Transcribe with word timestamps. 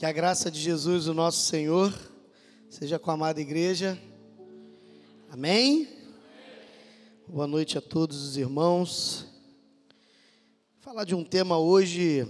Que 0.00 0.06
a 0.06 0.12
graça 0.12 0.50
de 0.50 0.58
Jesus, 0.58 1.08
o 1.08 1.12
nosso 1.12 1.42
Senhor, 1.42 1.92
seja 2.70 2.98
com 2.98 3.10
a 3.10 3.12
amada 3.12 3.38
igreja. 3.38 4.00
Amém? 5.28 5.86
Boa 7.28 7.46
noite 7.46 7.76
a 7.76 7.82
todos 7.82 8.22
os 8.22 8.38
irmãos. 8.38 9.26
Vou 10.72 10.80
falar 10.80 11.04
de 11.04 11.14
um 11.14 11.22
tema 11.22 11.58
hoje 11.58 12.26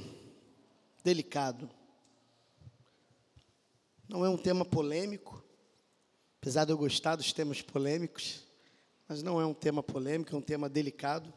delicado. 1.04 1.70
Não 4.08 4.24
é 4.24 4.28
um 4.28 4.36
tema 4.36 4.64
polêmico, 4.64 5.40
apesar 6.40 6.64
de 6.64 6.72
eu 6.72 6.76
gostar 6.76 7.14
dos 7.14 7.32
temas 7.32 7.62
polêmicos, 7.62 8.42
mas 9.06 9.22
não 9.22 9.40
é 9.40 9.46
um 9.46 9.54
tema 9.54 9.80
polêmico, 9.80 10.34
é 10.34 10.36
um 10.36 10.42
tema 10.42 10.68
delicado. 10.68 11.32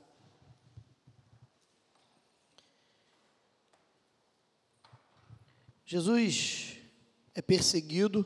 Jesus 5.93 6.77
é 7.35 7.41
perseguido 7.41 8.25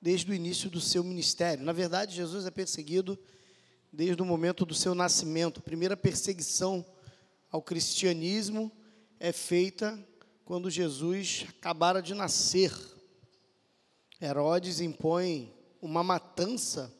desde 0.00 0.30
o 0.30 0.34
início 0.34 0.70
do 0.70 0.80
seu 0.80 1.04
ministério. 1.04 1.62
Na 1.62 1.74
verdade, 1.74 2.16
Jesus 2.16 2.46
é 2.46 2.50
perseguido 2.50 3.18
desde 3.92 4.22
o 4.22 4.24
momento 4.24 4.64
do 4.64 4.72
seu 4.72 4.94
nascimento. 4.94 5.60
A 5.60 5.62
primeira 5.62 5.94
perseguição 5.94 6.82
ao 7.50 7.60
cristianismo 7.60 8.72
é 9.18 9.30
feita 9.30 10.02
quando 10.42 10.70
Jesus 10.70 11.44
acabara 11.50 12.00
de 12.00 12.14
nascer. 12.14 12.72
Herodes 14.18 14.80
impõe 14.80 15.54
uma 15.82 16.02
matança 16.02 16.90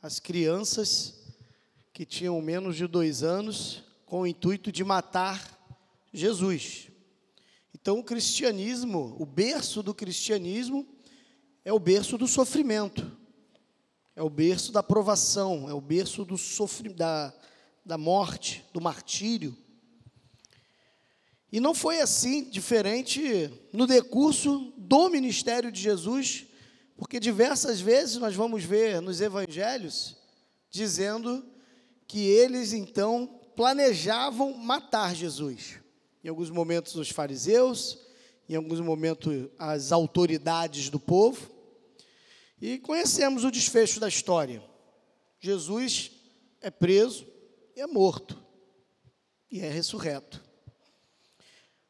às 0.00 0.18
crianças 0.18 1.22
que 1.92 2.06
tinham 2.06 2.40
menos 2.40 2.76
de 2.76 2.86
dois 2.86 3.22
anos, 3.22 3.84
com 4.06 4.22
o 4.22 4.26
intuito 4.26 4.72
de 4.72 4.82
matar 4.82 5.60
Jesus. 6.14 6.91
Então, 7.82 7.98
o 7.98 8.04
cristianismo, 8.04 9.16
o 9.18 9.26
berço 9.26 9.82
do 9.82 9.92
cristianismo, 9.92 10.86
é 11.64 11.72
o 11.72 11.80
berço 11.80 12.16
do 12.16 12.28
sofrimento, 12.28 13.10
é 14.14 14.22
o 14.22 14.30
berço 14.30 14.70
da 14.70 14.84
provação, 14.84 15.68
é 15.68 15.74
o 15.74 15.80
berço 15.80 16.24
do 16.24 16.38
sofrimento, 16.38 16.96
da, 16.96 17.34
da 17.84 17.98
morte, 17.98 18.64
do 18.72 18.80
martírio. 18.80 19.58
E 21.50 21.58
não 21.58 21.74
foi 21.74 22.00
assim, 22.00 22.48
diferente 22.48 23.50
no 23.72 23.84
decurso 23.84 24.72
do 24.78 25.08
ministério 25.08 25.72
de 25.72 25.80
Jesus, 25.80 26.46
porque 26.96 27.18
diversas 27.18 27.80
vezes 27.80 28.16
nós 28.16 28.36
vamos 28.36 28.62
ver 28.62 29.02
nos 29.02 29.20
evangelhos 29.20 30.16
dizendo 30.70 31.44
que 32.06 32.20
eles 32.20 32.72
então 32.72 33.40
planejavam 33.56 34.56
matar 34.56 35.16
Jesus 35.16 35.81
em 36.22 36.28
alguns 36.28 36.50
momentos 36.50 36.94
os 36.94 37.10
fariseus, 37.10 37.98
em 38.48 38.54
alguns 38.54 38.80
momentos 38.80 39.48
as 39.58 39.92
autoridades 39.92 40.88
do 40.88 41.00
povo. 41.00 41.50
E 42.60 42.78
conhecemos 42.78 43.44
o 43.44 43.50
desfecho 43.50 43.98
da 43.98 44.08
história. 44.08 44.62
Jesus 45.40 46.12
é 46.60 46.70
preso 46.70 47.32
é 47.76 47.86
morto, 47.86 48.38
e 49.50 49.60
é 49.60 49.68
ressurreto. 49.68 50.42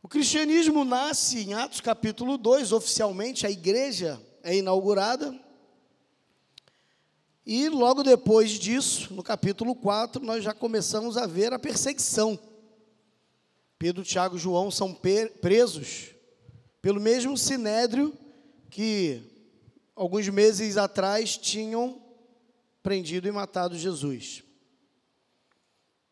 O 0.02 0.08
cristianismo 0.08 0.84
nasce 0.84 1.38
em 1.38 1.54
Atos 1.54 1.80
capítulo 1.80 2.36
2, 2.36 2.72
oficialmente 2.72 3.46
a 3.46 3.50
igreja 3.50 4.20
é 4.42 4.56
inaugurada. 4.56 5.38
E 7.44 7.68
logo 7.68 8.02
depois 8.02 8.50
disso, 8.52 9.12
no 9.14 9.22
capítulo 9.22 9.74
4, 9.74 10.24
nós 10.24 10.44
já 10.44 10.54
começamos 10.54 11.16
a 11.16 11.26
ver 11.26 11.52
a 11.52 11.58
perseguição 11.58 12.38
Pedro, 13.82 14.04
Tiago 14.04 14.36
e 14.36 14.38
João 14.38 14.70
são 14.70 14.96
presos 15.40 16.10
pelo 16.80 17.00
mesmo 17.00 17.36
sinédrio 17.36 18.16
que 18.70 19.20
alguns 19.96 20.28
meses 20.28 20.76
atrás 20.76 21.36
tinham 21.36 22.00
prendido 22.80 23.26
e 23.26 23.32
matado 23.32 23.76
Jesus. 23.76 24.44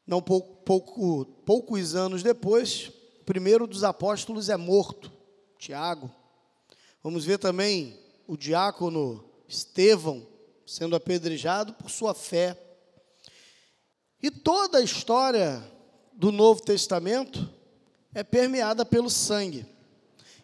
Não 0.05 0.21
pouco, 0.21 0.65
pouco, 0.65 1.25
poucos 1.47 1.95
anos 1.95 2.25
depois, 2.25 2.91
o 3.21 3.25
primeiro 3.25 3.69
dos 3.69 3.85
apóstolos 3.85 4.49
é 4.49 4.57
morto, 4.57 5.13
Tiago. 5.57 6.13
Vamos 7.05 7.25
ver 7.25 7.39
também 7.39 7.97
o 8.27 8.37
diácono 8.37 9.25
Estevão 9.47 10.27
sendo 10.67 10.97
apedrejado 10.97 11.73
por 11.75 11.89
sua 11.89 12.15
fé. 12.15 12.61
E 14.21 14.29
toda 14.29 14.79
a 14.79 14.83
história 14.83 15.63
do 16.13 16.33
Novo 16.33 16.63
Testamento 16.65 17.60
é 18.15 18.23
permeada 18.23 18.85
pelo 18.85 19.11
sangue. 19.11 19.67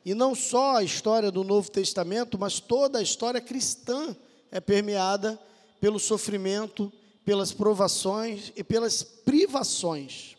E 0.04 0.14
não 0.14 0.34
só 0.34 0.76
a 0.76 0.84
história 0.84 1.30
do 1.30 1.42
Novo 1.42 1.70
Testamento, 1.70 2.38
mas 2.38 2.60
toda 2.60 2.98
a 2.98 3.02
história 3.02 3.40
cristã 3.40 4.16
é 4.50 4.60
permeada 4.60 5.40
pelo 5.80 5.98
sofrimento, 5.98 6.92
pelas 7.24 7.52
provações 7.52 8.52
e 8.54 8.62
pelas 8.62 9.02
privações. 9.02 10.36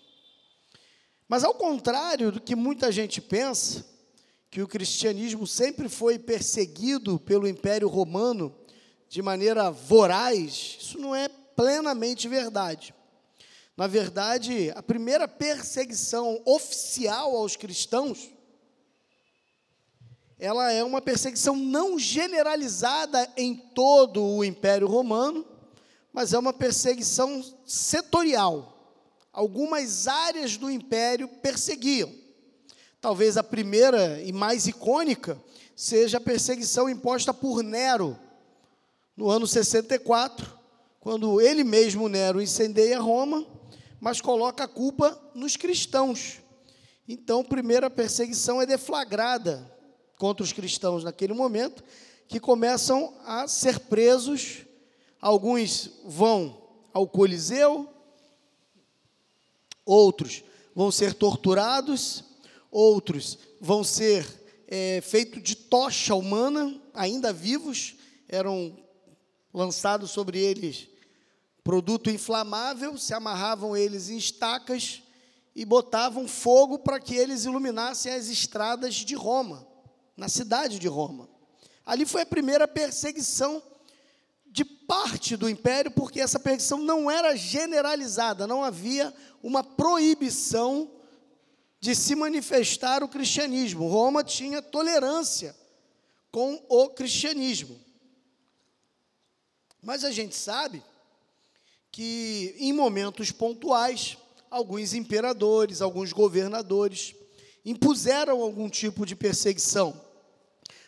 Mas 1.28 1.44
ao 1.44 1.54
contrário 1.54 2.32
do 2.32 2.40
que 2.40 2.56
muita 2.56 2.92
gente 2.92 3.20
pensa, 3.20 3.86
que 4.50 4.62
o 4.62 4.68
cristianismo 4.68 5.46
sempre 5.46 5.90
foi 5.90 6.18
perseguido 6.18 7.20
pelo 7.20 7.48
Império 7.48 7.90
Romano 7.90 8.56
de 9.10 9.22
maneira 9.22 9.70
voraz, 9.70 10.78
isso 10.80 10.98
não 10.98 11.14
é 11.16 11.28
plenamente 11.28 12.28
verdade. 12.28 12.94
Na 13.78 13.86
verdade, 13.86 14.74
a 14.76 14.82
primeira 14.82 15.28
perseguição 15.28 16.42
oficial 16.46 17.36
aos 17.36 17.56
cristãos, 17.56 18.32
ela 20.40 20.72
é 20.72 20.84
uma 20.84 21.00
perseguição 21.00 21.56
não 21.56 22.00
generalizada 22.00 23.32
em 23.38 23.56
todo 23.56 24.24
o 24.24 24.44
Império 24.44 24.88
Romano, 24.88 25.46
mas 26.12 26.34
é 26.34 26.40
uma 26.40 26.52
perseguição 26.52 27.46
setorial. 27.68 28.96
Algumas 29.32 30.08
áreas 30.08 30.58
do 30.58 30.72
império 30.72 31.28
perseguiam. 31.28 32.12
Talvez 33.00 33.38
a 33.38 33.44
primeira 33.44 34.20
e 34.24 34.34
mais 34.34 34.66
icônica 34.66 35.40
seja 35.76 36.18
a 36.18 36.22
perseguição 36.22 36.90
imposta 36.90 37.32
por 37.32 37.62
Nero, 37.62 38.18
no 39.16 39.30
ano 39.30 39.46
64, 39.46 40.52
quando 41.00 41.40
ele 41.40 41.64
mesmo, 41.64 42.10
Nero, 42.10 42.42
incendeia 42.42 43.00
Roma 43.00 43.57
mas 44.00 44.22
coloca 44.22 44.64
a 44.64 44.68
culpa 44.68 45.20
nos 45.34 45.56
cristãos. 45.56 46.40
Então, 47.08 47.42
a 47.42 47.44
primeira 47.44 47.90
perseguição 47.90 48.62
é 48.62 48.66
deflagrada 48.66 49.72
contra 50.18 50.44
os 50.44 50.52
cristãos 50.52 51.04
naquele 51.04 51.34
momento, 51.34 51.84
que 52.28 52.40
começam 52.40 53.14
a 53.26 53.48
ser 53.48 53.80
presos. 53.80 54.66
Alguns 55.22 55.90
vão 56.06 56.62
ao 56.94 57.08
Coliseu, 57.08 57.88
outros 59.86 60.44
vão 60.76 60.92
ser 60.92 61.14
torturados, 61.14 62.24
outros 62.70 63.40
vão 63.60 63.84
ser 63.84 64.28
é, 64.68 65.02
feitos 65.02 65.42
de 65.42 65.56
tocha 65.56 66.14
humana, 66.14 66.80
ainda 66.94 67.32
vivos, 67.32 67.96
eram 68.28 68.78
lançados 69.54 70.12
sobre 70.12 70.40
eles 70.40 70.90
produto 71.68 72.10
inflamável, 72.10 72.98
se 72.98 73.14
amarravam 73.14 73.76
eles 73.76 74.08
em 74.08 74.16
estacas 74.16 75.04
e 75.54 75.66
botavam 75.66 76.26
fogo 76.26 76.80
para 76.80 76.98
que 76.98 77.14
eles 77.14 77.44
iluminassem 77.44 78.14
as 78.14 78.30
estradas 78.30 78.96
de 78.96 79.16
Roma, 79.16 79.68
na 80.16 80.30
cidade 80.30 80.80
de 80.80 80.88
Roma. 80.88 81.28
Ali 81.86 82.06
foi 82.06 82.22
a 82.22 82.26
primeira 82.26 82.70
perseguição 82.70 83.62
de 84.46 84.64
parte 84.64 85.36
do 85.36 85.50
império, 85.50 85.92
porque 85.92 86.22
essa 86.22 86.40
perseguição 86.40 86.78
não 86.78 87.12
era 87.12 87.36
generalizada, 87.36 88.48
não 88.48 88.64
havia 88.64 89.14
uma 89.44 89.62
proibição 89.62 90.90
de 91.82 91.94
se 91.94 92.16
manifestar 92.16 93.04
o 93.04 93.10
cristianismo. 93.10 93.90
Roma 93.90 94.24
tinha 94.24 94.62
tolerância 94.62 95.54
com 96.32 96.64
o 96.70 96.88
cristianismo. 96.92 97.78
Mas 99.82 100.06
a 100.06 100.12
gente 100.12 100.34
sabe 100.34 100.82
que 101.98 102.54
em 102.60 102.72
momentos 102.72 103.32
pontuais, 103.32 104.20
alguns 104.52 104.94
imperadores, 104.94 105.82
alguns 105.82 106.14
governadores 106.14 107.16
impuseram 107.66 108.40
algum 108.40 108.70
tipo 108.70 109.04
de 109.04 109.16
perseguição. 109.16 110.00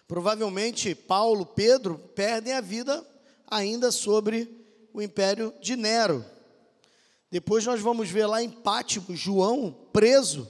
Provavelmente 0.08 0.94
Paulo, 0.94 1.48
Pedro 1.48 1.98
perdem 2.14 2.54
a 2.54 2.62
vida 2.62 3.04
ainda 3.48 3.92
sobre 3.92 4.48
o 4.94 5.02
império 5.02 5.52
de 5.60 5.76
Nero. 5.76 6.24
Depois 7.32 7.66
nós 7.66 7.82
vamos 7.82 8.08
ver 8.08 8.28
lá 8.28 8.44
em 8.44 8.50
Pátimo, 8.52 9.16
João 9.16 9.76
preso 9.92 10.48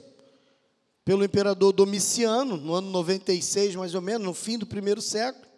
pelo 1.06 1.24
imperador 1.24 1.72
Domiciano, 1.72 2.58
no 2.58 2.74
ano 2.74 2.90
96 2.90 3.76
mais 3.76 3.94
ou 3.94 4.02
menos, 4.02 4.26
no 4.26 4.34
fim 4.34 4.58
do 4.58 4.66
primeiro 4.66 5.00
século. 5.00 5.49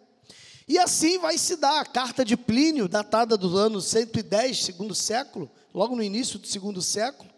E 0.67 0.77
assim 0.79 1.17
vai 1.17 1.37
se 1.37 1.55
dar 1.55 1.81
a 1.81 1.85
carta 1.85 2.23
de 2.23 2.37
Plínio, 2.37 2.87
datada 2.87 3.37
do 3.37 3.57
ano 3.57 3.81
110, 3.81 4.63
segundo 4.63 4.95
século, 4.95 5.51
logo 5.73 5.95
no 5.95 6.03
início 6.03 6.39
do 6.39 6.47
segundo 6.47 6.81
século. 6.81 7.29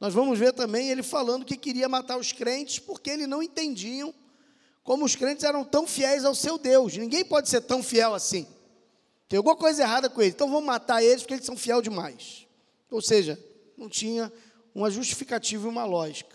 Nós 0.00 0.14
vamos 0.14 0.38
ver 0.38 0.52
também 0.52 0.90
ele 0.90 1.02
falando 1.02 1.44
que 1.44 1.56
queria 1.56 1.88
matar 1.88 2.18
os 2.18 2.32
crentes 2.32 2.78
porque 2.78 3.10
eles 3.10 3.28
não 3.28 3.42
entendiam 3.42 4.14
como 4.84 5.04
os 5.04 5.14
crentes 5.14 5.44
eram 5.44 5.64
tão 5.64 5.86
fiéis 5.86 6.24
ao 6.24 6.34
seu 6.34 6.56
Deus. 6.56 6.96
Ninguém 6.96 7.24
pode 7.24 7.48
ser 7.48 7.60
tão 7.60 7.82
fiel 7.82 8.14
assim. 8.14 8.46
Tem 9.28 9.36
alguma 9.36 9.56
coisa 9.56 9.82
errada 9.82 10.08
com 10.08 10.22
eles. 10.22 10.34
Então 10.34 10.48
vamos 10.48 10.64
matar 10.64 11.02
eles 11.02 11.22
porque 11.22 11.34
eles 11.34 11.44
são 11.44 11.56
fiel 11.56 11.82
demais. 11.82 12.46
Ou 12.90 13.02
seja, 13.02 13.38
não 13.76 13.88
tinha 13.88 14.32
uma 14.74 14.90
justificativa 14.90 15.66
e 15.66 15.70
uma 15.70 15.84
lógica. 15.84 16.34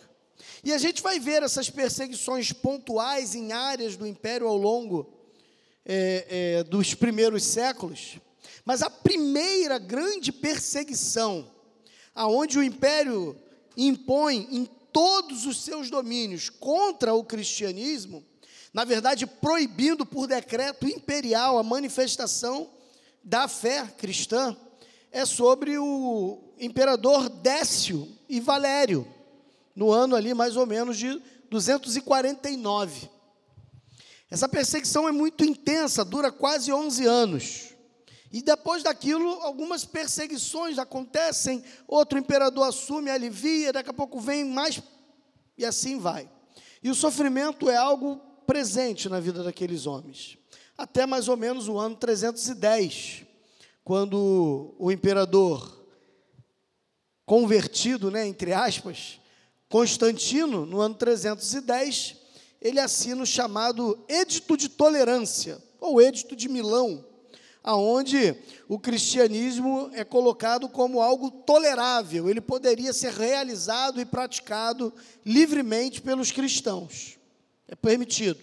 E 0.64 0.72
a 0.72 0.78
gente 0.78 1.02
vai 1.02 1.20
ver 1.20 1.42
essas 1.42 1.70
perseguições 1.70 2.52
pontuais 2.52 3.34
em 3.34 3.52
áreas 3.52 3.96
do 3.96 4.06
império 4.06 4.48
ao 4.48 4.58
longo 4.58 5.12
é, 5.86 6.26
é, 6.60 6.64
dos 6.64 6.94
primeiros 6.94 7.44
séculos. 7.44 8.18
Mas 8.66 8.82
a 8.82 8.90
primeira 8.90 9.78
grande 9.78 10.32
perseguição, 10.32 11.50
aonde 12.16 12.58
o 12.58 12.64
império 12.64 13.36
impõe 13.76 14.48
em 14.52 14.66
todos 14.92 15.46
os 15.46 15.62
seus 15.62 15.90
domínios 15.90 16.50
contra 16.50 17.14
o 17.14 17.24
cristianismo, 17.24 18.24
na 18.74 18.84
verdade, 18.84 19.28
proibindo 19.28 20.06
por 20.06 20.28
decreto 20.28 20.88
imperial 20.88 21.58
a 21.58 21.64
manifestação 21.64 22.70
da 23.24 23.48
fé 23.48 23.86
cristã, 23.98 24.56
é 25.12 25.26
sobre 25.26 25.78
o 25.78 26.40
imperador 26.60 27.30
Décio 27.30 28.08
e 28.28 28.40
Valério, 28.40 29.08
no 29.76 29.92
ano 29.92 30.16
ali 30.16 30.34
mais 30.34 30.56
ou 30.56 30.66
menos 30.66 30.98
de 30.98 31.22
249. 31.50 33.10
Essa 34.34 34.50
perseguição 34.50 35.08
é 35.08 35.12
muito 35.12 35.46
intensa, 35.46 36.04
dura 36.04 36.32
quase 36.32 36.74
11 36.74 37.06
anos. 37.06 37.70
E 38.32 38.42
depois 38.42 38.82
daquilo, 38.82 39.30
algumas 39.44 39.86
perseguições 39.86 40.80
acontecem, 40.80 41.64
outro 41.88 42.18
imperador 42.18 42.68
assume, 42.68 43.12
alivia, 43.12 43.72
daqui 43.72 43.92
a 43.92 43.94
pouco 43.94 44.20
vem 44.20 44.44
mais, 44.44 44.82
e 45.56 45.64
assim 45.64 46.00
vai. 46.00 46.28
E 46.82 46.90
o 46.90 46.96
sofrimento 46.96 47.70
é 47.70 47.76
algo 47.76 48.20
presente 48.48 49.08
na 49.08 49.20
vida 49.20 49.44
daqueles 49.44 49.86
homens. 49.86 50.36
Até 50.76 51.06
mais 51.06 51.28
ou 51.28 51.38
menos 51.38 51.68
o 51.68 51.78
ano 51.78 51.96
310, 51.96 53.28
quando 53.84 54.74
o 54.80 54.92
imperador 54.92 55.86
convertido, 57.24 58.10
né, 58.10 58.26
entre 58.26 58.52
aspas, 58.52 59.20
Constantino, 59.70 60.66
no 60.66 60.82
ano 60.82 60.96
310, 60.96 62.23
ele 62.64 62.80
assina 62.80 63.22
o 63.22 63.26
chamado 63.26 64.04
Edito 64.08 64.56
de 64.56 64.70
Tolerância, 64.70 65.62
ou 65.82 66.02
Edito 66.02 66.34
de 66.34 66.48
Milão, 66.48 67.06
aonde 67.62 68.36
o 68.70 68.80
cristianismo 68.80 69.90
é 69.94 70.04
colocado 70.06 70.70
como 70.70 71.02
algo 71.02 71.30
tolerável, 71.30 72.30
ele 72.30 72.40
poderia 72.42 72.94
ser 72.94 73.12
realizado 73.12 74.00
e 74.00 74.06
praticado 74.06 74.94
livremente 75.26 76.02
pelos 76.02 76.32
cristãos. 76.32 77.18
É 77.68 77.76
permitido, 77.76 78.40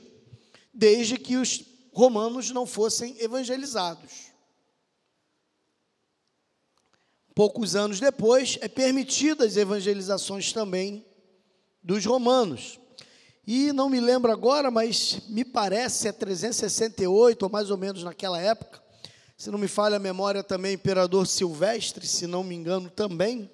desde 0.73 1.17
que 1.17 1.37
os 1.37 1.65
romanos 1.93 2.51
não 2.51 2.67
fossem 2.67 3.17
evangelizados. 3.19 4.31
Poucos 7.35 7.75
anos 7.75 8.01
depois, 8.01 8.59
é 8.61 8.69
permitida 8.69 9.47
as 9.47 9.57
evangelizações 9.57 10.53
também 10.53 11.07
dos 11.83 12.05
romanos. 12.05 12.80
E 13.53 13.73
não 13.73 13.89
me 13.89 13.99
lembro 13.99 14.31
agora, 14.31 14.71
mas 14.71 15.23
me 15.29 15.45
parece 15.45 16.07
é 16.07 16.13
368, 16.13 17.43
ou 17.43 17.51
mais 17.51 17.69
ou 17.69 17.77
menos 17.77 18.05
naquela 18.05 18.41
época, 18.41 18.81
se 19.37 19.51
não 19.51 19.59
me 19.59 19.67
falha 19.67 19.97
a 19.97 19.99
memória 19.99 20.45
também, 20.45 20.75
imperador 20.75 21.27
Silvestre, 21.27 22.07
se 22.07 22.29
não 22.29 22.45
me 22.45 22.55
engano 22.55 22.89
também, 22.89 23.51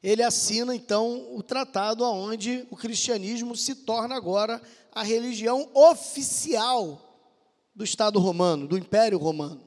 ele 0.00 0.22
assina 0.22 0.72
então 0.72 1.34
o 1.34 1.42
tratado 1.42 2.04
aonde 2.04 2.64
o 2.70 2.76
cristianismo 2.76 3.56
se 3.56 3.74
torna 3.74 4.14
agora 4.14 4.62
a 4.92 5.02
religião 5.02 5.68
oficial 5.74 7.34
do 7.74 7.82
Estado 7.82 8.20
romano, 8.20 8.68
do 8.68 8.78
Império 8.78 9.18
Romano. 9.18 9.64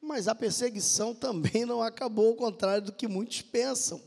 Mas 0.00 0.28
a 0.28 0.34
perseguição 0.34 1.14
também 1.14 1.66
não 1.66 1.82
acabou, 1.82 2.28
ao 2.28 2.36
contrário 2.36 2.86
do 2.86 2.92
que 2.92 3.06
muitos 3.06 3.42
pensam. 3.42 4.00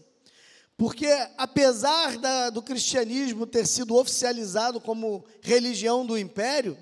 Porque, 0.78 1.08
apesar 1.38 2.18
da, 2.18 2.50
do 2.50 2.62
cristianismo 2.62 3.46
ter 3.46 3.68
sido 3.68 3.96
oficializado 3.96 4.82
como 4.82 5.24
religião 5.42 6.06
do 6.06 6.18
império, 6.18 6.78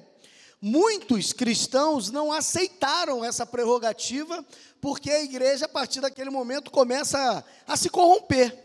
Muitos 0.63 1.33
cristãos 1.33 2.11
não 2.11 2.31
aceitaram 2.31 3.25
essa 3.25 3.47
prerrogativa, 3.47 4.45
porque 4.79 5.09
a 5.09 5.23
igreja, 5.23 5.65
a 5.65 5.67
partir 5.67 6.01
daquele 6.01 6.29
momento, 6.29 6.69
começa 6.69 7.17
a, 7.17 7.73
a 7.73 7.75
se 7.75 7.89
corromper. 7.89 8.55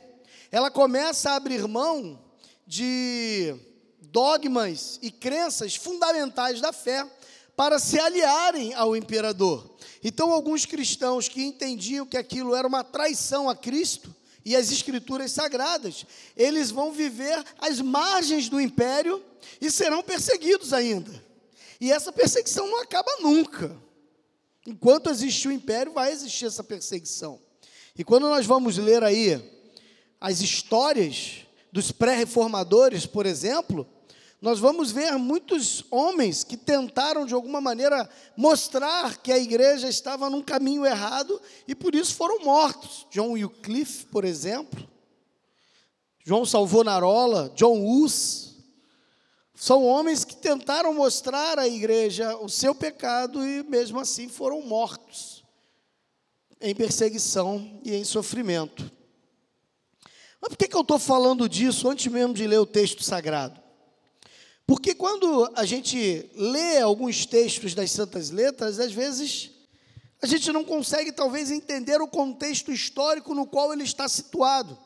Ela 0.53 0.71
começa 0.71 1.31
a 1.31 1.37
abrir 1.37 1.67
mão 1.67 2.23
de 2.67 3.57
dogmas 4.03 4.99
e 5.01 5.11
crenças 5.11 5.75
fundamentais 5.75 6.61
da 6.61 6.71
fé 6.71 7.11
para 7.57 7.79
se 7.79 7.99
aliarem 7.99 8.75
ao 8.75 8.95
imperador. 8.95 9.75
Então, 10.05 10.33
alguns 10.33 10.67
cristãos 10.67 11.29
que 11.29 11.43
entendiam 11.43 12.05
que 12.05 12.19
aquilo 12.19 12.55
era 12.55 12.69
uma 12.69 12.85
traição 12.85 13.49
a 13.49 13.57
Cristo 13.57 14.15
e 14.47 14.55
as 14.55 14.71
escrituras 14.71 15.33
sagradas, 15.33 16.07
eles 16.37 16.71
vão 16.71 16.93
viver 16.93 17.45
às 17.59 17.81
margens 17.81 18.49
do 18.49 18.61
império 18.61 19.21
e 19.61 19.69
serão 19.73 20.05
perseguidos 20.05 20.73
ainda. 20.73 21.11
E 21.81 21.91
essa 21.91 22.13
perseguição 22.13 22.69
não 22.69 22.81
acaba 22.81 23.11
nunca. 23.21 23.77
Enquanto 24.65 25.11
existe 25.11 25.49
o 25.49 25.53
império, 25.53 25.93
vai 25.93 26.13
existir 26.13 26.47
essa 26.47 26.63
perseguição. 26.63 27.41
E 27.99 28.05
quando 28.05 28.29
nós 28.29 28.47
vamos 28.47 28.79
ler 28.79 29.03
aí 29.03 29.43
as 30.21 30.41
histórias 30.41 31.39
dos 31.73 31.91
pré-reformadores, 31.91 33.05
por 33.05 33.27
exemplo, 33.27 33.85
nós 34.41 34.59
vamos 34.59 34.93
ver 34.93 35.13
muitos 35.13 35.85
homens 35.91 36.45
que 36.45 36.57
tentaram 36.57 37.25
de 37.25 37.33
alguma 37.33 37.61
maneira 37.61 38.09
mostrar 38.37 39.17
que 39.19 39.33
a 39.33 39.39
igreja 39.39 39.89
estava 39.89 40.29
num 40.29 40.43
caminho 40.43 40.85
errado 40.85 41.41
e 41.67 41.75
por 41.75 41.95
isso 41.95 42.15
foram 42.15 42.45
mortos. 42.45 43.07
John 43.11 43.33
Wycliffe, 43.33 44.07
por 44.07 44.25
exemplo, 44.25 44.87
João 46.23 46.45
Salvonarola, 46.45 47.51
John 47.57 47.83
Hus, 47.83 48.57
são 49.55 49.85
homens 49.85 50.23
que 50.23 50.37
tentaram 50.37 50.93
mostrar 50.93 51.59
à 51.59 51.67
igreja 51.67 52.37
o 52.37 52.49
seu 52.49 52.75
pecado 52.75 53.43
e, 53.43 53.63
mesmo 53.63 53.99
assim, 53.99 54.29
foram 54.29 54.61
mortos 54.61 55.43
em 56.61 56.75
perseguição 56.75 57.81
e 57.83 57.95
em 57.95 58.05
sofrimento. 58.05 58.93
Mas 60.41 60.51
por 60.51 60.59
que, 60.59 60.69
que 60.69 60.77
eu 60.77 60.83
estou 60.83 60.99
falando 60.99 61.49
disso 61.49 61.89
antes 61.89 62.07
mesmo 62.13 62.35
de 62.35 62.47
ler 62.47 62.59
o 62.59 62.67
texto 62.67 63.03
sagrado? 63.03 63.66
Porque 64.67 64.95
quando 64.95 65.49
a 65.55 65.65
gente 65.65 66.29
lê 66.35 66.81
alguns 66.81 67.25
textos 67.25 67.73
das 67.73 67.93
Santas 67.93 68.31
Letras, 68.31 68.81
às 68.81 68.93
vezes 68.93 69.51
a 70.21 70.27
gente 70.27 70.51
não 70.51 70.65
consegue, 70.65 71.13
talvez, 71.13 71.53
entender 71.53 72.01
o 72.01 72.09
contexto 72.09 72.73
histórico 72.73 73.33
no 73.33 73.47
qual 73.47 73.73
ele 73.73 73.85
está 73.85 74.09
situado. 74.09 74.77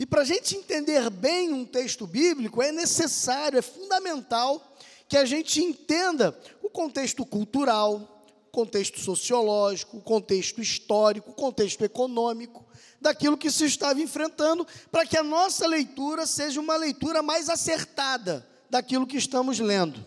E 0.00 0.04
para 0.04 0.22
a 0.22 0.24
gente 0.24 0.56
entender 0.56 1.08
bem 1.10 1.52
um 1.52 1.64
texto 1.64 2.08
bíblico, 2.08 2.60
é 2.60 2.72
necessário, 2.72 3.56
é 3.56 3.62
fundamental 3.62 4.76
que 5.08 5.16
a 5.16 5.24
gente 5.24 5.62
entenda 5.62 6.36
o 6.60 6.68
contexto 6.68 7.24
cultural, 7.24 8.24
o 8.48 8.50
contexto 8.50 8.98
sociológico, 8.98 9.98
o 9.98 10.02
contexto 10.02 10.60
histórico, 10.60 11.30
o 11.30 11.34
contexto 11.34 11.84
econômico, 11.84 12.64
daquilo 13.00 13.38
que 13.38 13.50
se 13.50 13.66
estava 13.66 14.00
enfrentando, 14.00 14.66
para 14.90 15.06
que 15.06 15.16
a 15.16 15.22
nossa 15.22 15.68
leitura 15.68 16.26
seja 16.26 16.60
uma 16.60 16.74
leitura 16.74 17.22
mais 17.22 17.48
acertada 17.48 18.44
daquilo 18.70 19.06
que 19.06 19.16
estamos 19.16 19.58
lendo. 19.58 20.04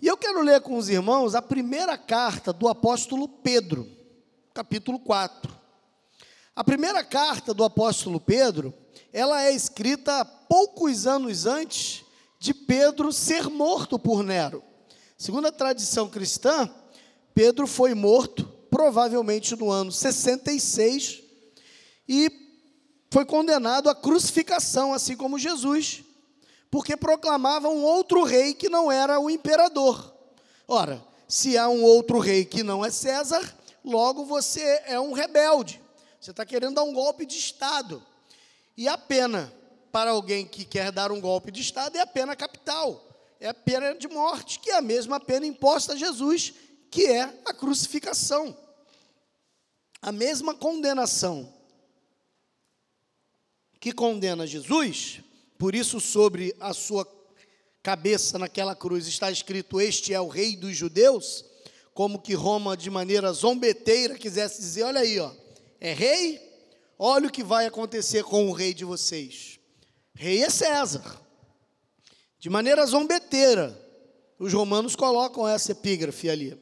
E 0.00 0.06
eu 0.06 0.16
quero 0.16 0.42
ler 0.42 0.60
com 0.60 0.76
os 0.76 0.88
irmãos 0.88 1.34
a 1.34 1.40
primeira 1.40 1.96
carta 1.96 2.52
do 2.52 2.68
apóstolo 2.68 3.28
Pedro, 3.28 3.88
capítulo 4.52 4.98
4. 4.98 5.62
A 6.54 6.64
primeira 6.64 7.04
carta 7.04 7.54
do 7.54 7.64
apóstolo 7.64 8.20
Pedro, 8.20 8.74
ela 9.12 9.42
é 9.42 9.52
escrita 9.52 10.24
poucos 10.24 11.06
anos 11.06 11.46
antes 11.46 12.04
de 12.38 12.52
Pedro 12.52 13.12
ser 13.12 13.48
morto 13.48 13.98
por 13.98 14.22
Nero. 14.22 14.62
Segundo 15.16 15.46
a 15.46 15.52
tradição 15.52 16.08
cristã, 16.08 16.68
Pedro 17.32 17.66
foi 17.66 17.94
morto 17.94 18.44
provavelmente 18.68 19.54
no 19.54 19.70
ano 19.70 19.92
66 19.92 21.22
e 22.08 22.28
foi 23.10 23.24
condenado 23.24 23.88
à 23.88 23.94
crucificação, 23.94 24.92
assim 24.92 25.16
como 25.16 25.38
Jesus, 25.38 26.02
porque 26.72 26.96
proclamava 26.96 27.68
um 27.68 27.84
outro 27.84 28.24
rei 28.24 28.54
que 28.54 28.70
não 28.70 28.90
era 28.90 29.20
o 29.20 29.28
imperador. 29.28 30.10
Ora, 30.66 31.04
se 31.28 31.58
há 31.58 31.68
um 31.68 31.84
outro 31.84 32.18
rei 32.18 32.46
que 32.46 32.62
não 32.62 32.82
é 32.82 32.90
César, 32.90 33.42
logo 33.84 34.24
você 34.24 34.82
é 34.86 34.98
um 34.98 35.12
rebelde. 35.12 35.82
Você 36.18 36.30
está 36.30 36.46
querendo 36.46 36.76
dar 36.76 36.82
um 36.84 36.94
golpe 36.94 37.26
de 37.26 37.36
Estado. 37.36 38.02
E 38.74 38.88
a 38.88 38.96
pena 38.96 39.52
para 39.92 40.12
alguém 40.12 40.46
que 40.46 40.64
quer 40.64 40.90
dar 40.90 41.12
um 41.12 41.20
golpe 41.20 41.52
de 41.52 41.60
Estado 41.60 41.94
é 41.96 42.00
a 42.00 42.06
pena 42.06 42.34
capital. 42.34 43.06
É 43.38 43.50
a 43.50 43.54
pena 43.54 43.94
de 43.94 44.08
morte, 44.08 44.58
que 44.58 44.70
é 44.70 44.76
a 44.76 44.80
mesma 44.80 45.20
pena 45.20 45.44
imposta 45.44 45.92
a 45.92 45.96
Jesus, 45.96 46.54
que 46.90 47.04
é 47.04 47.24
a 47.44 47.52
crucificação. 47.52 48.56
A 50.00 50.10
mesma 50.10 50.54
condenação 50.54 51.52
que 53.78 53.92
condena 53.92 54.46
Jesus, 54.46 55.20
por 55.62 55.76
isso, 55.76 56.00
sobre 56.00 56.52
a 56.58 56.74
sua 56.74 57.06
cabeça 57.84 58.36
naquela 58.36 58.74
cruz 58.74 59.06
está 59.06 59.30
escrito: 59.30 59.80
Este 59.80 60.12
é 60.12 60.20
o 60.20 60.26
Rei 60.26 60.56
dos 60.56 60.76
Judeus, 60.76 61.44
como 61.94 62.20
que 62.20 62.34
Roma, 62.34 62.76
de 62.76 62.90
maneira 62.90 63.32
zombeteira, 63.32 64.18
quisesse 64.18 64.60
dizer: 64.60 64.82
Olha 64.82 65.02
aí, 65.02 65.20
ó, 65.20 65.30
é 65.80 65.92
rei, 65.92 66.40
olha 66.98 67.28
o 67.28 67.30
que 67.30 67.44
vai 67.44 67.64
acontecer 67.64 68.24
com 68.24 68.48
o 68.48 68.52
rei 68.52 68.74
de 68.74 68.84
vocês. 68.84 69.60
Rei 70.12 70.42
é 70.42 70.50
César. 70.50 71.20
De 72.40 72.50
maneira 72.50 72.84
zombeteira, 72.84 73.80
os 74.40 74.52
romanos 74.52 74.96
colocam 74.96 75.46
essa 75.46 75.70
epígrafe 75.70 76.28
ali. 76.28 76.60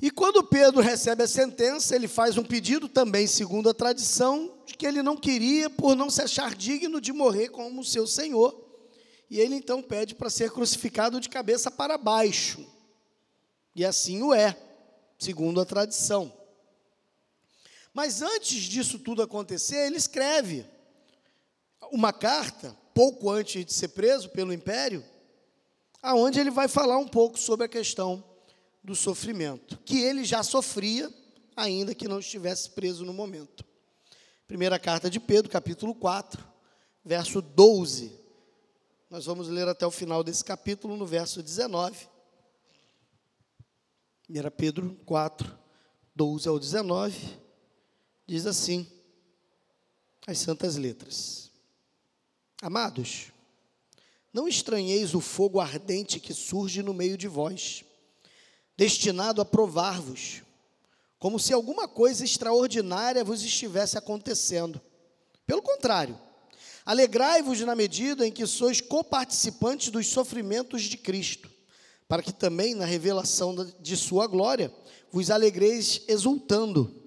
E 0.00 0.12
quando 0.12 0.44
Pedro 0.44 0.80
recebe 0.80 1.24
a 1.24 1.28
sentença, 1.28 1.94
ele 1.96 2.06
faz 2.06 2.38
um 2.38 2.44
pedido 2.44 2.88
também, 2.88 3.26
segundo 3.26 3.68
a 3.68 3.74
tradição, 3.74 4.56
de 4.64 4.74
que 4.74 4.86
ele 4.86 5.02
não 5.02 5.16
queria, 5.16 5.68
por 5.68 5.96
não 5.96 6.08
se 6.08 6.22
achar 6.22 6.54
digno 6.54 7.00
de 7.00 7.12
morrer 7.12 7.48
como 7.48 7.84
seu 7.84 8.06
Senhor. 8.06 8.64
E 9.28 9.40
ele 9.40 9.56
então 9.56 9.82
pede 9.82 10.14
para 10.14 10.30
ser 10.30 10.52
crucificado 10.52 11.20
de 11.20 11.28
cabeça 11.28 11.68
para 11.68 11.98
baixo. 11.98 12.64
E 13.74 13.84
assim 13.84 14.22
o 14.22 14.32
é, 14.32 14.56
segundo 15.18 15.60
a 15.60 15.66
tradição. 15.66 16.32
Mas 17.92 18.22
antes 18.22 18.62
disso 18.62 19.00
tudo 19.00 19.20
acontecer, 19.20 19.86
ele 19.86 19.96
escreve 19.96 20.64
uma 21.90 22.12
carta, 22.12 22.76
pouco 22.94 23.28
antes 23.28 23.64
de 23.64 23.72
ser 23.72 23.88
preso 23.88 24.28
pelo 24.28 24.52
império, 24.52 25.04
aonde 26.00 26.38
ele 26.38 26.50
vai 26.52 26.68
falar 26.68 26.98
um 26.98 27.08
pouco 27.08 27.36
sobre 27.36 27.66
a 27.66 27.68
questão 27.68 28.22
do 28.82 28.94
sofrimento, 28.94 29.78
que 29.84 29.98
ele 29.98 30.24
já 30.24 30.42
sofria, 30.42 31.12
ainda 31.56 31.94
que 31.94 32.08
não 32.08 32.20
estivesse 32.20 32.70
preso 32.70 33.04
no 33.04 33.12
momento. 33.12 33.64
Primeira 34.46 34.78
carta 34.78 35.10
de 35.10 35.20
Pedro, 35.20 35.50
capítulo 35.50 35.94
4, 35.94 36.42
verso 37.04 37.42
12. 37.42 38.18
Nós 39.10 39.26
vamos 39.26 39.48
ler 39.48 39.68
até 39.68 39.86
o 39.86 39.90
final 39.90 40.22
desse 40.22 40.44
capítulo, 40.44 40.96
no 40.96 41.06
verso 41.06 41.42
19. 41.42 42.08
1 44.28 44.50
Pedro 44.56 44.94
4, 45.06 45.58
12 46.14 46.48
ao 46.48 46.58
19, 46.58 47.38
diz 48.26 48.44
assim, 48.44 48.86
as 50.26 50.38
santas 50.38 50.76
letras. 50.76 51.50
Amados, 52.60 53.32
não 54.32 54.46
estranheis 54.46 55.14
o 55.14 55.20
fogo 55.20 55.60
ardente 55.60 56.20
que 56.20 56.34
surge 56.34 56.82
no 56.82 56.92
meio 56.92 57.16
de 57.16 57.26
vós, 57.26 57.84
destinado 58.78 59.42
a 59.42 59.44
provar-vos, 59.44 60.42
como 61.18 61.36
se 61.36 61.52
alguma 61.52 61.88
coisa 61.88 62.24
extraordinária 62.24 63.24
vos 63.24 63.42
estivesse 63.42 63.98
acontecendo. 63.98 64.80
Pelo 65.44 65.60
contrário, 65.60 66.16
alegrai-vos 66.86 67.60
na 67.62 67.74
medida 67.74 68.24
em 68.24 68.30
que 68.30 68.46
sois 68.46 68.80
coparticipantes 68.80 69.90
dos 69.90 70.06
sofrimentos 70.06 70.82
de 70.82 70.96
Cristo, 70.96 71.50
para 72.06 72.22
que 72.22 72.32
também 72.32 72.72
na 72.72 72.84
revelação 72.84 73.52
de 73.80 73.96
sua 73.96 74.28
glória 74.28 74.72
vos 75.10 75.28
alegreis 75.28 76.02
exultando. 76.06 77.02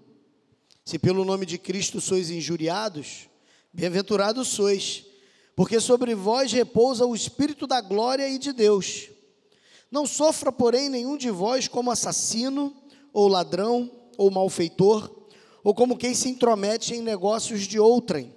Se 0.83 0.99
pelo 0.99 1.23
nome 1.23 1.45
de 1.45 1.57
Cristo 1.57 2.01
sois 2.01 2.29
injuriados, 2.29 3.29
bem-aventurados 3.71 4.49
sois, 4.49 5.05
porque 5.55 5.79
sobre 5.79 6.15
vós 6.15 6.51
repousa 6.51 7.05
o 7.05 7.15
Espírito 7.15 7.65
da 7.65 7.79
glória 7.79 8.27
e 8.27 8.37
de 8.37 8.51
Deus. 8.51 9.10
Não 9.91 10.05
sofra, 10.05 10.51
porém, 10.51 10.89
nenhum 10.89 11.17
de 11.17 11.29
vós 11.29 11.67
como 11.67 11.91
assassino, 11.91 12.73
ou 13.11 13.27
ladrão, 13.27 13.91
ou 14.17 14.31
malfeitor, 14.31 15.11
ou 15.63 15.75
como 15.75 15.97
quem 15.97 16.15
se 16.15 16.29
intromete 16.29 16.93
em 16.95 17.01
negócios 17.01 17.63
de 17.63 17.77
outrem. 17.77 18.33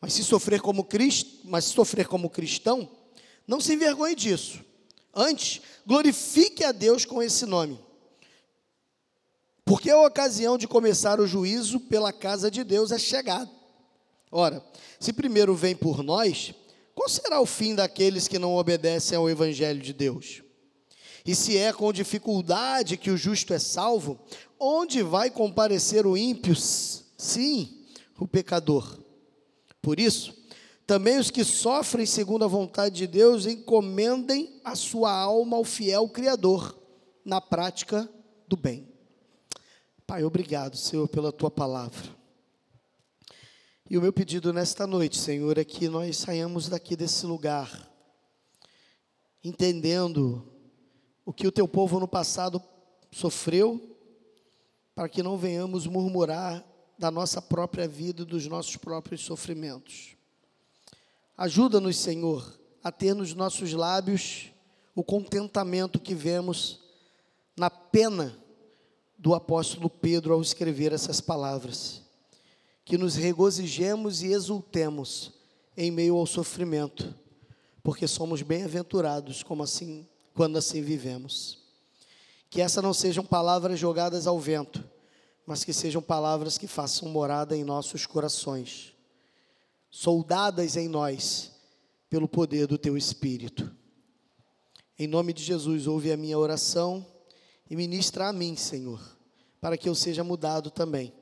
Mas 0.00 0.12
se 0.12 0.22
sofrer 0.22 0.60
como 0.60 0.84
Cristo, 0.84 1.40
mas 1.44 1.64
se 1.64 1.72
sofrer 1.72 2.06
como 2.06 2.30
cristão, 2.30 2.88
não 3.46 3.60
se 3.60 3.74
envergonhe 3.74 4.14
disso. 4.14 4.64
Antes, 5.12 5.60
glorifique 5.84 6.64
a 6.64 6.70
Deus 6.70 7.04
com 7.04 7.20
esse 7.20 7.44
nome. 7.44 7.78
Porque 9.64 9.90
a 9.90 10.00
ocasião 10.00 10.56
de 10.56 10.68
começar 10.68 11.20
o 11.20 11.26
juízo 11.26 11.80
pela 11.80 12.12
casa 12.12 12.50
de 12.50 12.62
Deus 12.62 12.92
é 12.92 12.98
chegada. 12.98 13.50
Ora, 14.30 14.64
se 15.00 15.12
primeiro 15.12 15.54
vem 15.54 15.74
por 15.74 16.02
nós, 16.02 16.54
qual 16.94 17.08
será 17.08 17.40
o 17.40 17.46
fim 17.46 17.74
daqueles 17.74 18.28
que 18.28 18.38
não 18.38 18.54
obedecem 18.54 19.18
ao 19.18 19.28
evangelho 19.28 19.80
de 19.80 19.92
Deus? 19.92 20.42
E 21.24 21.34
se 21.34 21.56
é 21.56 21.72
com 21.72 21.92
dificuldade 21.92 22.96
que 22.96 23.10
o 23.10 23.16
justo 23.16 23.52
é 23.52 23.58
salvo, 23.58 24.18
onde 24.58 25.02
vai 25.02 25.30
comparecer 25.30 26.06
o 26.06 26.16
ímpio? 26.16 26.54
Sim, 26.56 27.84
o 28.18 28.26
pecador. 28.26 28.98
Por 29.82 29.98
isso, 29.98 30.34
também 30.86 31.18
os 31.18 31.30
que 31.30 31.44
sofrem 31.44 32.04
segundo 32.04 32.44
a 32.44 32.48
vontade 32.48 32.96
de 32.96 33.06
Deus 33.06 33.46
encomendem 33.46 34.60
a 34.64 34.74
sua 34.74 35.12
alma 35.12 35.56
ao 35.56 35.64
fiel 35.64 36.08
Criador, 36.08 36.76
na 37.24 37.40
prática 37.40 38.08
do 38.48 38.56
bem. 38.56 38.88
Pai, 40.06 40.24
obrigado, 40.24 40.76
Senhor, 40.76 41.06
pela 41.06 41.30
tua 41.30 41.50
palavra. 41.50 42.18
E 43.88 43.96
o 43.96 44.02
meu 44.02 44.12
pedido 44.12 44.52
nesta 44.52 44.86
noite, 44.86 45.18
Senhor, 45.18 45.56
é 45.58 45.64
que 45.64 45.88
nós 45.88 46.16
saiamos 46.16 46.68
daqui 46.68 46.96
desse 46.96 47.26
lugar, 47.26 47.88
entendendo 49.42 50.44
o 51.30 51.32
que 51.32 51.46
o 51.46 51.52
teu 51.52 51.68
povo 51.68 52.00
no 52.00 52.08
passado 52.08 52.60
sofreu, 53.12 53.96
para 54.96 55.08
que 55.08 55.22
não 55.22 55.38
venhamos 55.38 55.86
murmurar 55.86 56.66
da 56.98 57.08
nossa 57.08 57.40
própria 57.40 57.86
vida 57.86 58.22
e 58.22 58.24
dos 58.24 58.48
nossos 58.48 58.74
próprios 58.74 59.20
sofrimentos. 59.20 60.16
Ajuda-nos, 61.38 61.96
Senhor, 61.98 62.58
a 62.82 62.90
ter 62.90 63.14
nos 63.14 63.32
nossos 63.32 63.72
lábios 63.72 64.50
o 64.92 65.04
contentamento 65.04 66.00
que 66.00 66.16
vemos 66.16 66.80
na 67.56 67.70
pena 67.70 68.36
do 69.16 69.32
apóstolo 69.32 69.88
Pedro 69.88 70.34
ao 70.34 70.42
escrever 70.42 70.92
essas 70.92 71.20
palavras. 71.20 72.02
Que 72.84 72.98
nos 72.98 73.14
regozijemos 73.14 74.20
e 74.20 74.32
exultemos 74.32 75.32
em 75.76 75.92
meio 75.92 76.16
ao 76.16 76.26
sofrimento, 76.26 77.14
porque 77.84 78.08
somos 78.08 78.42
bem-aventurados 78.42 79.44
como 79.44 79.62
assim 79.62 80.08
quando 80.34 80.56
assim 80.56 80.82
vivemos. 80.82 81.58
Que 82.48 82.60
essas 82.60 82.82
não 82.82 82.92
sejam 82.92 83.24
palavras 83.24 83.78
jogadas 83.78 84.26
ao 84.26 84.38
vento, 84.38 84.82
mas 85.46 85.64
que 85.64 85.72
sejam 85.72 86.02
palavras 86.02 86.58
que 86.58 86.66
façam 86.66 87.08
morada 87.08 87.56
em 87.56 87.64
nossos 87.64 88.06
corações, 88.06 88.92
soldadas 89.90 90.76
em 90.76 90.88
nós 90.88 91.52
pelo 92.08 92.28
poder 92.28 92.66
do 92.66 92.78
teu 92.78 92.96
Espírito. 92.96 93.70
Em 94.98 95.06
nome 95.06 95.32
de 95.32 95.42
Jesus, 95.42 95.86
ouve 95.86 96.12
a 96.12 96.16
minha 96.16 96.38
oração 96.38 97.06
e 97.68 97.76
ministra 97.76 98.28
a 98.28 98.32
mim, 98.32 98.56
Senhor, 98.56 99.00
para 99.60 99.78
que 99.78 99.88
eu 99.88 99.94
seja 99.94 100.24
mudado 100.24 100.70
também 100.70 101.12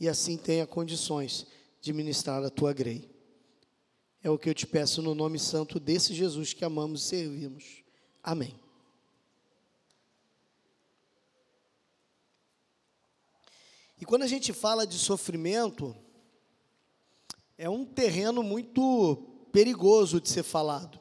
e 0.00 0.08
assim 0.08 0.36
tenha 0.36 0.66
condições 0.66 1.46
de 1.80 1.92
ministrar 1.92 2.42
a 2.44 2.50
tua 2.50 2.72
grei. 2.72 3.10
É 4.22 4.30
o 4.30 4.38
que 4.38 4.48
eu 4.48 4.54
te 4.54 4.66
peço 4.66 5.02
no 5.02 5.14
nome 5.14 5.38
santo 5.38 5.78
desse 5.78 6.14
Jesus 6.14 6.52
que 6.52 6.64
amamos 6.64 7.04
e 7.04 7.06
servimos. 7.06 7.82
Amém. 8.28 8.54
E 13.98 14.04
quando 14.04 14.24
a 14.24 14.26
gente 14.26 14.52
fala 14.52 14.86
de 14.86 14.98
sofrimento, 14.98 15.96
é 17.56 17.70
um 17.70 17.86
terreno 17.86 18.42
muito 18.42 19.16
perigoso 19.50 20.20
de 20.20 20.28
ser 20.28 20.42
falado. 20.42 21.00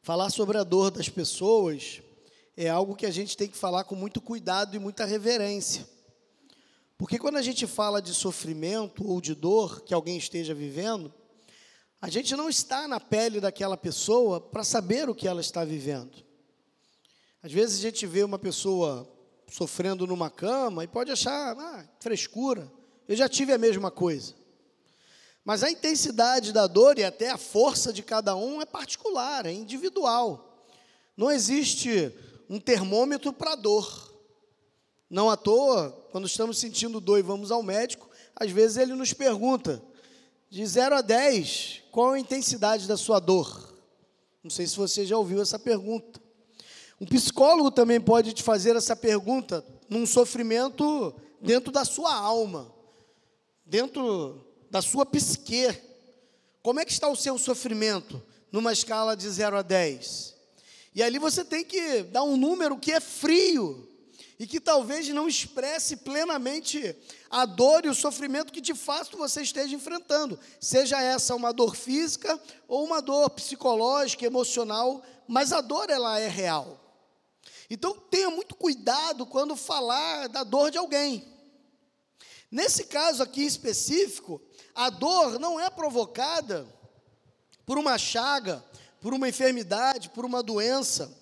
Falar 0.00 0.30
sobre 0.30 0.56
a 0.56 0.64
dor 0.64 0.90
das 0.90 1.10
pessoas 1.10 2.00
é 2.56 2.70
algo 2.70 2.96
que 2.96 3.04
a 3.04 3.10
gente 3.10 3.36
tem 3.36 3.46
que 3.46 3.58
falar 3.58 3.84
com 3.84 3.94
muito 3.94 4.18
cuidado 4.18 4.74
e 4.74 4.78
muita 4.78 5.04
reverência. 5.04 5.86
Porque 6.96 7.18
quando 7.18 7.36
a 7.36 7.42
gente 7.42 7.66
fala 7.66 8.00
de 8.00 8.14
sofrimento 8.14 9.06
ou 9.06 9.20
de 9.20 9.34
dor 9.34 9.82
que 9.82 9.92
alguém 9.92 10.16
esteja 10.16 10.54
vivendo, 10.54 11.12
a 12.00 12.08
gente 12.08 12.36
não 12.36 12.48
está 12.48 12.86
na 12.86 13.00
pele 13.00 13.40
daquela 13.40 13.76
pessoa 13.76 14.40
para 14.40 14.62
saber 14.62 15.08
o 15.08 15.14
que 15.14 15.26
ela 15.26 15.40
está 15.40 15.64
vivendo. 15.64 16.24
Às 17.42 17.52
vezes 17.52 17.78
a 17.78 17.82
gente 17.82 18.06
vê 18.06 18.22
uma 18.22 18.38
pessoa 18.38 19.08
sofrendo 19.48 20.06
numa 20.06 20.30
cama 20.30 20.84
e 20.84 20.88
pode 20.88 21.10
achar, 21.10 21.56
ah, 21.58 21.88
frescura, 22.00 22.70
eu 23.08 23.16
já 23.16 23.28
tive 23.28 23.52
a 23.52 23.58
mesma 23.58 23.90
coisa. 23.90 24.34
Mas 25.44 25.62
a 25.62 25.70
intensidade 25.70 26.52
da 26.52 26.66
dor 26.66 26.98
e 26.98 27.04
até 27.04 27.30
a 27.30 27.38
força 27.38 27.92
de 27.92 28.02
cada 28.02 28.36
um 28.36 28.60
é 28.60 28.66
particular, 28.66 29.46
é 29.46 29.52
individual. 29.52 30.66
Não 31.16 31.30
existe 31.30 32.12
um 32.48 32.60
termômetro 32.60 33.32
para 33.32 33.54
dor. 33.54 34.14
Não 35.08 35.30
à 35.30 35.36
toa, 35.36 35.90
quando 36.12 36.26
estamos 36.26 36.58
sentindo 36.58 37.00
dor 37.00 37.18
e 37.18 37.22
vamos 37.22 37.50
ao 37.50 37.62
médico, 37.62 38.08
às 38.36 38.50
vezes 38.50 38.76
ele 38.76 38.92
nos 38.94 39.14
pergunta: 39.14 39.82
de 40.50 40.64
0 40.66 40.96
a 40.96 41.00
10, 41.00 41.84
qual 41.98 42.12
a 42.12 42.20
intensidade 42.20 42.86
da 42.86 42.96
sua 42.96 43.18
dor? 43.18 43.74
Não 44.40 44.52
sei 44.52 44.68
se 44.68 44.76
você 44.76 45.04
já 45.04 45.18
ouviu 45.18 45.42
essa 45.42 45.58
pergunta. 45.58 46.20
Um 47.00 47.04
psicólogo 47.04 47.72
também 47.72 48.00
pode 48.00 48.32
te 48.32 48.40
fazer 48.40 48.76
essa 48.76 48.94
pergunta 48.94 49.66
num 49.90 50.06
sofrimento 50.06 51.12
dentro 51.40 51.72
da 51.72 51.84
sua 51.84 52.14
alma, 52.14 52.72
dentro 53.66 54.40
da 54.70 54.80
sua 54.80 55.04
psique. 55.04 55.76
Como 56.62 56.78
é 56.78 56.84
que 56.84 56.92
está 56.92 57.08
o 57.08 57.16
seu 57.16 57.36
sofrimento? 57.36 58.22
numa 58.52 58.72
escala 58.72 59.16
de 59.16 59.28
0 59.28 59.56
a 59.56 59.62
10. 59.62 60.36
E 60.94 61.02
ali 61.02 61.18
você 61.18 61.44
tem 61.44 61.64
que 61.64 62.04
dar 62.04 62.22
um 62.22 62.36
número 62.36 62.78
que 62.78 62.92
é 62.92 63.00
frio 63.00 63.87
e 64.38 64.46
que 64.46 64.60
talvez 64.60 65.08
não 65.08 65.28
expresse 65.28 65.96
plenamente 65.96 66.94
a 67.28 67.44
dor 67.44 67.84
e 67.84 67.88
o 67.88 67.94
sofrimento 67.94 68.52
que 68.52 68.60
de 68.60 68.74
fato 68.74 69.16
você 69.16 69.42
esteja 69.42 69.74
enfrentando, 69.74 70.38
seja 70.60 71.00
essa 71.00 71.34
uma 71.34 71.52
dor 71.52 71.74
física 71.74 72.40
ou 72.68 72.84
uma 72.84 73.02
dor 73.02 73.30
psicológica, 73.30 74.24
emocional, 74.24 75.02
mas 75.26 75.52
a 75.52 75.60
dor 75.60 75.90
ela 75.90 76.18
é 76.20 76.28
real. 76.28 76.78
Então 77.68 77.94
tenha 77.94 78.30
muito 78.30 78.54
cuidado 78.54 79.26
quando 79.26 79.56
falar 79.56 80.28
da 80.28 80.44
dor 80.44 80.70
de 80.70 80.78
alguém. 80.78 81.26
Nesse 82.50 82.84
caso 82.84 83.22
aqui 83.22 83.44
específico, 83.44 84.40
a 84.74 84.88
dor 84.88 85.38
não 85.38 85.60
é 85.60 85.68
provocada 85.68 86.66
por 87.66 87.76
uma 87.76 87.98
chaga, 87.98 88.64
por 89.00 89.12
uma 89.12 89.28
enfermidade, 89.28 90.08
por 90.08 90.24
uma 90.24 90.42
doença. 90.42 91.14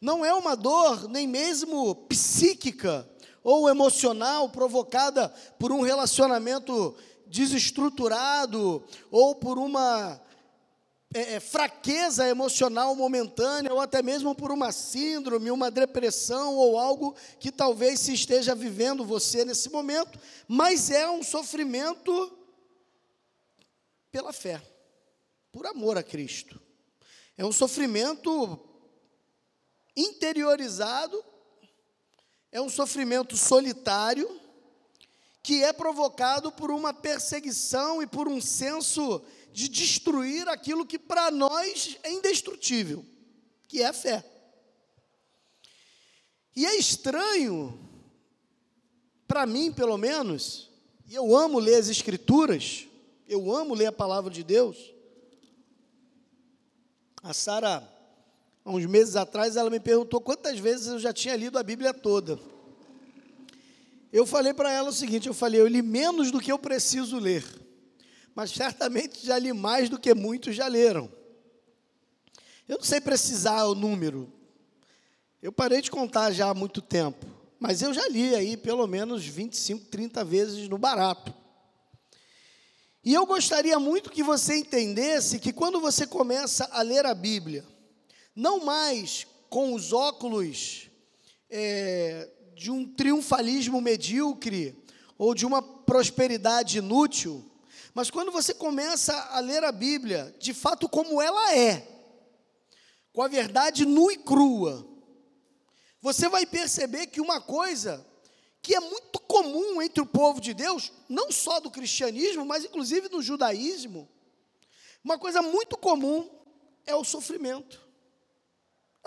Não 0.00 0.24
é 0.24 0.32
uma 0.32 0.54
dor 0.54 1.08
nem 1.08 1.26
mesmo 1.26 1.94
psíquica 2.06 3.08
ou 3.42 3.68
emocional 3.68 4.48
provocada 4.48 5.28
por 5.58 5.72
um 5.72 5.80
relacionamento 5.80 6.94
desestruturado 7.26 8.84
ou 9.10 9.34
por 9.34 9.58
uma 9.58 10.20
é, 11.14 11.34
é, 11.34 11.40
fraqueza 11.40 12.28
emocional 12.28 12.94
momentânea, 12.94 13.72
ou 13.72 13.80
até 13.80 14.02
mesmo 14.02 14.34
por 14.34 14.52
uma 14.52 14.70
síndrome, 14.70 15.50
uma 15.50 15.70
depressão 15.70 16.54
ou 16.54 16.78
algo 16.78 17.16
que 17.40 17.50
talvez 17.50 18.00
se 18.00 18.12
esteja 18.12 18.54
vivendo 18.54 19.06
você 19.06 19.42
nesse 19.42 19.70
momento, 19.70 20.18
mas 20.46 20.90
é 20.90 21.08
um 21.10 21.22
sofrimento 21.22 22.36
pela 24.12 24.34
fé, 24.34 24.60
por 25.50 25.66
amor 25.66 25.96
a 25.96 26.02
Cristo. 26.02 26.60
É 27.38 27.44
um 27.44 27.52
sofrimento 27.52 28.67
interiorizado, 29.98 31.24
é 32.52 32.60
um 32.60 32.68
sofrimento 32.68 33.36
solitário, 33.36 34.40
que 35.42 35.62
é 35.64 35.72
provocado 35.72 36.52
por 36.52 36.70
uma 36.70 36.94
perseguição 36.94 38.02
e 38.02 38.06
por 38.06 38.28
um 38.28 38.40
senso 38.40 39.22
de 39.52 39.68
destruir 39.68 40.48
aquilo 40.48 40.86
que 40.86 40.98
para 40.98 41.30
nós 41.30 41.98
é 42.02 42.12
indestrutível, 42.12 43.04
que 43.66 43.82
é 43.82 43.86
a 43.86 43.92
fé. 43.92 44.24
E 46.54 46.64
é 46.64 46.76
estranho, 46.76 47.78
para 49.26 49.46
mim 49.46 49.72
pelo 49.72 49.96
menos, 49.96 50.70
e 51.06 51.14
eu 51.14 51.36
amo 51.36 51.58
ler 51.58 51.76
as 51.76 51.88
Escrituras, 51.88 52.86
eu 53.26 53.54
amo 53.54 53.74
ler 53.74 53.86
a 53.86 53.92
palavra 53.92 54.30
de 54.30 54.44
Deus. 54.44 54.76
A 57.22 57.32
Sara, 57.32 57.97
há 58.68 58.72
uns 58.72 58.86
meses 58.86 59.16
atrás, 59.16 59.56
ela 59.56 59.70
me 59.70 59.80
perguntou 59.80 60.20
quantas 60.20 60.58
vezes 60.58 60.86
eu 60.88 60.98
já 60.98 61.12
tinha 61.12 61.34
lido 61.36 61.58
a 61.58 61.62
Bíblia 61.62 61.94
toda. 61.94 62.38
Eu 64.12 64.26
falei 64.26 64.54
para 64.54 64.72
ela 64.72 64.90
o 64.90 64.92
seguinte: 64.92 65.28
eu 65.28 65.34
falei, 65.34 65.60
eu 65.60 65.66
li 65.66 65.82
menos 65.82 66.30
do 66.30 66.40
que 66.40 66.52
eu 66.52 66.58
preciso 66.58 67.18
ler 67.18 67.44
mas 68.38 68.52
certamente 68.52 69.26
já 69.26 69.36
li 69.36 69.52
mais 69.52 69.88
do 69.88 69.98
que 69.98 70.14
muitos 70.14 70.54
já 70.54 70.68
leram. 70.68 71.10
Eu 72.68 72.76
não 72.76 72.84
sei 72.84 73.00
precisar 73.00 73.64
o 73.64 73.74
número. 73.74 74.32
Eu 75.42 75.50
parei 75.50 75.82
de 75.82 75.90
contar 75.90 76.30
já 76.30 76.48
há 76.48 76.54
muito 76.54 76.80
tempo, 76.80 77.26
mas 77.58 77.82
eu 77.82 77.92
já 77.92 78.06
li 78.06 78.36
aí 78.36 78.56
pelo 78.56 78.86
menos 78.86 79.26
25, 79.26 79.86
30 79.86 80.24
vezes 80.24 80.68
no 80.68 80.78
barato. 80.78 81.34
E 83.04 83.12
eu 83.12 83.26
gostaria 83.26 83.76
muito 83.80 84.08
que 84.08 84.22
você 84.22 84.54
entendesse 84.58 85.40
que 85.40 85.52
quando 85.52 85.80
você 85.80 86.06
começa 86.06 86.64
a 86.70 86.80
ler 86.80 87.06
a 87.06 87.14
Bíblia, 87.16 87.64
não 88.38 88.60
mais 88.60 89.26
com 89.50 89.74
os 89.74 89.92
óculos 89.92 90.88
é, 91.50 92.30
de 92.54 92.70
um 92.70 92.86
triunfalismo 92.86 93.80
medíocre 93.80 94.80
ou 95.18 95.34
de 95.34 95.44
uma 95.44 95.60
prosperidade 95.60 96.78
inútil, 96.78 97.44
mas 97.92 98.12
quando 98.12 98.30
você 98.30 98.54
começa 98.54 99.12
a 99.12 99.40
ler 99.40 99.64
a 99.64 99.72
Bíblia, 99.72 100.32
de 100.38 100.54
fato 100.54 100.88
como 100.88 101.20
ela 101.20 101.52
é, 101.52 101.84
com 103.12 103.22
a 103.22 103.26
verdade 103.26 103.84
nua 103.84 104.12
e 104.12 104.18
crua, 104.18 104.86
você 106.00 106.28
vai 106.28 106.46
perceber 106.46 107.08
que 107.08 107.20
uma 107.20 107.40
coisa 107.40 108.06
que 108.62 108.72
é 108.72 108.78
muito 108.78 109.18
comum 109.18 109.82
entre 109.82 110.00
o 110.00 110.06
povo 110.06 110.40
de 110.40 110.54
Deus, 110.54 110.92
não 111.08 111.32
só 111.32 111.58
do 111.58 111.72
cristianismo, 111.72 112.44
mas 112.44 112.64
inclusive 112.64 113.08
do 113.08 113.20
judaísmo, 113.20 114.08
uma 115.02 115.18
coisa 115.18 115.42
muito 115.42 115.76
comum 115.76 116.30
é 116.86 116.94
o 116.94 117.02
sofrimento. 117.02 117.87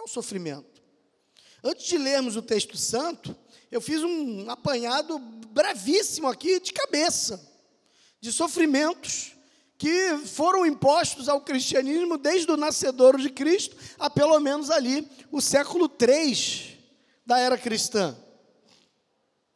É 0.01 0.03
o 0.03 0.07
sofrimento. 0.07 0.81
Antes 1.63 1.85
de 1.85 1.95
lermos 1.95 2.35
o 2.35 2.41
texto 2.41 2.75
santo, 2.75 3.35
eu 3.71 3.79
fiz 3.79 4.01
um 4.01 4.49
apanhado 4.49 5.19
bravíssimo 5.19 6.27
aqui 6.27 6.59
de 6.59 6.73
cabeça 6.73 7.39
de 8.19 8.31
sofrimentos 8.31 9.33
que 9.77 10.17
foram 10.25 10.65
impostos 10.65 11.29
ao 11.29 11.41
cristianismo 11.41 12.17
desde 12.17 12.51
o 12.51 12.57
nascedouro 12.57 13.21
de 13.21 13.29
Cristo 13.29 13.75
a 13.99 14.09
pelo 14.09 14.39
menos 14.39 14.71
ali 14.71 15.07
o 15.31 15.39
século 15.39 15.87
3 15.87 16.77
da 17.23 17.37
era 17.37 17.55
cristã. 17.55 18.17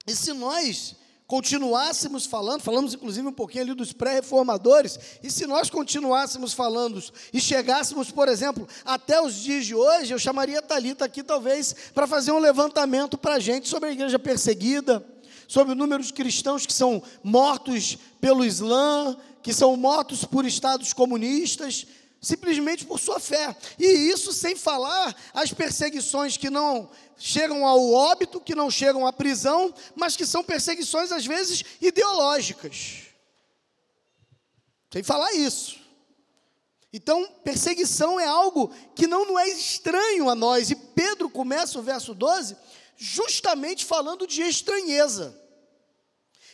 E 0.06 0.16
se 0.16 0.32
nós 0.32 0.96
continuássemos 1.28 2.26
falando, 2.26 2.62
falamos 2.62 2.94
inclusive 2.94 3.28
um 3.28 3.34
pouquinho 3.34 3.64
ali 3.64 3.74
dos 3.74 3.92
pré-reformadores, 3.92 5.00
e 5.24 5.32
se 5.32 5.48
nós 5.48 5.70
continuássemos 5.70 6.54
falando 6.54 7.04
e 7.34 7.42
chegássemos, 7.42 8.12
por 8.12 8.28
exemplo, 8.28 8.68
até 8.84 9.20
os 9.20 9.36
dias 9.36 9.66
de 9.66 9.74
hoje, 9.74 10.14
eu 10.14 10.20
chamaria 10.20 10.60
a 10.60 10.62
Thalita 10.62 11.06
aqui 11.06 11.24
talvez 11.24 11.76
para 11.94 12.06
fazer 12.06 12.32
um 12.32 12.40
levantamento 12.40 13.18
para 13.18 13.36
a 13.36 13.40
gente 13.40 13.68
sobre 13.68 13.90
a 13.90 13.92
igreja 13.92 14.20
perseguida, 14.20 15.04
sobre 15.48 15.74
o 15.74 15.76
número 15.76 16.04
de 16.04 16.14
cristãos 16.14 16.66
que 16.66 16.74
são 16.74 17.02
mortos 17.24 17.98
pelo 18.22 18.46
Islã, 18.46 19.18
que 19.42 19.54
são 19.54 19.76
mortos 19.76 20.26
por 20.26 20.46
estados 20.46 20.94
comunistas, 20.94 21.86
simplesmente 22.22 22.86
por 22.86 23.00
sua 23.00 23.20
fé. 23.20 23.56
E 23.78 23.86
isso 23.86 24.34
sem 24.34 24.56
falar 24.56 25.16
as 25.34 25.54
perseguições 25.54 26.38
que 26.38 26.50
não 26.50 26.90
chegam 27.18 27.66
ao 27.66 27.92
óbito, 27.92 28.42
que 28.42 28.56
não 28.56 28.70
chegam 28.70 29.06
à 29.06 29.14
prisão, 29.14 29.74
mas 29.96 30.16
que 30.16 30.26
são 30.26 30.44
perseguições 30.44 31.12
às 31.12 31.26
vezes 31.26 31.64
ideológicas. 31.82 33.04
Sem 34.92 35.04
falar 35.04 35.34
isso. 35.34 35.80
Então, 36.92 37.28
perseguição 37.44 38.18
é 38.18 38.26
algo 38.26 38.74
que 38.96 39.06
não, 39.06 39.26
não 39.26 39.38
é 39.38 39.50
estranho 39.50 40.30
a 40.30 40.36
nós. 40.36 40.72
E 40.72 40.76
Pedro 40.76 41.30
começa 41.30 41.78
o 41.78 41.84
verso 41.84 42.14
12 42.14 42.56
justamente 42.96 43.84
falando 43.84 44.26
de 44.26 44.42
estranheza. 44.42 45.38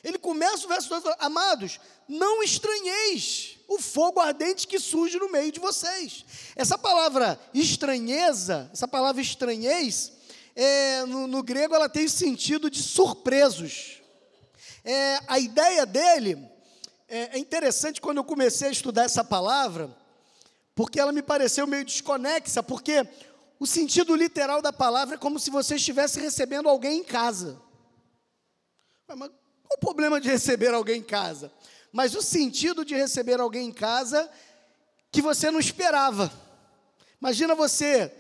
Ele 0.04 0.18
começa 0.18 0.66
o 0.66 0.70
verso 0.70 0.90
2 0.90 1.04
falando, 1.04 1.18
amados, 1.20 1.80
não 2.08 2.42
estranheis 2.42 3.58
o 3.68 3.80
fogo 3.80 4.20
ardente 4.20 4.68
que 4.68 4.80
surge 4.80 5.18
no 5.18 5.32
meio 5.32 5.52
de 5.52 5.60
vocês. 5.60 6.26
Essa 6.56 6.78
palavra 6.78 7.40
estranheza, 7.54 8.70
essa 8.74 8.88
palavra 8.88 9.22
estranhez, 9.22 10.12
é, 10.56 11.06
no, 11.06 11.28
no, 11.28 11.44
grego 11.44 11.74
ela 11.76 11.88
tem 11.88 12.08
sentido 12.08 12.70
de 12.70 12.82
surpresos. 12.82 14.02
É, 14.84 15.20
a 15.28 15.40
ideia 15.40 15.86
dele 15.86 16.38
é, 17.08 17.38
é 17.38 17.40
interessante 17.40 18.02
quando 18.02 18.18
eu 18.18 18.24
comecei 18.24 18.68
a 18.68 18.72
estudar 18.72 19.04
essa 19.04 19.24
palavra, 19.24 19.96
porque 20.76 21.00
ela 21.00 21.12
me 21.12 21.22
pareceu 21.22 21.68
meio 21.68 21.86
desconexa, 21.86 22.64
porque 22.64 23.08
o 23.60 23.68
sentido 23.68 24.16
literal 24.16 24.62
da 24.62 24.74
palavra 24.74 25.16
é 25.16 25.20
como 25.20 25.40
se 25.40 25.52
você 25.52 25.76
estivesse 25.76 26.20
recebendo 26.20 26.68
alguém 26.68 27.00
em 27.00 27.04
casa. 27.04 27.62
Mas 29.08 29.30
o 29.74 29.78
problema 29.80 30.20
de 30.20 30.30
receber 30.30 30.74
alguém 30.74 31.00
em 31.00 31.04
casa? 31.04 31.52
Mas 31.92 32.16
o 32.16 32.22
sentido 32.22 32.86
de 32.86 32.96
receber 32.96 33.40
alguém 33.40 33.68
em 33.68 33.72
casa 33.72 34.30
que 35.12 35.22
você 35.22 35.52
não 35.52 35.60
esperava. 35.60 36.32
Imagina 37.20 37.54
você, 37.54 38.12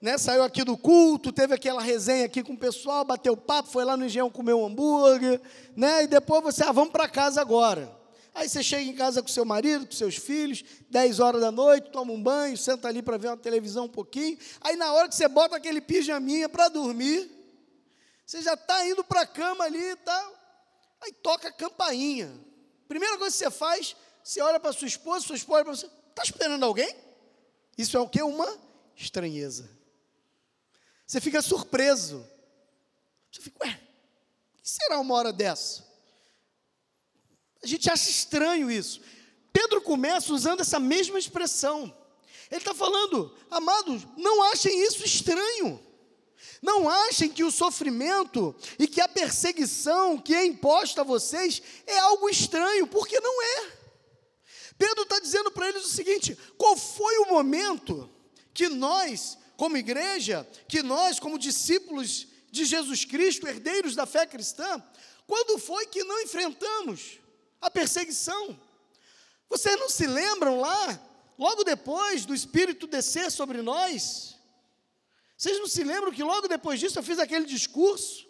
né, 0.00 0.18
saiu 0.18 0.42
aqui 0.42 0.62
do 0.62 0.76
culto, 0.76 1.32
teve 1.32 1.54
aquela 1.54 1.80
resenha 1.80 2.26
aqui 2.26 2.42
com 2.42 2.52
o 2.52 2.58
pessoal, 2.58 3.04
bateu 3.04 3.36
papo, 3.36 3.70
foi 3.70 3.84
lá 3.84 3.96
no 3.96 4.04
engenho 4.04 4.30
comer 4.30 4.52
um 4.52 4.66
hambúrguer, 4.66 5.40
né, 5.74 6.04
e 6.04 6.06
depois 6.06 6.42
você, 6.42 6.62
ah, 6.62 6.72
vamos 6.72 6.92
para 6.92 7.08
casa 7.08 7.40
agora. 7.40 7.90
Aí 8.34 8.48
você 8.48 8.62
chega 8.62 8.82
em 8.82 8.94
casa 8.94 9.22
com 9.22 9.28
seu 9.28 9.44
marido, 9.44 9.86
com 9.86 9.92
seus 9.92 10.16
filhos, 10.16 10.64
10 10.90 11.20
horas 11.20 11.40
da 11.40 11.52
noite, 11.52 11.90
toma 11.90 12.12
um 12.12 12.20
banho, 12.20 12.56
senta 12.56 12.88
ali 12.88 13.00
para 13.00 13.16
ver 13.16 13.28
uma 13.28 13.36
televisão 13.36 13.84
um 13.84 13.88
pouquinho. 13.88 14.36
Aí 14.60 14.74
na 14.76 14.92
hora 14.92 15.08
que 15.08 15.14
você 15.14 15.28
bota 15.28 15.56
aquele 15.56 15.80
pijaminha 15.80 16.48
para 16.48 16.68
dormir, 16.68 17.30
você 18.26 18.42
já 18.42 18.54
está 18.54 18.86
indo 18.86 19.04
para 19.04 19.20
a 19.20 19.26
cama 19.26 19.64
ali 19.64 19.90
e 19.92 19.96
tal. 19.96 20.43
Aí 21.04 21.12
toca 21.12 21.48
a 21.48 21.52
campainha. 21.52 22.32
Primeira 22.88 23.18
coisa 23.18 23.36
que 23.36 23.44
você 23.44 23.50
faz, 23.50 23.94
você 24.22 24.40
olha 24.40 24.58
para 24.58 24.72
sua 24.72 24.88
esposa, 24.88 25.26
sua 25.26 25.36
esposa 25.36 25.56
olha 25.56 25.64
para 25.64 25.76
você, 25.76 25.86
está 25.86 26.22
esperando 26.22 26.64
alguém? 26.64 26.94
Isso 27.76 27.96
é 27.96 28.00
o 28.00 28.08
que? 28.08 28.22
Uma 28.22 28.58
estranheza. 28.96 29.68
Você 31.06 31.20
fica 31.20 31.42
surpreso. 31.42 32.26
Você 33.30 33.42
fica, 33.42 33.66
ué, 33.66 33.80
o 34.58 34.62
que 34.62 34.70
será 34.70 34.98
uma 34.98 35.14
hora 35.14 35.32
dessa? 35.32 35.84
A 37.62 37.66
gente 37.66 37.90
acha 37.90 38.08
estranho 38.08 38.70
isso. 38.70 39.00
Pedro 39.52 39.80
começa 39.82 40.32
usando 40.32 40.60
essa 40.60 40.80
mesma 40.80 41.18
expressão. 41.18 41.94
Ele 42.50 42.60
está 42.60 42.74
falando, 42.74 43.36
amados, 43.50 44.06
não 44.16 44.42
achem 44.44 44.86
isso 44.86 45.04
estranho. 45.04 45.83
Não 46.62 46.88
achem 46.88 47.28
que 47.28 47.44
o 47.44 47.50
sofrimento 47.50 48.54
e 48.78 48.86
que 48.86 49.00
a 49.00 49.08
perseguição 49.08 50.18
que 50.18 50.34
é 50.34 50.46
imposta 50.46 51.02
a 51.02 51.04
vocês 51.04 51.62
é 51.86 51.98
algo 51.98 52.28
estranho, 52.28 52.86
porque 52.86 53.20
não 53.20 53.42
é. 53.42 53.72
Pedro 54.78 55.02
está 55.02 55.20
dizendo 55.20 55.50
para 55.50 55.68
eles 55.68 55.84
o 55.84 55.94
seguinte: 55.94 56.36
qual 56.56 56.76
foi 56.76 57.18
o 57.18 57.26
momento 57.28 58.10
que 58.52 58.68
nós, 58.68 59.38
como 59.56 59.76
igreja, 59.76 60.48
que 60.68 60.82
nós, 60.82 61.20
como 61.20 61.38
discípulos 61.38 62.26
de 62.50 62.64
Jesus 62.64 63.04
Cristo, 63.04 63.46
herdeiros 63.46 63.94
da 63.94 64.06
fé 64.06 64.26
cristã, 64.26 64.82
quando 65.26 65.58
foi 65.58 65.86
que 65.86 66.04
não 66.04 66.22
enfrentamos 66.22 67.18
a 67.60 67.70
perseguição? 67.70 68.58
Vocês 69.48 69.78
não 69.78 69.88
se 69.88 70.06
lembram 70.06 70.60
lá, 70.60 71.00
logo 71.38 71.62
depois 71.62 72.24
do 72.24 72.34
Espírito 72.34 72.86
descer 72.86 73.30
sobre 73.30 73.62
nós? 73.62 74.33
Vocês 75.36 75.58
não 75.58 75.66
se 75.66 75.82
lembram 75.82 76.12
que 76.12 76.22
logo 76.22 76.48
depois 76.48 76.78
disso 76.78 76.98
eu 76.98 77.02
fiz 77.02 77.18
aquele 77.18 77.44
discurso? 77.44 78.26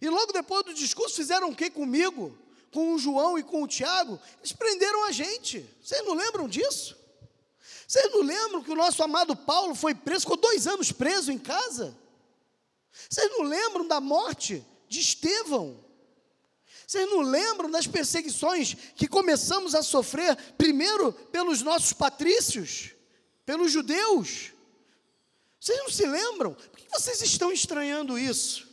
E 0.00 0.08
logo 0.08 0.32
depois 0.32 0.64
do 0.64 0.74
discurso 0.74 1.16
fizeram 1.16 1.50
o 1.50 1.56
que 1.56 1.70
comigo? 1.70 2.36
Com 2.70 2.94
o 2.94 2.98
João 2.98 3.38
e 3.38 3.42
com 3.42 3.62
o 3.62 3.68
Tiago? 3.68 4.20
Eles 4.38 4.52
prenderam 4.52 5.04
a 5.04 5.12
gente. 5.12 5.68
Vocês 5.82 6.04
não 6.04 6.14
lembram 6.14 6.48
disso? 6.48 6.96
Vocês 7.86 8.12
não 8.12 8.22
lembram 8.22 8.62
que 8.62 8.70
o 8.70 8.76
nosso 8.76 9.02
amado 9.02 9.36
Paulo 9.36 9.74
foi 9.74 9.94
preso, 9.94 10.22
ficou 10.22 10.36
dois 10.36 10.66
anos 10.66 10.92
preso 10.92 11.30
em 11.30 11.38
casa? 11.38 11.96
Vocês 13.08 13.30
não 13.30 13.42
lembram 13.42 13.86
da 13.86 14.00
morte 14.00 14.64
de 14.88 15.00
Estevão? 15.00 15.84
Vocês 16.86 17.08
não 17.08 17.20
lembram 17.20 17.70
das 17.70 17.86
perseguições 17.86 18.74
que 18.94 19.08
começamos 19.08 19.74
a 19.74 19.82
sofrer, 19.82 20.36
primeiro 20.56 21.12
pelos 21.12 21.62
nossos 21.62 21.92
patrícios, 21.92 22.92
pelos 23.44 23.72
judeus? 23.72 24.52
Vocês 25.60 25.78
não 25.78 25.90
se 25.90 26.06
lembram? 26.06 26.54
Por 26.54 26.78
que 26.78 26.88
vocês 26.90 27.20
estão 27.22 27.50
estranhando 27.52 28.18
isso? 28.18 28.66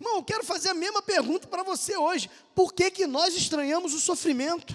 Irmão, 0.00 0.16
eu 0.16 0.24
quero 0.24 0.44
fazer 0.44 0.70
a 0.70 0.74
mesma 0.74 1.02
pergunta 1.02 1.46
para 1.46 1.62
você 1.62 1.96
hoje. 1.96 2.30
Por 2.54 2.72
que, 2.72 2.90
que 2.90 3.06
nós 3.06 3.34
estranhamos 3.34 3.92
o 3.92 4.00
sofrimento? 4.00 4.74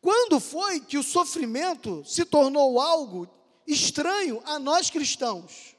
Quando 0.00 0.40
foi 0.40 0.80
que 0.80 0.98
o 0.98 1.02
sofrimento 1.02 2.04
se 2.06 2.24
tornou 2.24 2.80
algo 2.80 3.28
estranho 3.66 4.42
a 4.44 4.58
nós 4.58 4.90
cristãos? 4.90 5.74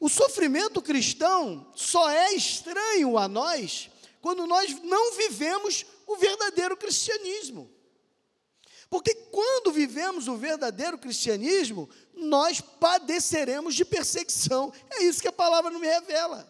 O 0.00 0.08
sofrimento 0.08 0.82
cristão 0.82 1.70
só 1.76 2.10
é 2.10 2.34
estranho 2.34 3.16
a 3.16 3.28
nós 3.28 3.90
quando 4.20 4.46
nós 4.46 4.80
não 4.82 5.12
vivemos 5.14 5.86
o 6.06 6.16
verdadeiro 6.16 6.76
cristianismo. 6.76 7.70
Porque 8.92 9.14
quando 9.14 9.72
vivemos 9.72 10.28
o 10.28 10.36
verdadeiro 10.36 10.98
cristianismo, 10.98 11.88
nós 12.14 12.60
padeceremos 12.60 13.74
de 13.74 13.86
perseguição. 13.86 14.70
É 14.90 15.04
isso 15.04 15.22
que 15.22 15.28
a 15.28 15.32
palavra 15.32 15.70
me 15.70 15.86
revela. 15.86 16.46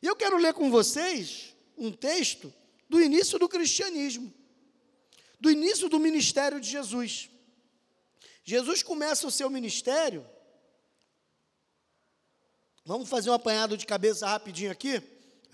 E 0.00 0.06
eu 0.06 0.16
quero 0.16 0.38
ler 0.38 0.54
com 0.54 0.70
vocês 0.70 1.54
um 1.76 1.92
texto 1.92 2.50
do 2.88 2.98
início 2.98 3.38
do 3.38 3.46
cristianismo, 3.46 4.32
do 5.38 5.50
início 5.50 5.86
do 5.86 6.00
ministério 6.00 6.58
de 6.58 6.70
Jesus. 6.70 7.28
Jesus 8.42 8.82
começa 8.82 9.26
o 9.26 9.30
seu 9.30 9.50
ministério. 9.50 10.26
Vamos 12.86 13.06
fazer 13.06 13.28
um 13.28 13.34
apanhado 13.34 13.76
de 13.76 13.84
cabeça 13.84 14.26
rapidinho 14.26 14.72
aqui. 14.72 14.98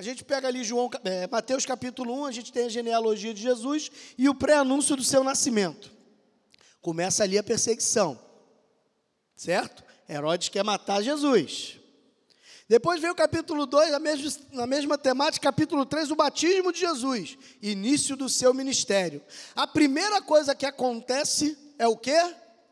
A 0.00 0.02
gente 0.02 0.24
pega 0.24 0.48
ali 0.48 0.64
João, 0.64 0.88
é, 1.04 1.26
Mateus 1.26 1.66
capítulo 1.66 2.22
1, 2.22 2.24
a 2.24 2.32
gente 2.32 2.50
tem 2.50 2.64
a 2.64 2.68
genealogia 2.70 3.34
de 3.34 3.42
Jesus 3.42 3.90
e 4.16 4.30
o 4.30 4.34
pré-anúncio 4.34 4.96
do 4.96 5.04
seu 5.04 5.22
nascimento. 5.22 5.92
Começa 6.80 7.22
ali 7.22 7.36
a 7.36 7.42
perseguição, 7.42 8.18
certo? 9.36 9.84
Herodes 10.08 10.48
quer 10.48 10.64
matar 10.64 11.02
Jesus. 11.02 11.76
Depois 12.66 12.98
vem 12.98 13.10
o 13.10 13.14
capítulo 13.14 13.66
2, 13.66 13.92
a 13.92 13.98
mesma, 13.98 14.42
na 14.52 14.66
mesma 14.66 14.96
temática, 14.96 15.52
capítulo 15.52 15.84
3, 15.84 16.10
o 16.10 16.16
batismo 16.16 16.72
de 16.72 16.80
Jesus, 16.80 17.36
início 17.60 18.16
do 18.16 18.26
seu 18.26 18.54
ministério. 18.54 19.22
A 19.54 19.66
primeira 19.66 20.22
coisa 20.22 20.54
que 20.54 20.64
acontece 20.64 21.58
é 21.78 21.86
o 21.86 21.94
quê? 21.94 22.18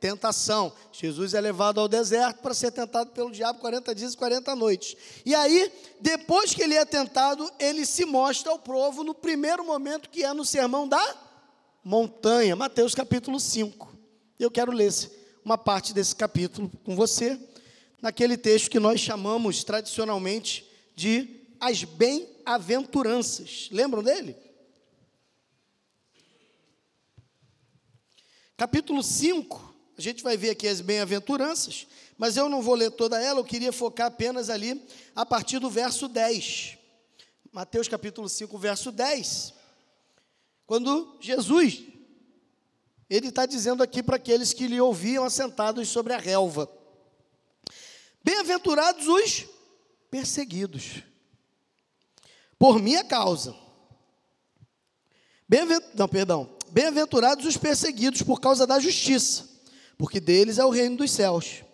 Tentação. 0.01 0.73
Jesus 0.93 1.35
é 1.35 1.41
levado 1.41 1.81
ao 1.81 1.89
deserto 1.89 2.41
para 2.41 2.55
ser 2.55 2.71
tentado 2.71 3.11
pelo 3.11 3.31
diabo 3.31 3.61
40 3.61 3.95
dias 3.95 4.15
e 4.15 4.17
40 4.17 4.55
noites. 4.57 4.97
E 5.25 5.35
aí, 5.35 5.73
depois 6.01 6.55
que 6.55 6.63
ele 6.63 6.75
é 6.75 6.85
tentado, 6.85 7.51
ele 7.59 7.85
se 7.85 8.05
mostra 8.05 8.51
ao 8.51 8.59
provo 8.59 9.05
no 9.05 9.15
primeiro 9.15 9.65
momento 9.65 10.11
que 10.11 10.25
é 10.25 10.33
no 10.33 10.45
sermão 10.45 10.89
da 10.89 11.17
montanha, 11.85 12.55
Mateus 12.55 12.95
capítulo 12.95 13.41
5. 13.41 13.97
Eu 14.39 14.51
quero 14.51 14.73
ler 14.73 14.93
uma 15.45 15.57
parte 15.57 15.95
desse 15.95 16.15
capítulo 16.15 16.71
com 16.85 16.95
você, 16.95 17.39
naquele 18.01 18.37
texto 18.37 18.71
que 18.71 18.79
nós 18.79 19.01
chamamos 19.01 19.65
tradicionalmente 19.65 20.67
de 20.95 21.39
as 21.59 21.85
bem-aventuranças. 21.85 23.69
Lembram 23.73 24.03
dele? 24.03 24.37
Capítulo 28.57 29.03
5, 29.03 29.68
a 29.99 30.01
gente 30.01 30.23
vai 30.23 30.37
ver 30.37 30.51
aqui 30.51 30.69
as 30.69 30.81
bem-aventuranças, 30.81 31.89
mas 32.17 32.37
eu 32.37 32.49
não 32.49 32.63
vou 32.63 32.77
ler 32.77 32.93
toda 32.93 33.21
ela, 33.21 33.41
eu 33.41 33.45
queria 33.45 33.73
focar 33.73 34.07
apenas 34.07 34.49
ali 34.49 34.81
a 35.13 35.27
partir 35.27 35.59
do 35.59 35.69
verso 35.69 36.07
10. 36.07 36.79
Mateus 37.51 37.89
capítulo 37.89 38.29
5, 38.29 38.57
verso 38.59 38.93
10. 38.93 39.55
Quando 40.65 41.19
Jesus, 41.21 41.83
ele 43.11 43.27
está 43.27 43.45
dizendo 43.45 43.83
aqui 43.83 44.01
para 44.01 44.15
aqueles 44.15 44.53
que 44.53 44.69
lhe 44.69 44.81
ouviam 44.81 45.25
assentados 45.25 45.89
sobre 45.89 46.13
a 46.13 46.19
relva: 46.19 46.71
Bem-aventurados 48.23 49.09
os 49.09 49.47
perseguidos, 50.09 51.03
por 52.57 52.81
minha 52.81 53.03
causa. 53.03 53.53
Bem 55.49 55.63
não, 55.93 56.07
perdão. 56.07 56.57
Bem-aventurados 56.71 57.45
os 57.45 57.57
perseguidos 57.57 58.23
por 58.23 58.41
causa 58.41 58.65
da 58.65 58.79
justiça 58.79 59.58
porque 59.99 60.21
deles 60.21 60.59
é 60.59 60.65
o 60.65 60.71
reino 60.71 60.97
dos 60.97 61.11
céus. 61.11 61.65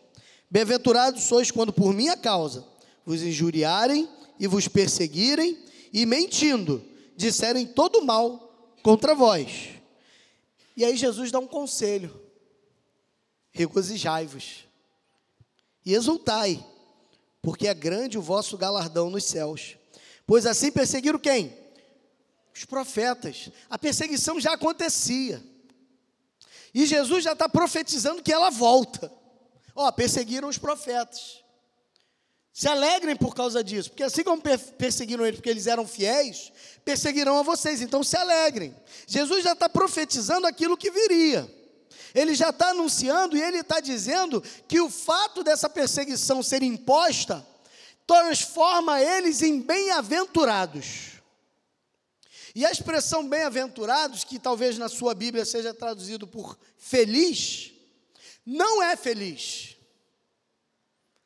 Bem-aventurados 0.51 1.25
sois 1.25 1.51
quando 1.51 1.73
por 1.73 1.93
minha 1.93 2.17
causa 2.17 2.67
vos 3.05 3.23
injuriarem 3.23 4.09
e 4.41 4.47
vos 4.47 4.67
perseguirem 4.67 5.63
e 5.93 6.07
mentindo 6.07 6.83
disserem 7.17 7.67
todo 7.67 8.03
mal 8.03 8.75
contra 8.83 9.15
vós. 9.15 9.71
E 10.77 10.85
aí 10.85 10.97
Jesus 10.97 11.31
dá 11.31 11.39
um 11.39 11.47
conselho: 11.47 12.19
regozijai-vos 13.53 14.65
e 15.85 15.95
exultai, 15.95 16.65
porque 17.43 17.69
é 17.69 17.75
grande 17.75 18.19
o 18.19 18.23
vosso 18.23 18.57
galardão 18.57 19.11
nos 19.11 19.25
céus. 19.25 19.77
Pois 20.27 20.47
assim 20.47 20.73
perseguiram 20.73 21.19
quem? 21.19 21.53
Os 22.55 22.65
profetas. 22.65 23.51
A 23.69 23.79
perseguição 23.79 24.41
já 24.41 24.55
acontecia. 24.55 25.43
E 26.75 26.87
Jesus 26.87 27.23
já 27.23 27.33
está 27.33 27.49
profetizando 27.49 28.23
que 28.23 28.33
ela 28.33 28.51
volta. 28.51 29.11
Ó, 29.77 29.91
perseguiram 29.93 30.49
os 30.49 30.59
profetas. 30.59 31.45
Se 32.53 32.69
alegrem 32.69 33.17
por 33.17 33.35
causa 33.35 33.65
disso, 33.65 33.91
porque 33.91 34.03
assim 34.03 34.23
como 34.23 34.41
perseguiram 34.79 35.27
eles 35.27 35.41
porque 35.41 35.51
eles 35.51 35.67
eram 35.67 35.87
fiéis, 35.87 36.53
perseguirão 36.85 37.39
a 37.39 37.43
vocês, 37.43 37.81
então 37.81 38.03
se 38.03 38.17
alegrem. 38.17 38.75
Jesus 39.07 39.43
já 39.43 39.53
está 39.53 39.69
profetizando 39.69 40.47
aquilo 40.47 40.77
que 40.77 40.91
viria. 40.91 41.53
Ele 42.15 42.33
já 42.33 42.51
está 42.51 42.69
anunciando 42.69 43.37
e 43.37 43.43
ele 43.43 43.59
está 43.59 43.81
dizendo 43.81 44.41
que 44.69 44.81
o 44.81 44.89
fato 44.89 45.43
dessa 45.43 45.69
perseguição 45.69 46.45
ser 46.45 46.63
imposta 46.63 47.45
transforma 48.07 49.01
eles 49.01 49.43
em 49.43 49.61
bem-aventurados. 49.61 51.14
E 52.55 52.65
a 52.65 52.71
expressão 52.71 53.29
bem-aventurados, 53.29 54.23
que 54.23 54.39
talvez 54.39 54.79
na 54.79 54.89
sua 54.89 55.13
Bíblia 55.13 55.45
seja 55.45 55.75
traduzido 55.75 56.27
por 56.27 56.57
feliz, 56.79 57.73
não 58.47 58.83
é 58.83 58.95
feliz. 58.95 59.77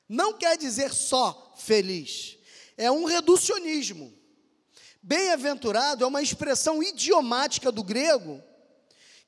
Não 0.09 0.33
quer 0.33 0.57
dizer 0.57 0.95
só 0.95 1.55
feliz. 1.59 2.39
É 2.79 2.91
um 2.91 3.05
reducionismo. 3.05 4.17
Bem-aventurado 5.03 6.03
é 6.03 6.07
uma 6.07 6.23
expressão 6.23 6.83
idiomática 6.83 7.71
do 7.71 7.83
grego 7.83 8.43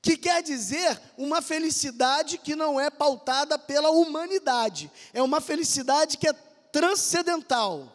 que 0.03 0.17
quer 0.17 0.43
dizer 0.43 0.99
uma 1.19 1.43
felicidade 1.43 2.39
que 2.39 2.57
não 2.57 2.81
é 2.81 2.89
pautada 2.89 3.59
pela 3.59 3.91
humanidade. 3.91 4.91
É 5.13 5.23
uma 5.23 5.41
felicidade 5.41 6.17
que 6.17 6.29
é 6.29 6.33
transcendental. 6.33 7.95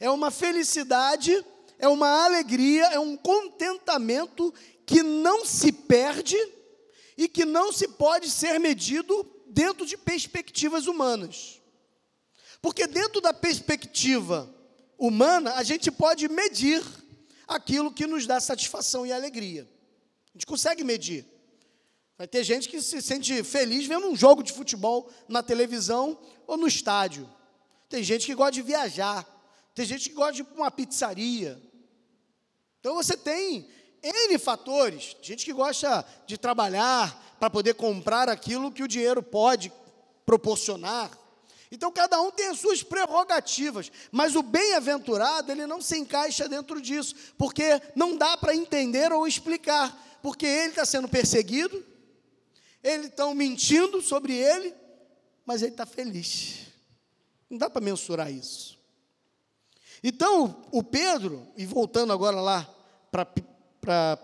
É 0.00 0.10
uma 0.10 0.30
felicidade 0.30 1.44
é 1.78 1.88
uma 1.88 2.24
alegria, 2.24 2.86
é 2.86 2.98
um 2.98 3.16
contentamento 3.16 4.52
que 4.84 5.02
não 5.02 5.44
se 5.44 5.70
perde 5.70 6.36
e 7.16 7.28
que 7.28 7.44
não 7.44 7.72
se 7.72 7.88
pode 7.88 8.30
ser 8.30 8.58
medido 8.58 9.26
dentro 9.46 9.86
de 9.86 9.96
perspectivas 9.96 10.86
humanas. 10.86 11.60
Porque 12.60 12.86
dentro 12.86 13.20
da 13.20 13.32
perspectiva 13.32 14.52
humana, 14.98 15.54
a 15.54 15.62
gente 15.62 15.90
pode 15.90 16.28
medir 16.28 16.82
aquilo 17.46 17.92
que 17.92 18.06
nos 18.06 18.26
dá 18.26 18.40
satisfação 18.40 19.06
e 19.06 19.12
alegria. 19.12 19.68
A 20.28 20.32
gente 20.32 20.46
consegue 20.46 20.82
medir. 20.84 21.24
Vai 22.16 22.26
ter 22.26 22.42
gente 22.42 22.68
que 22.68 22.82
se 22.82 23.00
sente 23.00 23.44
feliz 23.44 23.86
vendo 23.86 24.08
um 24.08 24.16
jogo 24.16 24.42
de 24.42 24.52
futebol 24.52 25.08
na 25.28 25.42
televisão 25.42 26.18
ou 26.46 26.56
no 26.56 26.66
estádio. 26.66 27.30
Tem 27.88 28.02
gente 28.02 28.26
que 28.26 28.34
gosta 28.34 28.52
de 28.52 28.62
viajar. 28.62 29.24
Tem 29.74 29.86
gente 29.86 30.08
que 30.08 30.14
gosta 30.16 30.32
de 30.32 30.40
ir 30.40 30.44
para 30.44 30.56
uma 30.56 30.70
pizzaria. 30.70 31.62
Então 32.80 32.94
você 32.94 33.16
tem 33.16 33.68
N 34.02 34.38
fatores. 34.38 35.16
Gente 35.20 35.44
que 35.44 35.52
gosta 35.52 36.04
de 36.26 36.38
trabalhar 36.38 37.36
para 37.38 37.50
poder 37.50 37.74
comprar 37.74 38.28
aquilo 38.28 38.72
que 38.72 38.82
o 38.82 38.88
dinheiro 38.88 39.22
pode 39.22 39.72
proporcionar. 40.24 41.10
Então 41.70 41.92
cada 41.92 42.20
um 42.20 42.30
tem 42.30 42.48
as 42.48 42.58
suas 42.58 42.82
prerrogativas, 42.82 43.92
mas 44.10 44.34
o 44.34 44.42
bem-aventurado 44.42 45.52
ele 45.52 45.66
não 45.66 45.82
se 45.82 45.98
encaixa 45.98 46.48
dentro 46.48 46.80
disso, 46.80 47.14
porque 47.36 47.80
não 47.94 48.16
dá 48.16 48.36
para 48.38 48.54
entender 48.54 49.12
ou 49.12 49.26
explicar, 49.26 50.18
porque 50.22 50.46
ele 50.46 50.70
está 50.70 50.86
sendo 50.86 51.08
perseguido, 51.08 51.84
eles 52.82 53.08
estão 53.08 53.34
mentindo 53.34 54.00
sobre 54.00 54.32
ele, 54.34 54.74
mas 55.44 55.60
ele 55.60 55.72
está 55.72 55.84
feliz. 55.84 56.68
Não 57.50 57.58
dá 57.58 57.68
para 57.68 57.82
mensurar 57.82 58.32
isso. 58.32 58.77
Então, 60.02 60.64
o 60.70 60.82
Pedro, 60.82 61.46
e 61.56 61.66
voltando 61.66 62.12
agora 62.12 62.40
lá 62.40 62.68
para 63.10 63.26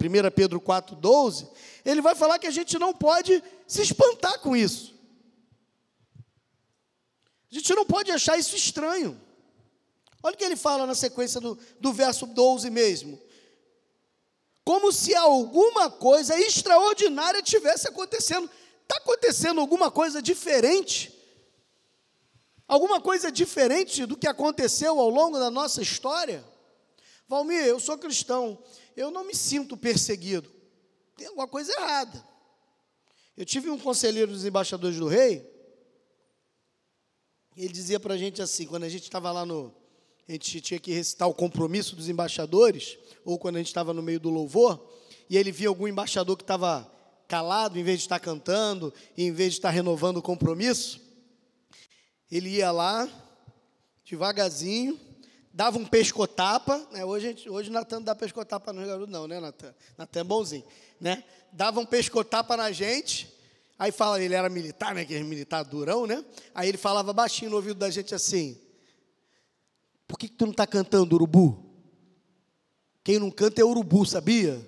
1 0.00 0.30
Pedro 0.34 0.60
4,12, 0.60 1.48
ele 1.84 2.00
vai 2.00 2.14
falar 2.14 2.38
que 2.38 2.46
a 2.46 2.52
gente 2.52 2.78
não 2.78 2.92
pode 2.92 3.42
se 3.66 3.82
espantar 3.82 4.40
com 4.40 4.56
isso. 4.56 4.94
A 7.50 7.54
gente 7.54 7.74
não 7.74 7.84
pode 7.84 8.10
achar 8.10 8.38
isso 8.38 8.56
estranho. 8.56 9.20
Olha 10.22 10.34
o 10.34 10.37
que 10.37 10.44
ele 10.44 10.56
fala 10.56 10.87
na 10.87 10.94
sequência 10.94 11.40
do, 11.40 11.58
do 11.80 11.92
verso 11.92 12.26
12 12.26 12.70
mesmo 12.70 13.20
como 14.64 14.90
se 14.90 15.14
alguma 15.14 15.90
coisa 15.90 16.38
extraordinária 16.40 17.42
tivesse 17.42 17.87
acontecendo. 17.87 18.50
Está 18.82 18.96
acontecendo 18.96 19.60
alguma 19.60 19.90
coisa 19.90 20.22
diferente? 20.22 21.13
Alguma 22.66 23.00
coisa 23.00 23.31
diferente 23.31 24.07
do 24.07 24.16
que 24.16 24.27
aconteceu 24.27 24.98
ao 24.98 25.09
longo 25.09 25.38
da 25.38 25.50
nossa 25.50 25.83
história? 25.83 26.44
Valmir, 27.29 27.64
eu 27.64 27.79
sou 27.79 27.98
cristão, 27.98 28.62
eu 28.96 29.11
não 29.11 29.24
me 29.24 29.35
sinto 29.35 29.77
perseguido. 29.77 30.50
Tem 31.16 31.27
alguma 31.27 31.46
coisa 31.46 31.72
errada. 31.72 32.27
Eu 33.37 33.44
tive 33.44 33.68
um 33.68 33.79
conselheiro 33.79 34.33
dos 34.33 34.44
embaixadores 34.44 34.98
do 34.98 35.09
rei, 35.09 35.50
ele 37.57 37.72
dizia 37.72 38.00
para 38.00 38.14
a 38.14 38.18
gente 38.18 38.42
assim, 38.42 38.66
quando 38.66 38.85
a 38.85 38.88
gente 38.88 39.05
estava 39.05 39.31
lá 39.31 39.46
no, 39.46 39.72
a 40.29 40.33
gente 40.33 40.61
tinha 40.61 40.81
que 40.81 40.92
recitar 40.92 41.29
o 41.29 41.35
compromisso 41.35 41.94
dos 41.94 42.09
embaixadores, 42.09 42.98
ou 43.24 43.38
quando 43.38 43.57
a 43.57 43.59
gente 43.59 43.68
estava 43.68 43.92
no 43.92 44.03
meio 44.03 44.18
do 44.18 44.31
louvor, 44.31 44.92
e 45.31 45.37
ele 45.37 45.53
via 45.53 45.68
algum 45.68 45.87
embaixador 45.87 46.37
que 46.37 46.42
estava 46.42 46.90
calado, 47.29 47.79
em 47.79 47.85
vez 47.85 47.98
de 47.98 48.05
estar 48.07 48.18
cantando, 48.18 48.92
em 49.16 49.31
vez 49.33 49.53
de 49.53 49.59
estar 49.59 49.70
renovando 49.70 50.16
o 50.16 50.22
compromisso, 50.22 51.00
ele 52.30 52.50
ia 52.50 52.70
lá, 52.70 53.08
devagarzinho, 54.04 54.98
dava 55.52 55.78
um 55.78 55.87
pescotapa, 55.87 56.87
né? 56.90 57.04
hoje, 57.04 57.48
hoje 57.48 57.70
o 57.70 57.72
Natan 57.72 57.96
não 57.96 58.04
dá 58.04 58.14
pescotapa 58.14 58.72
no 58.72 58.84
garoto 58.84 59.10
não, 59.10 59.26
né, 59.26 59.40
Natan? 59.40 59.74
Natan 59.96 60.20
é 60.20 60.24
bonzinho, 60.24 60.64
né? 61.00 61.22
Dava 61.52 61.78
um 61.78 61.87
pescotapa 61.87 62.56
na 62.56 62.72
gente, 62.72 63.32
aí 63.78 63.92
fala, 63.92 64.20
ele 64.20 64.34
era 64.34 64.48
militar, 64.48 64.94
né, 64.94 65.04
que 65.04 65.14
é 65.14 65.22
militar 65.22 65.62
durão, 65.62 66.06
né? 66.06 66.24
Aí 66.54 66.68
ele 66.68 66.78
falava 66.78 67.12
baixinho 67.12 67.50
no 67.50 67.56
ouvido 67.56 67.78
da 67.78 67.88
gente 67.88 68.14
assim, 68.14 68.60
por 70.08 70.18
que, 70.18 70.28
que 70.28 70.34
tu 70.34 70.44
não 70.44 70.52
está 70.52 70.66
cantando 70.66 71.14
urubu? 71.14 71.64
Quem 73.02 73.18
não 73.18 73.30
canta 73.30 73.60
é 73.60 73.64
urubu, 73.64 74.04
sabia? 74.04 74.60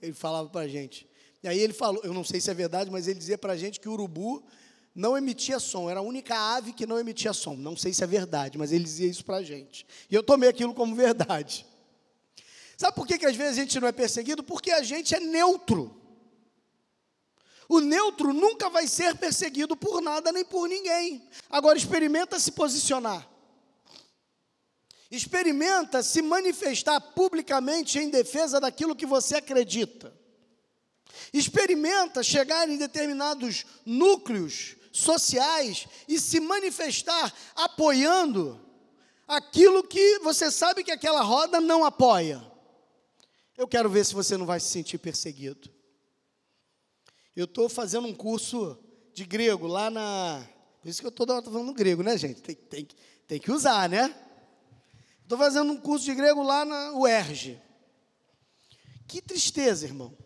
Ele 0.00 0.14
falava 0.14 0.48
para 0.48 0.62
a 0.62 0.68
gente. 0.68 1.08
E 1.42 1.48
aí 1.48 1.58
ele 1.58 1.72
falou, 1.72 2.00
eu 2.04 2.14
não 2.14 2.24
sei 2.24 2.40
se 2.40 2.50
é 2.50 2.54
verdade, 2.54 2.90
mas 2.90 3.06
ele 3.06 3.18
dizia 3.18 3.36
para 3.36 3.52
a 3.52 3.56
gente 3.56 3.78
que 3.78 3.88
urubu 3.88 4.44
não 4.94 5.16
emitia 5.16 5.58
som, 5.58 5.88
era 5.88 6.00
a 6.00 6.02
única 6.02 6.36
ave 6.36 6.72
que 6.72 6.86
não 6.86 6.98
emitia 6.98 7.32
som. 7.32 7.54
Não 7.56 7.76
sei 7.76 7.94
se 7.94 8.04
é 8.04 8.06
verdade, 8.06 8.58
mas 8.58 8.72
ele 8.72 8.84
dizia 8.84 9.08
isso 9.08 9.24
para 9.24 9.36
a 9.36 9.42
gente. 9.42 9.86
E 10.10 10.14
eu 10.14 10.22
tomei 10.22 10.48
aquilo 10.48 10.74
como 10.74 10.94
verdade. 10.94 11.66
Sabe 12.76 12.94
por 12.94 13.06
que, 13.06 13.18
que 13.18 13.26
às 13.26 13.36
vezes 13.36 13.58
a 13.58 13.62
gente 13.62 13.80
não 13.80 13.88
é 13.88 13.92
perseguido? 13.92 14.42
Porque 14.42 14.70
a 14.70 14.82
gente 14.82 15.14
é 15.14 15.20
neutro. 15.20 15.98
O 17.68 17.80
neutro 17.80 18.34
nunca 18.34 18.68
vai 18.68 18.86
ser 18.86 19.16
perseguido 19.16 19.74
por 19.74 20.02
nada 20.02 20.30
nem 20.30 20.44
por 20.44 20.68
ninguém. 20.68 21.26
Agora 21.48 21.78
experimenta 21.78 22.38
se 22.38 22.52
posicionar. 22.52 23.26
Experimenta 25.10 26.02
se 26.02 26.20
manifestar 26.20 27.00
publicamente 27.00 27.98
em 27.98 28.10
defesa 28.10 28.60
daquilo 28.60 28.96
que 28.96 29.06
você 29.06 29.36
acredita. 29.36 30.12
Experimenta 31.32 32.22
chegar 32.22 32.68
em 32.68 32.76
determinados 32.76 33.64
núcleos 33.86 34.76
sociais 34.92 35.88
e 36.06 36.20
se 36.20 36.38
manifestar 36.38 37.34
apoiando 37.56 38.60
aquilo 39.26 39.82
que 39.82 40.18
você 40.18 40.50
sabe 40.50 40.84
que 40.84 40.92
aquela 40.92 41.22
roda 41.22 41.60
não 41.60 41.84
apoia. 41.84 42.42
Eu 43.56 43.66
quero 43.66 43.88
ver 43.88 44.04
se 44.04 44.14
você 44.14 44.36
não 44.36 44.46
vai 44.46 44.60
se 44.60 44.68
sentir 44.68 44.98
perseguido. 44.98 45.70
Eu 47.34 47.46
estou 47.46 47.68
fazendo 47.68 48.06
um 48.06 48.14
curso 48.14 48.78
de 49.14 49.24
grego 49.24 49.66
lá 49.66 49.90
na. 49.90 50.46
Por 50.80 50.88
isso 50.88 51.00
que 51.00 51.06
eu 51.06 51.12
toda 51.12 51.32
hora 51.32 51.40
estou 51.40 51.52
falando 51.52 51.72
grego, 51.72 52.02
né, 52.02 52.16
gente? 52.18 52.42
Tem, 52.42 52.54
tem, 52.54 52.88
tem 53.26 53.40
que 53.40 53.50
usar, 53.50 53.88
né? 53.88 54.14
Estou 55.22 55.38
fazendo 55.38 55.72
um 55.72 55.80
curso 55.80 56.04
de 56.04 56.14
grego 56.14 56.42
lá 56.42 56.64
na 56.64 56.92
UERJ. 56.92 57.58
Que 59.06 59.22
tristeza, 59.22 59.86
irmão. 59.86 60.16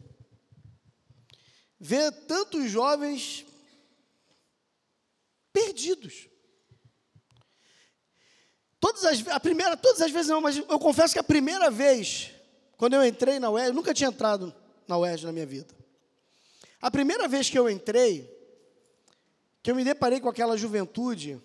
Ver 1.79 2.11
tantos 2.27 2.71
jovens 2.71 3.45
perdidos. 5.57 6.29
Todas 8.79 9.05
as, 9.07 9.27
a 9.29 9.41
primeira, 9.41 9.75
todas 9.75 10.03
as 10.03 10.11
vezes 10.11 10.29
não, 10.29 10.43
mas 10.43 10.59
eu 10.59 10.79
confesso 10.79 11.15
que 11.15 11.19
a 11.19 11.25
primeira 11.25 11.71
vez, 11.71 12.31
quando 12.77 12.93
eu 12.93 13.03
entrei 13.03 13.39
na 13.39 13.49
UERJ, 13.49 13.71
eu 13.71 13.75
nunca 13.75 13.95
tinha 13.95 14.11
entrado 14.11 14.55
na 14.87 14.99
UERJ 14.99 15.25
na 15.25 15.33
minha 15.33 15.47
vida. 15.47 15.75
A 16.79 16.91
primeira 16.91 17.27
vez 17.27 17.49
que 17.49 17.59
eu 17.59 17.71
entrei, 17.71 18.31
que 19.63 19.71
eu 19.71 19.75
me 19.75 19.83
deparei 19.83 20.21
com 20.21 20.29
aquela 20.29 20.59
juventude, 20.59 21.41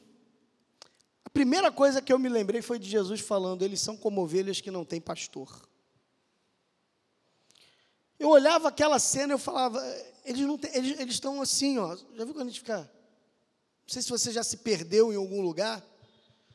primeira 1.32 1.72
coisa 1.72 2.02
que 2.02 2.12
eu 2.12 2.20
me 2.20 2.28
lembrei 2.28 2.62
foi 2.62 2.78
de 2.78 2.90
Jesus 2.90 3.22
falando: 3.22 3.64
eles 3.64 3.80
são 3.80 3.96
como 3.96 4.22
ovelhas 4.22 4.60
que 4.60 4.70
não 4.70 4.84
têm 4.84 5.00
pastor. 5.00 5.50
Eu 8.20 8.28
olhava 8.28 8.68
aquela 8.68 9.00
cena 9.00 9.34
e 9.34 9.36
eu 9.36 9.40
falava, 9.40 9.82
eles 10.26 10.42
não 10.42 10.58
têm, 10.58 10.70
eles, 10.76 11.00
eles 11.00 11.14
estão 11.14 11.42
assim, 11.42 11.80
ó. 11.80 11.96
Já 11.96 12.26
viu 12.26 12.34
quando 12.34 12.48
a 12.48 12.52
gente 12.52 12.60
fica? 12.60 13.01
Não 13.88 13.94
sei 13.94 14.02
se 14.02 14.10
você 14.10 14.32
já 14.32 14.44
se 14.44 14.58
perdeu 14.58 15.12
em 15.12 15.16
algum 15.16 15.42
lugar, 15.42 15.84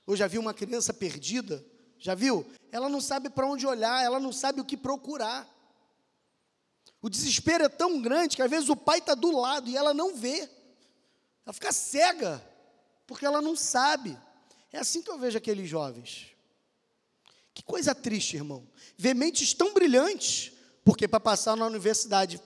ou 0.06 0.16
já 0.16 0.26
viu 0.26 0.40
uma 0.40 0.54
criança 0.54 0.94
perdida. 0.94 1.64
Já 1.98 2.14
viu? 2.14 2.46
Ela 2.70 2.88
não 2.88 3.00
sabe 3.00 3.28
para 3.28 3.46
onde 3.46 3.66
olhar, 3.66 4.04
ela 4.04 4.20
não 4.20 4.32
sabe 4.32 4.60
o 4.60 4.64
que 4.64 4.76
procurar. 4.76 5.48
O 7.02 7.08
desespero 7.08 7.64
é 7.64 7.68
tão 7.68 8.00
grande 8.00 8.36
que 8.36 8.42
às 8.42 8.50
vezes 8.50 8.68
o 8.68 8.76
pai 8.76 8.98
está 8.98 9.14
do 9.14 9.30
lado 9.30 9.68
e 9.68 9.76
ela 9.76 9.92
não 9.92 10.14
vê. 10.14 10.48
Ela 11.44 11.52
fica 11.52 11.72
cega, 11.72 12.44
porque 13.06 13.24
ela 13.24 13.40
não 13.40 13.56
sabe. 13.56 14.16
É 14.72 14.78
assim 14.78 15.02
que 15.02 15.10
eu 15.10 15.18
vejo 15.18 15.38
aqueles 15.38 15.68
jovens. 15.68 16.28
Que 17.54 17.62
coisa 17.62 17.94
triste, 17.94 18.36
irmão. 18.36 18.68
Ver 18.98 19.14
mentes 19.14 19.54
tão 19.54 19.72
brilhantes, 19.72 20.52
porque 20.84 21.08
para 21.08 21.18
passar 21.18 21.56
na 21.56 21.66
universidade 21.66 22.40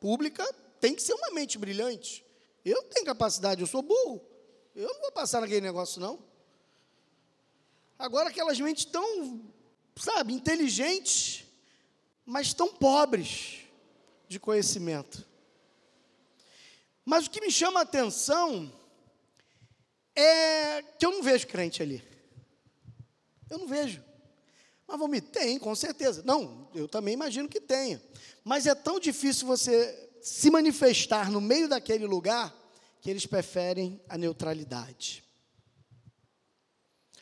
pública 0.00 0.44
tem 0.80 0.94
que 0.94 1.02
ser 1.02 1.14
uma 1.14 1.30
mente 1.30 1.56
brilhante. 1.56 2.25
Eu 2.66 2.82
tenho 2.82 3.06
capacidade, 3.06 3.60
eu 3.60 3.66
sou 3.66 3.80
burro. 3.80 4.20
Eu 4.74 4.88
não 4.88 5.00
vou 5.02 5.12
passar 5.12 5.40
naquele 5.40 5.60
negócio, 5.60 6.00
não. 6.00 6.18
Agora, 7.96 8.28
aquelas 8.28 8.58
mentes 8.58 8.84
tão, 8.84 9.40
sabe, 9.94 10.34
inteligentes, 10.34 11.44
mas 12.24 12.52
tão 12.52 12.74
pobres 12.74 13.60
de 14.26 14.40
conhecimento. 14.40 15.24
Mas 17.04 17.26
o 17.26 17.30
que 17.30 17.40
me 17.40 17.52
chama 17.52 17.78
a 17.78 17.84
atenção 17.84 18.72
é 20.16 20.82
que 20.82 21.06
eu 21.06 21.12
não 21.12 21.22
vejo 21.22 21.46
crente 21.46 21.84
ali. 21.84 22.02
Eu 23.48 23.58
não 23.58 23.68
vejo. 23.68 24.02
Mas 24.88 24.98
vamos, 24.98 25.20
tem, 25.20 25.56
com 25.56 25.74
certeza. 25.76 26.20
Não, 26.24 26.68
eu 26.74 26.88
também 26.88 27.14
imagino 27.14 27.48
que 27.48 27.60
tenha. 27.60 28.02
Mas 28.42 28.66
é 28.66 28.74
tão 28.74 28.98
difícil 28.98 29.46
você 29.46 30.05
se 30.26 30.50
manifestar 30.50 31.30
no 31.30 31.40
meio 31.40 31.68
daquele 31.68 32.04
lugar 32.04 32.52
que 33.00 33.08
eles 33.08 33.24
preferem 33.26 34.00
a 34.08 34.18
neutralidade. 34.18 35.22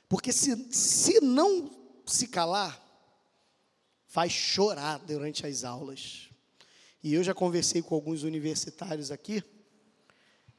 Porque 0.09 0.33
se, 0.33 0.73
se 0.73 1.21
não 1.21 1.71
se 2.07 2.27
calar, 2.27 2.83
vai 4.09 4.31
chorar 4.31 5.01
durante 5.01 5.47
as 5.47 5.65
aulas. 5.65 6.31
E 7.03 7.13
eu 7.13 7.23
já 7.23 7.35
conversei 7.35 7.83
com 7.83 7.95
alguns 7.95 8.23
universitários 8.23 9.11
aqui, 9.11 9.45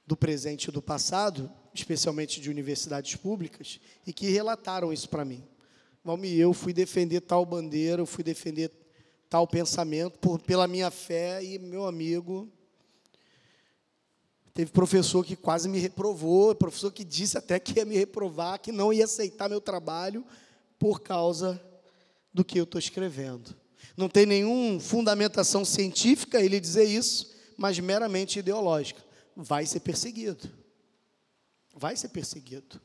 do 0.06 0.16
presente 0.16 0.66
e 0.66 0.72
do 0.72 0.84
passado, 0.84 1.52
especialmente 1.74 2.40
de 2.40 2.52
universidades 2.52 3.16
públicas, 3.16 3.80
e 4.06 4.14
que 4.14 4.30
relataram 4.30 4.94
isso 4.94 5.10
para 5.10 5.26
mim. 5.26 5.44
Valmir, 6.04 6.40
eu 6.40 6.54
fui 6.54 6.74
defender 6.74 7.22
tal 7.22 7.44
bandeira, 7.44 8.04
eu 8.04 8.06
fui 8.06 8.24
defender 8.24 8.70
tal 9.30 9.48
pensamento 9.48 10.20
por, 10.20 10.42
pela 10.42 10.68
minha 10.68 10.92
fé, 10.92 11.44
e 11.44 11.60
meu 11.60 11.86
amigo, 11.86 12.52
Teve 14.56 14.72
professor 14.72 15.26
que 15.26 15.36
quase 15.36 15.68
me 15.68 15.80
reprovou, 15.80 16.56
professor 16.56 16.90
que 16.90 17.04
disse 17.04 17.38
até 17.38 17.60
que 17.60 17.78
ia 17.78 17.84
me 17.84 17.98
reprovar, 17.98 18.58
que 18.58 18.72
não 18.72 18.94
ia 18.94 19.04
aceitar 19.04 19.50
meu 19.50 19.60
trabalho 19.60 20.26
por 20.80 21.02
causa 21.02 21.62
do 22.34 22.42
que 22.42 22.58
eu 22.58 22.64
estou 22.64 22.80
escrevendo. 22.80 23.54
Não 23.98 24.08
tem 24.08 24.26
nenhuma 24.26 24.80
fundamentação 24.80 25.66
científica 25.66 26.42
ele 26.42 26.58
dizer 26.58 26.86
isso, 26.86 27.36
mas 27.58 27.78
meramente 27.80 28.40
ideológica. 28.40 29.04
Vai 29.36 29.66
ser 29.66 29.82
perseguido. 29.82 30.50
Vai 31.76 31.98
ser 31.98 32.08
perseguido. 32.08 32.80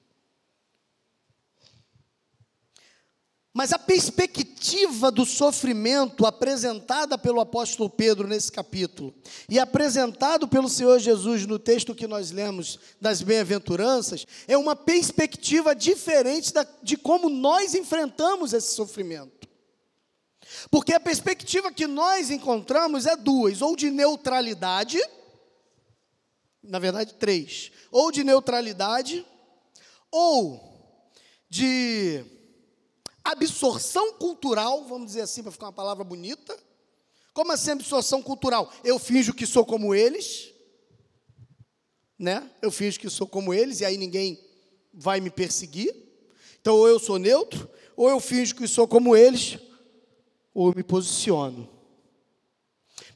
Mas 3.53 3.73
a 3.73 3.79
perspectiva 3.79 5.11
do 5.11 5.27
sofrimento 5.27 6.25
apresentada 6.25 7.19
pelo 7.19 7.41
apóstolo 7.41 7.91
Pedro 7.91 8.29
nesse 8.29 8.51
capítulo 8.51 9.13
e 9.49 9.59
apresentado 9.59 10.47
pelo 10.47 10.69
Senhor 10.69 11.01
Jesus 11.01 11.47
no 11.47 11.59
texto 11.59 11.95
que 11.95 12.07
nós 12.07 12.31
lemos 12.31 12.79
das 13.01 13.23
bem-aventuranças 13.23 14.25
é 14.47 14.57
uma 14.57 14.77
perspectiva 14.77 15.75
diferente 15.75 16.53
da, 16.53 16.65
de 16.81 16.97
como 16.97 17.29
nós 17.29 17.75
enfrentamos 17.75 18.53
esse 18.53 18.73
sofrimento. 18.73 19.49
Porque 20.71 20.93
a 20.93 21.01
perspectiva 21.01 21.73
que 21.73 21.89
nós 21.89 22.31
encontramos 22.31 23.05
é 23.05 23.17
duas: 23.17 23.63
ou 23.63 23.75
de 23.75 23.91
neutralidade, 23.91 24.99
na 26.63 26.79
verdade, 26.79 27.15
três, 27.15 27.73
ou 27.91 28.13
de 28.13 28.23
neutralidade, 28.23 29.27
ou 30.09 30.61
de 31.49 32.25
absorção 33.33 34.15
cultural, 34.15 34.85
vamos 34.85 35.09
dizer 35.09 35.23
assim, 35.23 35.43
para 35.43 35.53
ficar 35.53 35.67
uma 35.67 35.73
palavra 35.73 36.05
bonita. 36.05 36.57
Como 37.33 37.53
assim 37.53 37.71
absorção 37.71 38.23
cultural? 38.23 38.73
Eu 38.85 38.99
finjo 38.99 39.33
que 39.33 39.47
sou 39.47 39.65
como 39.65 39.95
eles, 39.95 40.53
né? 42.19 42.51
Eu 42.61 42.71
finjo 42.71 42.99
que 43.01 43.09
sou 43.09 43.27
como 43.27 43.55
eles 43.55 43.81
e 43.81 43.85
aí 43.85 43.97
ninguém 43.97 44.39
vai 44.93 45.21
me 45.21 45.31
perseguir. 45.31 45.95
Então, 46.61 46.77
ou 46.77 46.89
eu 46.89 46.99
sou 46.99 47.19
neutro, 47.19 47.69
ou 47.97 48.09
eu 48.11 48.21
finjo 48.21 48.55
que 48.55 48.69
sou 48.69 48.87
como 48.87 49.17
eles, 49.17 49.59
ou 50.53 50.69
eu 50.69 50.75
me 50.77 50.83
posiciono. 50.83 51.69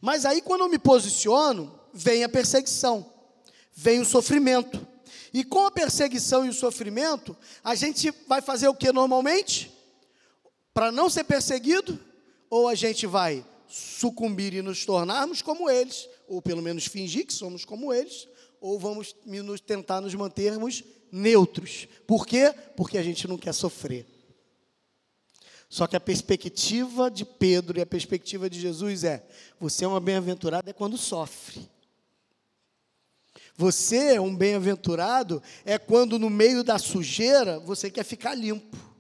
Mas 0.01 0.25
aí, 0.25 0.41
quando 0.41 0.63
eu 0.63 0.69
me 0.69 0.79
posiciono, 0.79 1.79
vem 1.93 2.25
a 2.25 2.29
perseguição, 2.29 3.13
vem 3.75 4.01
o 4.01 4.05
sofrimento. 4.05 4.87
E 5.33 5.43
com 5.43 5.67
a 5.67 5.71
perseguição 5.71 6.47
e 6.47 6.49
o 6.49 6.55
sofrimento, 6.55 7.37
a 7.63 7.75
gente 7.75 8.13
vai 8.29 8.41
fazer 8.41 8.69
o 8.69 8.75
que 8.75 8.93
normalmente? 8.93 9.74
Para 10.75 10.91
não 10.91 11.09
ser 11.09 11.23
perseguido, 11.23 11.99
ou 12.51 12.69
a 12.69 12.75
gente 12.75 13.07
vai 13.07 13.47
sucumbir 13.69 14.53
e 14.53 14.61
nos 14.61 14.85
tornarmos 14.85 15.41
como 15.41 15.71
eles, 15.71 16.09
ou 16.29 16.43
pelo 16.43 16.61
menos 16.61 16.87
fingir 16.87 17.25
que 17.27 17.33
somos 17.33 17.65
como 17.65 17.93
eles, 17.93 18.29
ou 18.61 18.79
vamos 18.79 19.15
tentar 19.65 20.01
nos 20.01 20.15
mantermos 20.15 20.83
neutros. 21.13 21.87
Por 22.07 22.27
quê? 22.27 22.53
Porque 22.77 22.99
a 22.99 23.03
gente 23.03 23.29
não 23.29 23.39
quer 23.39 23.55
sofrer. 23.55 24.07
Só 25.69 25.87
que 25.87 25.97
a 25.97 26.01
perspectiva 26.01 27.11
de 27.11 27.25
Pedro 27.25 27.79
e 27.79 27.83
a 27.83 27.87
perspectiva 27.87 28.51
de 28.51 28.61
Jesus 28.61 29.05
é: 29.05 29.25
você 29.59 29.85
é 29.85 29.89
uma 29.89 30.01
bem-aventurada 30.01 30.71
é 30.71 30.73
quando 30.73 30.99
sofre. 30.99 31.69
Você 33.57 34.15
é 34.15 34.21
um 34.21 34.35
bem-aventurado 34.35 35.41
é 35.65 35.79
quando 35.79 36.19
no 36.19 36.29
meio 36.29 36.65
da 36.65 36.79
sujeira 36.79 37.61
você 37.61 37.91
quer 37.91 38.05
ficar 38.05 38.35
limpo. 38.35 38.94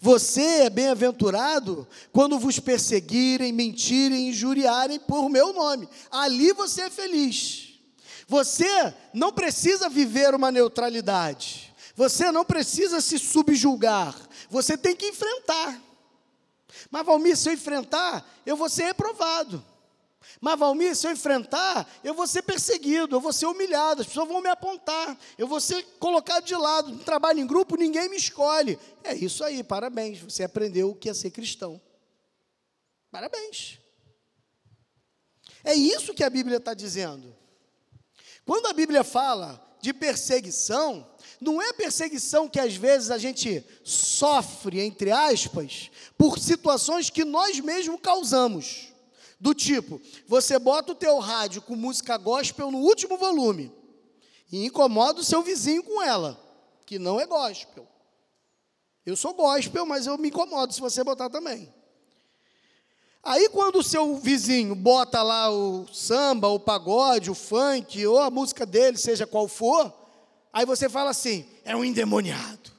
Você 0.00 0.42
é 0.42 0.70
bem-aventurado 0.70 1.86
quando 2.12 2.38
vos 2.38 2.60
perseguirem, 2.60 3.52
mentirem, 3.52 4.28
injuriarem 4.28 5.00
por 5.00 5.28
meu 5.28 5.52
nome. 5.52 5.88
Ali 6.10 6.52
você 6.52 6.82
é 6.82 6.90
feliz. 6.90 7.80
Você 8.28 8.94
não 9.12 9.32
precisa 9.32 9.88
viver 9.88 10.34
uma 10.34 10.52
neutralidade. 10.52 11.74
Você 11.96 12.30
não 12.30 12.44
precisa 12.44 13.00
se 13.00 13.18
subjulgar. 13.18 14.14
Você 14.48 14.78
tem 14.78 14.94
que 14.94 15.06
enfrentar. 15.06 15.82
Mas, 16.90 17.04
Valmir, 17.04 17.36
se 17.36 17.48
eu 17.48 17.54
enfrentar, 17.54 18.24
eu 18.46 18.56
vou 18.56 18.68
ser 18.68 18.84
reprovado. 18.84 19.64
Mas, 20.40 20.58
Valmir, 20.58 20.94
se 20.94 21.06
eu 21.06 21.12
enfrentar, 21.12 21.88
eu 22.04 22.14
vou 22.14 22.26
ser 22.26 22.42
perseguido, 22.42 23.16
eu 23.16 23.20
vou 23.20 23.32
ser 23.32 23.46
humilhado, 23.46 24.02
as 24.02 24.06
pessoas 24.06 24.28
vão 24.28 24.40
me 24.40 24.48
apontar, 24.48 25.18
eu 25.36 25.46
vou 25.46 25.60
ser 25.60 25.82
colocado 25.98 26.44
de 26.44 26.54
lado. 26.54 26.90
No 26.90 26.98
trabalho 26.98 27.40
em 27.40 27.46
grupo, 27.46 27.76
ninguém 27.76 28.08
me 28.08 28.16
escolhe. 28.16 28.78
É 29.02 29.14
isso 29.14 29.42
aí, 29.42 29.62
parabéns, 29.64 30.20
você 30.20 30.44
aprendeu 30.44 30.90
o 30.90 30.94
que 30.94 31.08
é 31.08 31.14
ser 31.14 31.30
cristão. 31.30 31.80
Parabéns. 33.10 33.78
É 35.64 35.74
isso 35.74 36.14
que 36.14 36.22
a 36.22 36.30
Bíblia 36.30 36.58
está 36.58 36.74
dizendo. 36.74 37.34
Quando 38.44 38.66
a 38.66 38.72
Bíblia 38.72 39.04
fala 39.04 39.62
de 39.80 39.92
perseguição, 39.92 41.06
não 41.40 41.60
é 41.60 41.72
perseguição 41.72 42.48
que 42.48 42.58
às 42.58 42.74
vezes 42.74 43.10
a 43.10 43.18
gente 43.18 43.64
sofre, 43.84 44.80
entre 44.80 45.10
aspas, 45.10 45.90
por 46.16 46.38
situações 46.38 47.10
que 47.10 47.24
nós 47.24 47.60
mesmos 47.60 48.00
causamos. 48.00 48.88
Do 49.40 49.54
tipo, 49.54 50.00
você 50.26 50.58
bota 50.58 50.92
o 50.92 50.96
teu 50.96 51.18
rádio 51.18 51.62
com 51.62 51.76
música 51.76 52.16
gospel 52.16 52.70
no 52.70 52.78
último 52.78 53.16
volume 53.16 53.72
e 54.50 54.64
incomoda 54.64 55.20
o 55.20 55.24
seu 55.24 55.42
vizinho 55.42 55.82
com 55.82 56.02
ela, 56.02 56.38
que 56.84 56.98
não 56.98 57.20
é 57.20 57.26
gospel. 57.26 57.86
Eu 59.06 59.16
sou 59.16 59.32
gospel, 59.34 59.86
mas 59.86 60.06
eu 60.06 60.18
me 60.18 60.28
incomodo 60.28 60.72
se 60.72 60.80
você 60.80 61.04
botar 61.04 61.30
também. 61.30 61.72
Aí 63.22 63.48
quando 63.50 63.76
o 63.76 63.82
seu 63.82 64.16
vizinho 64.16 64.74
bota 64.74 65.22
lá 65.22 65.50
o 65.50 65.86
samba, 65.92 66.48
o 66.48 66.58
pagode, 66.58 67.30
o 67.30 67.34
funk, 67.34 68.04
ou 68.06 68.18
a 68.18 68.30
música 68.30 68.66
dele, 68.66 68.96
seja 68.96 69.26
qual 69.26 69.46
for, 69.46 69.92
aí 70.52 70.64
você 70.64 70.88
fala 70.88 71.10
assim: 71.10 71.46
é 71.64 71.76
um 71.76 71.84
endemoniado. 71.84 72.72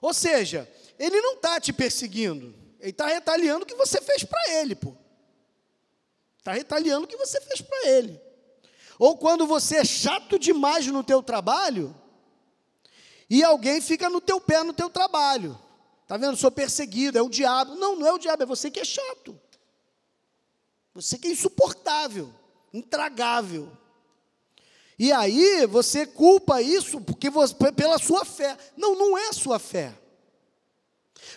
Ou 0.00 0.12
seja, 0.12 0.70
ele 0.98 1.20
não 1.20 1.34
está 1.34 1.60
te 1.60 1.72
perseguindo. 1.72 2.63
Ele 2.84 2.90
está 2.90 3.06
retaliando 3.06 3.64
o 3.64 3.66
que 3.66 3.74
você 3.74 3.98
fez 3.98 4.24
para 4.24 4.50
ele, 4.50 4.74
pô. 4.74 4.94
Está 6.36 6.52
retaliando 6.52 7.06
o 7.06 7.08
que 7.08 7.16
você 7.16 7.40
fez 7.40 7.62
para 7.62 7.88
ele. 7.88 8.20
Ou 8.98 9.16
quando 9.16 9.46
você 9.46 9.76
é 9.76 9.84
chato 9.86 10.38
demais 10.38 10.86
no 10.86 11.02
teu 11.02 11.22
trabalho 11.22 11.96
e 13.30 13.42
alguém 13.42 13.80
fica 13.80 14.10
no 14.10 14.20
teu 14.20 14.38
pé 14.38 14.62
no 14.62 14.74
teu 14.74 14.90
trabalho. 14.90 15.58
Tá 16.06 16.18
vendo? 16.18 16.36
Sou 16.36 16.50
perseguido, 16.50 17.16
é 17.16 17.22
o 17.22 17.30
diabo. 17.30 17.74
Não, 17.74 17.96
não 17.96 18.06
é 18.06 18.12
o 18.12 18.18
diabo, 18.18 18.42
é 18.42 18.46
você 18.46 18.70
que 18.70 18.80
é 18.80 18.84
chato. 18.84 19.40
Você 20.92 21.16
que 21.16 21.28
é 21.28 21.30
insuportável, 21.30 22.30
intragável. 22.70 23.72
E 24.98 25.10
aí 25.10 25.64
você 25.64 26.04
culpa 26.04 26.60
isso 26.60 27.00
porque 27.00 27.30
você, 27.30 27.54
pela 27.74 27.98
sua 27.98 28.26
fé. 28.26 28.58
Não, 28.76 28.94
não 28.94 29.16
é 29.16 29.32
sua 29.32 29.58
fé. 29.58 30.03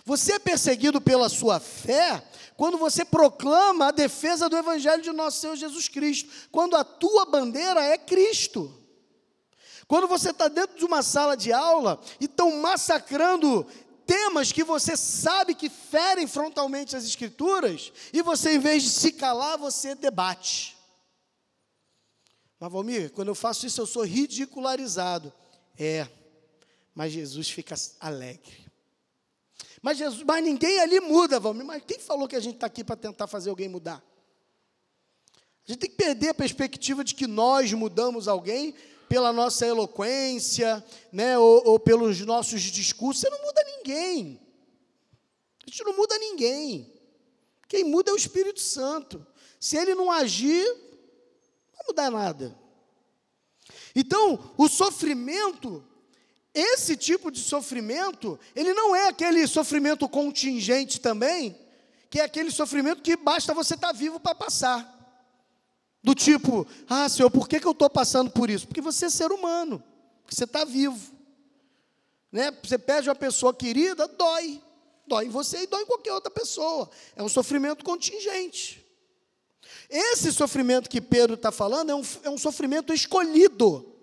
Você 0.08 0.36
é 0.36 0.40
perseguido 0.40 1.02
pela 1.02 1.28
sua 1.28 1.60
fé 1.60 2.24
quando 2.56 2.78
você 2.78 3.04
proclama 3.04 3.90
a 3.90 3.92
defesa 3.92 4.48
do 4.48 4.56
Evangelho 4.56 5.04
de 5.04 5.12
nosso 5.12 5.42
Senhor 5.42 5.58
Jesus 5.58 5.90
Cristo, 5.90 6.30
quando 6.50 6.78
a 6.78 6.84
tua 6.86 7.26
bandeira 7.26 7.84
é 7.84 7.98
Cristo. 7.98 8.74
Quando 9.86 10.08
você 10.08 10.30
está 10.30 10.48
dentro 10.48 10.78
de 10.78 10.86
uma 10.86 11.04
sala 11.04 11.36
de 11.36 11.52
aula 11.52 12.00
e 12.22 12.24
estão 12.24 12.58
massacrando 12.62 13.68
temas 14.06 14.54
que 14.54 14.64
você 14.64 14.96
sabe 14.96 15.54
que 15.54 15.70
ferem 15.70 16.26
frontalmente 16.26 16.96
as 16.96 17.04
Escrituras, 17.04 17.92
e 18.14 18.22
você, 18.22 18.54
em 18.54 18.60
vez 18.60 18.84
de 18.84 18.90
se 18.90 19.12
calar, 19.12 19.58
você 19.58 19.94
debate. 19.94 20.78
Mas, 22.58 22.72
Valmir, 22.72 23.12
quando 23.12 23.28
eu 23.28 23.36
faço 23.36 23.68
isso, 23.68 23.82
eu 23.82 23.86
sou 23.86 24.06
ridicularizado. 24.06 25.34
É, 25.78 26.08
mas 26.96 27.12
Jesus 27.12 27.50
fica 27.50 27.76
alegre. 28.00 28.67
Mas, 29.82 29.98
Jesus, 29.98 30.24
mas 30.24 30.44
ninguém 30.44 30.80
ali 30.80 31.00
muda, 31.00 31.40
Valmir. 31.40 31.66
Mas 31.66 31.84
quem 31.86 32.00
falou 32.00 32.28
que 32.28 32.36
a 32.36 32.40
gente 32.40 32.56
está 32.56 32.68
aqui 32.68 32.84
para 32.84 32.96
tentar 32.96 33.28
fazer 33.28 33.50
alguém 33.50 33.70
mudar? 33.70 34.04
A 35.68 35.72
gente 35.72 35.80
tem 35.80 35.90
que 35.90 35.98
perder 35.98 36.30
a 36.30 36.34
perspectiva 36.34 37.04
de 37.04 37.14
que 37.14 37.28
nós 37.28 37.72
mudamos 37.74 38.28
alguém 38.28 38.74
pela 39.10 39.32
nossa 39.32 39.66
eloquência, 39.66 40.84
né, 41.12 41.38
ou, 41.38 41.62
ou 41.66 41.80
pelos 41.80 42.20
nossos 42.22 42.62
discursos. 42.62 43.22
Você 43.22 43.30
não 43.30 43.42
muda 43.42 43.64
ninguém. 43.64 44.40
A 45.66 45.70
gente 45.70 45.84
não 45.84 45.96
muda 45.96 46.18
ninguém. 46.18 46.94
Quem 47.68 47.84
muda 47.84 48.12
é 48.12 48.14
o 48.14 48.18
Espírito 48.18 48.62
Santo. 48.62 49.26
Se 49.60 49.76
ele 49.76 49.94
não 49.94 50.12
agir, 50.12 50.66
não 50.66 51.78
vai 51.78 51.88
mudar 51.88 52.12
nada. 52.12 52.58
Então, 53.94 54.54
o 54.58 54.68
sofrimento 54.70 55.84
esse 56.60 56.98
tipo 56.98 57.30
de 57.30 57.40
sofrimento, 57.40 58.40
ele 58.56 58.74
não 58.74 58.96
é 58.96 59.10
aquele 59.10 59.46
sofrimento 59.46 60.10
contingente 60.10 61.00
também, 61.00 61.56
que 62.10 62.20
é 62.20 62.24
aquele 62.24 62.50
sofrimento 62.50 63.04
que 63.04 63.16
basta 63.16 63.54
você 63.54 63.76
estar 63.76 63.90
tá 63.90 63.94
vivo 63.94 64.20
para 64.20 64.34
passar. 64.34 64.96
Do 66.04 66.16
tipo, 66.16 66.66
ah, 66.90 67.08
Senhor, 67.08 67.30
por 67.30 67.48
que, 67.48 67.60
que 67.60 67.68
eu 67.68 67.74
estou 67.74 67.90
passando 67.90 68.32
por 68.32 68.50
isso? 68.50 68.68
Porque 68.68 68.82
você 68.82 69.06
é 69.06 69.10
ser 69.10 69.32
humano, 69.32 69.84
porque 70.24 70.34
você 70.36 70.46
está 70.46 70.66
vivo. 70.66 71.16
Né? 72.32 72.52
Você 72.64 72.80
perde 72.80 73.08
uma 73.08 73.16
pessoa 73.16 73.54
querida, 73.54 74.08
dói. 74.08 74.60
Dói 75.06 75.26
em 75.26 75.30
você 75.30 75.62
e 75.64 75.68
dói 75.68 75.84
em 75.84 75.86
qualquer 75.86 76.14
outra 76.14 76.32
pessoa. 76.32 76.90
É 77.16 77.22
um 77.22 77.30
sofrimento 77.30 77.86
contingente. 77.86 78.84
Esse 79.90 80.34
sofrimento 80.34 80.90
que 80.90 81.00
Pedro 81.00 81.36
está 81.36 81.52
falando 81.52 81.92
é 81.92 81.96
um, 81.96 82.04
é 82.24 82.30
um 82.32 82.38
sofrimento 82.38 82.92
escolhido. 82.94 83.97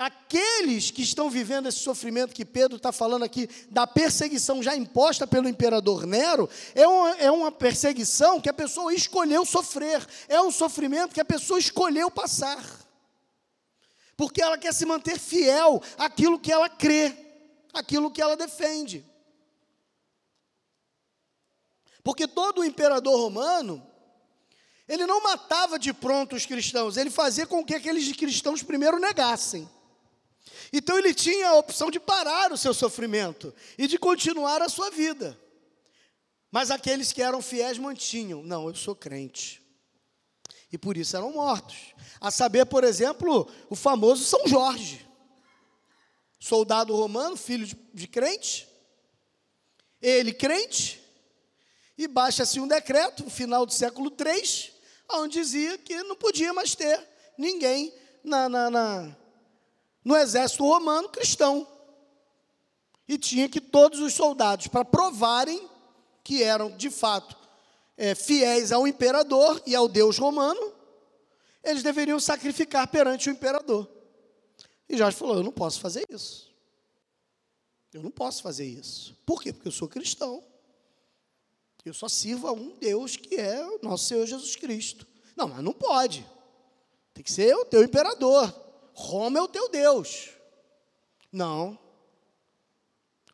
Aqueles 0.00 0.90
que 0.90 1.02
estão 1.02 1.28
vivendo 1.28 1.68
esse 1.68 1.80
sofrimento 1.80 2.34
que 2.34 2.42
Pedro 2.42 2.78
está 2.78 2.90
falando 2.90 3.22
aqui, 3.22 3.46
da 3.68 3.86
perseguição 3.86 4.62
já 4.62 4.74
imposta 4.74 5.26
pelo 5.26 5.46
imperador 5.46 6.06
Nero, 6.06 6.48
é 6.74 6.88
uma, 6.88 7.10
é 7.18 7.30
uma 7.30 7.52
perseguição 7.52 8.40
que 8.40 8.48
a 8.48 8.54
pessoa 8.54 8.94
escolheu 8.94 9.44
sofrer, 9.44 10.02
é 10.26 10.40
um 10.40 10.50
sofrimento 10.50 11.12
que 11.12 11.20
a 11.20 11.24
pessoa 11.24 11.58
escolheu 11.58 12.10
passar, 12.10 12.64
porque 14.16 14.40
ela 14.40 14.56
quer 14.56 14.72
se 14.72 14.86
manter 14.86 15.18
fiel 15.18 15.82
àquilo 15.98 16.38
que 16.38 16.50
ela 16.50 16.70
crê, 16.70 17.14
àquilo 17.70 18.10
que 18.10 18.22
ela 18.22 18.38
defende. 18.38 19.04
Porque 22.02 22.26
todo 22.26 22.64
imperador 22.64 23.20
romano, 23.20 23.86
ele 24.88 25.04
não 25.04 25.22
matava 25.22 25.78
de 25.78 25.92
pronto 25.92 26.36
os 26.36 26.46
cristãos, 26.46 26.96
ele 26.96 27.10
fazia 27.10 27.46
com 27.46 27.62
que 27.62 27.74
aqueles 27.74 28.10
cristãos 28.16 28.62
primeiro 28.62 28.98
negassem. 28.98 29.68
Então 30.72 30.98
ele 30.98 31.12
tinha 31.12 31.48
a 31.48 31.54
opção 31.56 31.90
de 31.90 31.98
parar 31.98 32.52
o 32.52 32.56
seu 32.56 32.72
sofrimento 32.72 33.52
e 33.76 33.86
de 33.86 33.98
continuar 33.98 34.62
a 34.62 34.68
sua 34.68 34.90
vida. 34.90 35.38
Mas 36.50 36.70
aqueles 36.70 37.12
que 37.12 37.22
eram 37.22 37.42
fiéis 37.42 37.78
mantinham: 37.78 38.42
não, 38.42 38.68
eu 38.68 38.74
sou 38.74 38.94
crente. 38.94 39.60
E 40.72 40.78
por 40.78 40.96
isso 40.96 41.16
eram 41.16 41.32
mortos. 41.32 41.94
A 42.20 42.30
saber, 42.30 42.66
por 42.66 42.84
exemplo, 42.84 43.50
o 43.68 43.74
famoso 43.74 44.24
São 44.24 44.46
Jorge, 44.46 45.06
soldado 46.38 46.94
romano, 46.94 47.36
filho 47.36 47.66
de, 47.66 47.76
de 47.92 48.06
crente, 48.06 48.68
ele 50.00 50.32
crente, 50.32 51.00
e 51.98 52.06
baixa-se 52.08 52.60
um 52.60 52.68
decreto, 52.68 53.24
no 53.24 53.30
final 53.30 53.66
do 53.66 53.72
século 53.72 54.10
III, 54.10 54.72
onde 55.10 55.40
dizia 55.40 55.76
que 55.76 56.02
não 56.04 56.16
podia 56.16 56.52
mais 56.52 56.74
ter 56.74 57.06
ninguém 57.36 57.92
na, 58.22 58.48
na, 58.48 58.70
na 58.70 59.16
no 60.04 60.16
exército 60.16 60.64
romano 60.64 61.08
cristão. 61.08 61.66
E 63.08 63.18
tinha 63.18 63.48
que 63.48 63.60
todos 63.60 64.00
os 64.00 64.14
soldados, 64.14 64.68
para 64.68 64.84
provarem 64.84 65.68
que 66.22 66.42
eram 66.42 66.76
de 66.76 66.90
fato 66.90 67.36
é, 67.96 68.14
fiéis 68.14 68.72
ao 68.72 68.86
imperador 68.86 69.62
e 69.66 69.74
ao 69.74 69.88
Deus 69.88 70.16
romano, 70.16 70.72
eles 71.62 71.82
deveriam 71.82 72.18
sacrificar 72.18 72.88
perante 72.88 73.28
o 73.28 73.32
imperador. 73.32 73.88
E 74.88 74.96
Jorge 74.96 75.16
falou: 75.16 75.36
Eu 75.36 75.42
não 75.42 75.52
posso 75.52 75.80
fazer 75.80 76.04
isso. 76.08 76.50
Eu 77.92 78.02
não 78.02 78.10
posso 78.10 78.42
fazer 78.42 78.64
isso. 78.64 79.16
Por 79.26 79.42
quê? 79.42 79.52
Porque 79.52 79.68
eu 79.68 79.72
sou 79.72 79.88
cristão. 79.88 80.42
Eu 81.84 81.94
só 81.94 82.08
sirvo 82.08 82.46
a 82.46 82.52
um 82.52 82.76
Deus 82.76 83.16
que 83.16 83.36
é 83.36 83.64
o 83.66 83.80
nosso 83.82 84.04
Senhor 84.04 84.26
Jesus 84.26 84.54
Cristo. 84.54 85.06
Não, 85.36 85.48
mas 85.48 85.62
não 85.62 85.72
pode. 85.72 86.26
Tem 87.12 87.24
que 87.24 87.32
ser 87.32 87.54
o 87.54 87.64
teu 87.64 87.82
imperador. 87.82 88.52
Roma 89.00 89.38
é 89.38 89.42
o 89.42 89.48
teu 89.48 89.68
Deus. 89.70 90.28
Não. 91.32 91.78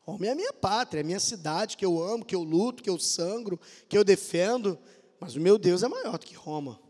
Roma 0.00 0.26
é 0.26 0.30
a 0.30 0.34
minha 0.36 0.52
pátria, 0.52 1.00
é 1.00 1.02
a 1.02 1.04
minha 1.04 1.18
cidade 1.18 1.76
que 1.76 1.84
eu 1.84 2.00
amo, 2.00 2.24
que 2.24 2.36
eu 2.36 2.44
luto, 2.44 2.82
que 2.82 2.88
eu 2.88 2.98
sangro, 2.98 3.58
que 3.88 3.98
eu 3.98 4.04
defendo. 4.04 4.78
Mas 5.18 5.34
o 5.34 5.40
meu 5.40 5.58
Deus 5.58 5.82
é 5.82 5.88
maior 5.88 6.18
do 6.18 6.24
que 6.24 6.36
Roma. 6.36 6.80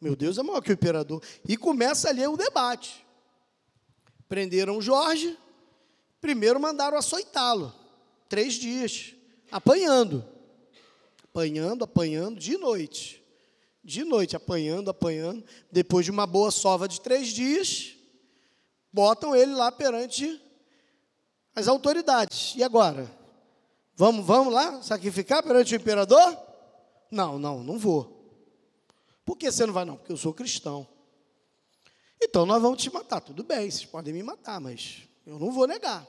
O 0.00 0.04
meu 0.04 0.16
Deus 0.16 0.36
é 0.36 0.42
maior 0.42 0.60
que 0.60 0.70
o 0.70 0.74
imperador. 0.74 1.22
E 1.48 1.56
começa 1.56 2.08
ali 2.08 2.26
o 2.26 2.36
debate. 2.36 3.06
Prenderam 4.28 4.82
Jorge, 4.82 5.38
primeiro 6.20 6.58
mandaram 6.58 6.98
açoitá-lo. 6.98 7.72
Três 8.28 8.54
dias, 8.54 9.14
apanhando. 9.52 10.24
Apanhando, 11.22 11.84
apanhando, 11.84 12.40
de 12.40 12.56
noite. 12.56 13.24
De 13.82 14.02
noite, 14.02 14.34
apanhando, 14.34 14.90
apanhando. 14.90 15.44
Depois 15.70 16.04
de 16.04 16.10
uma 16.10 16.26
boa 16.26 16.50
sova 16.50 16.88
de 16.88 17.00
três 17.00 17.28
dias, 17.28 17.94
botam 18.94 19.34
ele 19.34 19.52
lá 19.52 19.72
perante 19.72 20.40
as 21.52 21.66
autoridades. 21.66 22.54
E 22.54 22.62
agora? 22.62 23.10
Vamos, 23.96 24.24
vamos 24.24 24.54
lá 24.54 24.80
sacrificar 24.82 25.42
perante 25.42 25.74
o 25.74 25.76
imperador? 25.76 26.38
Não, 27.10 27.36
não, 27.36 27.64
não 27.64 27.76
vou. 27.76 28.14
Por 29.24 29.36
que 29.36 29.50
você 29.50 29.66
não 29.66 29.74
vai? 29.74 29.84
Não, 29.84 29.96
porque 29.96 30.12
eu 30.12 30.16
sou 30.16 30.32
cristão. 30.32 30.86
Então 32.22 32.46
nós 32.46 32.62
vamos 32.62 32.80
te 32.80 32.92
matar. 32.92 33.20
Tudo 33.20 33.42
bem, 33.42 33.68
vocês 33.68 33.84
podem 33.84 34.14
me 34.14 34.22
matar, 34.22 34.60
mas 34.60 35.02
eu 35.26 35.40
não 35.40 35.50
vou 35.50 35.66
negar. 35.66 36.06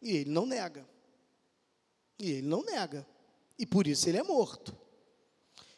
E 0.00 0.18
ele 0.18 0.30
não 0.30 0.46
nega. 0.46 0.86
E 2.16 2.30
ele 2.30 2.46
não 2.46 2.62
nega. 2.62 3.04
E 3.58 3.66
por 3.66 3.88
isso 3.88 4.08
ele 4.08 4.18
é 4.18 4.22
morto. 4.22 4.76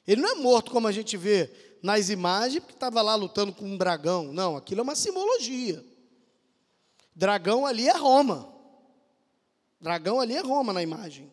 Ele 0.07 0.21
não 0.21 0.33
é 0.33 0.35
morto 0.35 0.71
como 0.71 0.87
a 0.87 0.93
gente 0.93 1.17
vê 1.17 1.51
nas 1.83 2.11
imagens, 2.11 2.61
porque 2.61 2.75
estava 2.75 3.01
lá 3.01 3.15
lutando 3.15 3.55
com 3.55 3.65
um 3.65 3.77
dragão. 3.77 4.35
Não, 4.35 4.55
aquilo 4.55 4.81
é 4.81 4.85
uma 4.85 4.95
simbologia. 4.95 5.96
Dragão 7.17 7.65
ali 7.65 7.89
é 7.89 7.97
Roma. 7.97 8.55
Dragão 9.81 10.21
ali 10.21 10.37
é 10.37 10.41
Roma 10.41 10.71
na 10.71 10.83
imagem. 10.83 11.33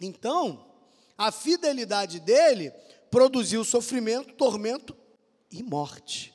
Então, 0.00 0.66
a 1.18 1.30
fidelidade 1.30 2.18
dele 2.18 2.70
produziu 3.10 3.62
sofrimento, 3.62 4.32
tormento 4.34 4.96
e 5.50 5.62
morte. 5.62 6.34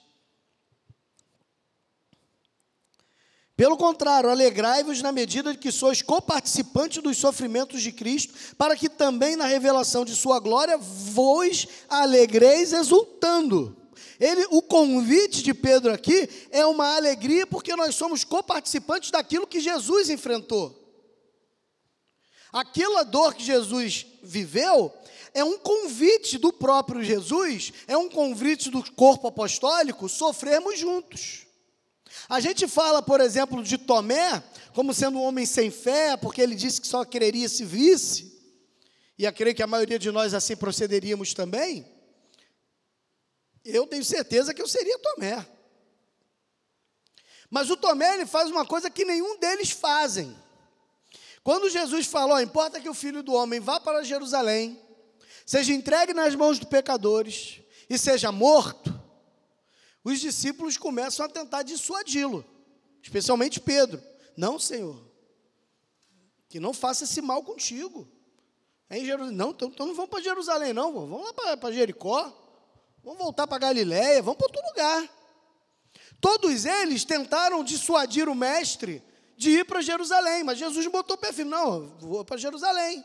Pelo 3.55 3.75
contrário, 3.77 4.29
alegrai-vos 4.29 5.01
na 5.01 5.11
medida 5.11 5.51
de 5.51 5.57
que 5.57 5.71
sois 5.71 6.03
coparticipantes 6.03 7.01
dos 7.01 7.17
sofrimentos 7.17 7.81
de 7.81 7.91
Cristo, 7.91 8.55
para 8.55 8.75
que 8.75 8.87
também 8.87 9.35
na 9.35 9.45
revelação 9.45 10.05
de 10.05 10.15
sua 10.15 10.39
glória 10.39 10.77
vos 10.77 11.67
alegreis 11.89 12.71
exultando. 12.71 13.78
Ele, 14.19 14.45
o 14.51 14.61
convite 14.61 15.41
de 15.41 15.53
Pedro 15.53 15.93
aqui 15.93 16.29
é 16.51 16.65
uma 16.65 16.95
alegria 16.95 17.47
porque 17.47 17.73
nós 17.75 17.95
somos 17.95 18.25
coparticipantes 18.25 19.11
daquilo 19.11 19.47
que 19.47 19.61
Jesus 19.61 20.09
enfrentou. 20.09 20.75
Aquela 22.51 23.03
dor 23.03 23.33
que 23.33 23.43
Jesus 23.43 24.05
viveu 24.21 24.93
é 25.33 25.43
um 25.43 25.57
convite 25.57 26.37
do 26.37 26.51
próprio 26.51 27.03
Jesus, 27.03 27.71
é 27.87 27.95
um 27.95 28.09
convite 28.09 28.69
do 28.69 28.83
corpo 28.93 29.27
apostólico 29.27 30.09
sofrermos 30.09 30.77
juntos. 30.77 31.45
A 32.27 32.39
gente 32.39 32.67
fala, 32.67 33.01
por 33.01 33.21
exemplo, 33.21 33.63
de 33.63 33.77
Tomé 33.77 34.43
como 34.73 34.93
sendo 34.93 35.19
um 35.19 35.23
homem 35.23 35.45
sem 35.45 35.71
fé, 35.71 36.17
porque 36.17 36.41
ele 36.41 36.55
disse 36.55 36.81
que 36.81 36.87
só 36.87 37.05
creria 37.05 37.47
se 37.47 37.63
visse, 37.63 38.37
e 39.17 39.25
eu 39.25 39.33
creio 39.33 39.55
que 39.55 39.63
a 39.63 39.67
maioria 39.67 39.99
de 39.99 40.11
nós 40.11 40.33
assim 40.33 40.55
procederíamos 40.55 41.33
também 41.33 41.85
eu 43.65 43.85
tenho 43.87 44.03
certeza 44.03 44.53
que 44.53 44.61
eu 44.61 44.67
seria 44.67 44.97
Tomé. 44.99 45.45
Mas 47.49 47.69
o 47.69 47.77
Tomé 47.77 48.15
ele 48.15 48.25
faz 48.25 48.49
uma 48.49 48.65
coisa 48.65 48.89
que 48.89 49.03
nenhum 49.03 49.37
deles 49.39 49.71
fazem. 49.71 50.35
Quando 51.43 51.69
Jesus 51.69 52.05
falou, 52.05 52.39
importa 52.39 52.79
que 52.79 52.89
o 52.89 52.93
filho 52.93 53.23
do 53.23 53.33
homem 53.33 53.59
vá 53.59 53.79
para 53.79 54.03
Jerusalém, 54.03 54.79
seja 55.45 55.73
entregue 55.73 56.13
nas 56.13 56.35
mãos 56.35 56.59
dos 56.59 56.69
pecadores 56.69 57.61
e 57.89 57.97
seja 57.97 58.31
morto, 58.31 58.93
os 60.03 60.19
discípulos 60.19 60.77
começam 60.77 61.25
a 61.25 61.29
tentar 61.29 61.63
dissuadi-lo, 61.63 62.45
especialmente 63.01 63.59
Pedro. 63.59 64.01
Não, 64.37 64.59
Senhor, 64.59 65.01
que 66.47 66.59
não 66.59 66.73
faça 66.73 67.03
esse 67.03 67.21
mal 67.21 67.43
contigo. 67.43 68.07
É 68.89 68.97
em 68.97 69.05
Jerusalém. 69.05 69.35
Não, 69.35 69.51
então, 69.51 69.67
então 69.69 69.87
não 69.87 69.95
vamos 69.95 70.09
para 70.09 70.21
Jerusalém, 70.21 70.73
não, 70.73 70.93
vamos 70.93 71.21
lá 71.21 71.57
para 71.57 71.71
Jericó. 71.71 72.35
Vamos 73.03 73.19
voltar 73.19 73.47
para 73.47 73.57
Galiléia, 73.57 74.21
vamos 74.21 74.37
para 74.37 74.47
outro 74.47 74.61
lugar. 74.67 75.09
Todos 76.19 76.65
eles 76.65 77.03
tentaram 77.05 77.63
dissuadir 77.63 78.27
o 78.27 78.35
mestre 78.35 79.01
de 79.37 79.51
ir 79.51 79.65
para 79.65 79.81
Jerusalém, 79.81 80.43
mas 80.43 80.57
Jesus 80.57 80.85
botou 80.87 81.15
o 81.15 81.19
pé 81.19 81.31
firme, 81.31 81.51
não, 81.51 81.87
vou 81.99 82.25
para 82.25 82.37
Jerusalém. 82.37 83.03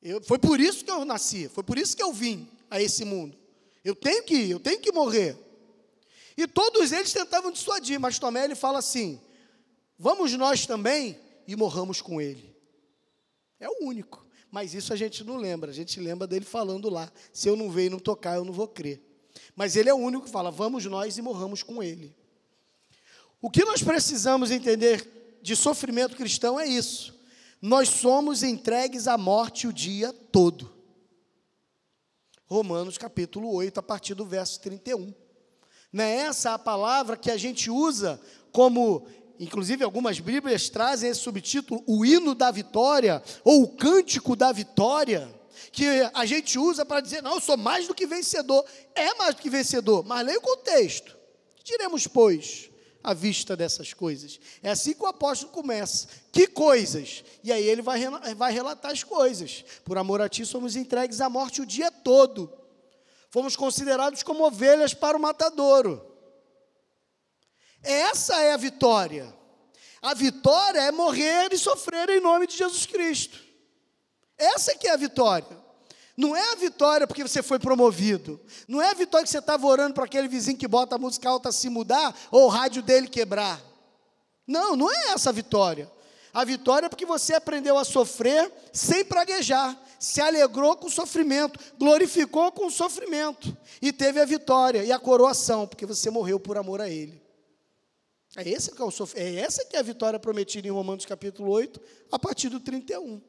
Eu, 0.00 0.22
foi 0.22 0.38
por 0.38 0.60
isso 0.60 0.84
que 0.84 0.90
eu 0.90 1.04
nasci, 1.04 1.48
foi 1.48 1.64
por 1.64 1.76
isso 1.76 1.96
que 1.96 2.02
eu 2.02 2.12
vim 2.12 2.48
a 2.70 2.80
esse 2.80 3.04
mundo. 3.04 3.36
Eu 3.84 3.94
tenho 3.94 4.22
que 4.22 4.34
ir, 4.34 4.50
eu 4.50 4.60
tenho 4.60 4.80
que 4.80 4.92
morrer. 4.92 5.36
E 6.36 6.46
todos 6.46 6.92
eles 6.92 7.12
tentavam 7.12 7.50
dissuadir, 7.50 7.98
mas 7.98 8.18
Tomé 8.18 8.44
ele 8.44 8.54
fala 8.54 8.78
assim: 8.78 9.20
vamos 9.98 10.32
nós 10.34 10.66
também 10.66 11.18
e 11.46 11.56
morramos 11.56 12.00
com 12.00 12.20
ele. 12.20 12.54
É 13.58 13.68
o 13.68 13.86
único. 13.86 14.23
Mas 14.54 14.72
isso 14.72 14.92
a 14.92 14.96
gente 14.96 15.24
não 15.24 15.36
lembra, 15.36 15.72
a 15.72 15.74
gente 15.74 15.98
lembra 15.98 16.28
dele 16.28 16.44
falando 16.44 16.88
lá: 16.88 17.12
se 17.32 17.48
eu 17.48 17.56
não 17.56 17.68
ver 17.68 17.86
e 17.86 17.90
não 17.90 17.98
tocar, 17.98 18.36
eu 18.36 18.44
não 18.44 18.52
vou 18.52 18.68
crer. 18.68 19.02
Mas 19.56 19.74
ele 19.74 19.88
é 19.88 19.92
o 19.92 19.96
único 19.96 20.26
que 20.26 20.30
fala: 20.30 20.48
vamos 20.48 20.84
nós 20.84 21.18
e 21.18 21.22
morramos 21.22 21.64
com 21.64 21.82
ele. 21.82 22.14
O 23.42 23.50
que 23.50 23.64
nós 23.64 23.82
precisamos 23.82 24.52
entender 24.52 25.40
de 25.42 25.56
sofrimento 25.56 26.14
cristão 26.14 26.60
é 26.60 26.68
isso. 26.68 27.18
Nós 27.60 27.88
somos 27.88 28.44
entregues 28.44 29.08
à 29.08 29.18
morte 29.18 29.66
o 29.66 29.72
dia 29.72 30.12
todo. 30.12 30.72
Romanos 32.46 32.96
capítulo 32.96 33.52
8, 33.54 33.80
a 33.80 33.82
partir 33.82 34.14
do 34.14 34.24
verso 34.24 34.60
31. 34.60 35.12
Não 35.92 36.04
é 36.04 36.14
essa 36.18 36.54
a 36.54 36.58
palavra 36.60 37.16
que 37.16 37.32
a 37.32 37.36
gente 37.36 37.72
usa 37.72 38.20
como 38.52 39.04
Inclusive, 39.38 39.82
algumas 39.82 40.20
Bíblias 40.20 40.68
trazem 40.68 41.10
esse 41.10 41.20
subtítulo, 41.20 41.82
o 41.86 42.04
hino 42.04 42.34
da 42.34 42.50
vitória, 42.50 43.22
ou 43.42 43.62
o 43.62 43.68
cântico 43.68 44.36
da 44.36 44.52
vitória. 44.52 45.28
que 45.72 45.86
a 46.14 46.24
gente 46.24 46.56
usa 46.58 46.84
para 46.84 47.00
dizer, 47.00 47.22
não, 47.22 47.34
eu 47.34 47.40
sou 47.40 47.56
mais 47.56 47.88
do 47.88 47.94
que 47.94 48.06
vencedor. 48.06 48.64
É 48.94 49.14
mais 49.14 49.34
do 49.34 49.42
que 49.42 49.50
vencedor, 49.50 50.04
mas 50.04 50.24
leia 50.24 50.38
o 50.38 50.42
contexto. 50.42 51.16
Diremos, 51.64 52.06
pois, 52.06 52.70
à 53.02 53.12
vista 53.12 53.56
dessas 53.56 53.92
coisas. 53.92 54.38
É 54.62 54.70
assim 54.70 54.94
que 54.94 55.02
o 55.02 55.06
apóstolo 55.06 55.52
começa. 55.52 56.08
Que 56.32 56.46
coisas? 56.46 57.24
E 57.42 57.52
aí 57.52 57.62
ele 57.62 57.82
vai, 57.82 58.00
vai 58.34 58.52
relatar 58.52 58.92
as 58.92 59.02
coisas. 59.02 59.64
Por 59.84 59.98
amor 59.98 60.22
a 60.22 60.28
ti, 60.28 60.46
somos 60.46 60.76
entregues 60.76 61.20
à 61.20 61.28
morte 61.28 61.60
o 61.60 61.66
dia 61.66 61.90
todo. 61.90 62.50
Fomos 63.30 63.56
considerados 63.56 64.22
como 64.22 64.46
ovelhas 64.46 64.94
para 64.94 65.16
o 65.16 65.20
matadouro. 65.20 66.13
Essa 67.84 68.42
é 68.42 68.52
a 68.52 68.56
vitória. 68.56 69.32
A 70.00 70.14
vitória 70.14 70.80
é 70.80 70.90
morrer 70.90 71.52
e 71.52 71.58
sofrer 71.58 72.08
em 72.10 72.20
nome 72.20 72.46
de 72.46 72.56
Jesus 72.56 72.86
Cristo. 72.86 73.38
Essa 74.36 74.74
que 74.74 74.88
é 74.88 74.92
a 74.92 74.96
vitória. 74.96 75.64
Não 76.16 76.36
é 76.36 76.52
a 76.52 76.56
vitória 76.56 77.06
porque 77.06 77.22
você 77.22 77.42
foi 77.42 77.58
promovido. 77.58 78.40
Não 78.68 78.80
é 78.80 78.90
a 78.90 78.94
vitória 78.94 79.24
que 79.24 79.30
você 79.30 79.38
estava 79.38 79.66
orando 79.66 79.94
para 79.94 80.04
aquele 80.04 80.28
vizinho 80.28 80.56
que 80.56 80.68
bota 80.68 80.94
a 80.94 80.98
música 80.98 81.28
alta 81.28 81.50
se 81.50 81.68
mudar 81.68 82.14
ou 82.30 82.44
o 82.44 82.48
rádio 82.48 82.82
dele 82.82 83.08
quebrar. 83.08 83.60
Não, 84.46 84.76
não 84.76 84.90
é 84.90 85.12
essa 85.12 85.30
a 85.30 85.32
vitória. 85.32 85.90
A 86.32 86.44
vitória 86.44 86.86
é 86.86 86.88
porque 86.88 87.06
você 87.06 87.34
aprendeu 87.34 87.78
a 87.78 87.84
sofrer 87.84 88.52
sem 88.72 89.04
praguejar, 89.04 89.76
se 89.98 90.20
alegrou 90.20 90.76
com 90.76 90.88
o 90.88 90.90
sofrimento, 90.90 91.58
glorificou 91.78 92.50
com 92.50 92.66
o 92.66 92.70
sofrimento 92.70 93.56
e 93.80 93.92
teve 93.92 94.20
a 94.20 94.24
vitória 94.24 94.84
e 94.84 94.90
a 94.90 94.98
coroação, 94.98 95.66
porque 95.66 95.86
você 95.86 96.10
morreu 96.10 96.40
por 96.40 96.58
amor 96.58 96.80
a 96.80 96.88
Ele. 96.90 97.23
É, 98.36 98.48
esse 98.48 98.72
que 98.72 98.82
é, 98.82 98.84
o 98.84 98.90
é 99.14 99.34
essa 99.36 99.64
que 99.64 99.76
é 99.76 99.78
a 99.78 99.82
vitória 99.82 100.18
prometida 100.18 100.66
em 100.66 100.70
Romanos 100.70 101.04
capítulo 101.04 101.50
8, 101.52 101.80
a 102.10 102.18
partir 102.18 102.48
do 102.48 102.58
31. 102.58 103.20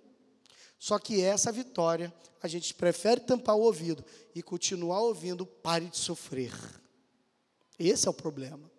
Só 0.79 0.97
que 0.97 1.21
essa 1.21 1.51
vitória, 1.51 2.13
a 2.41 2.47
gente 2.47 2.73
prefere 2.73 3.21
tampar 3.21 3.55
o 3.55 3.61
ouvido 3.61 4.03
e 4.33 4.41
continuar 4.41 5.01
ouvindo, 5.01 5.45
pare 5.45 5.85
de 5.85 5.97
sofrer. 5.97 6.51
Esse 7.77 8.07
é 8.07 8.09
o 8.09 8.13
problema. 8.13 8.71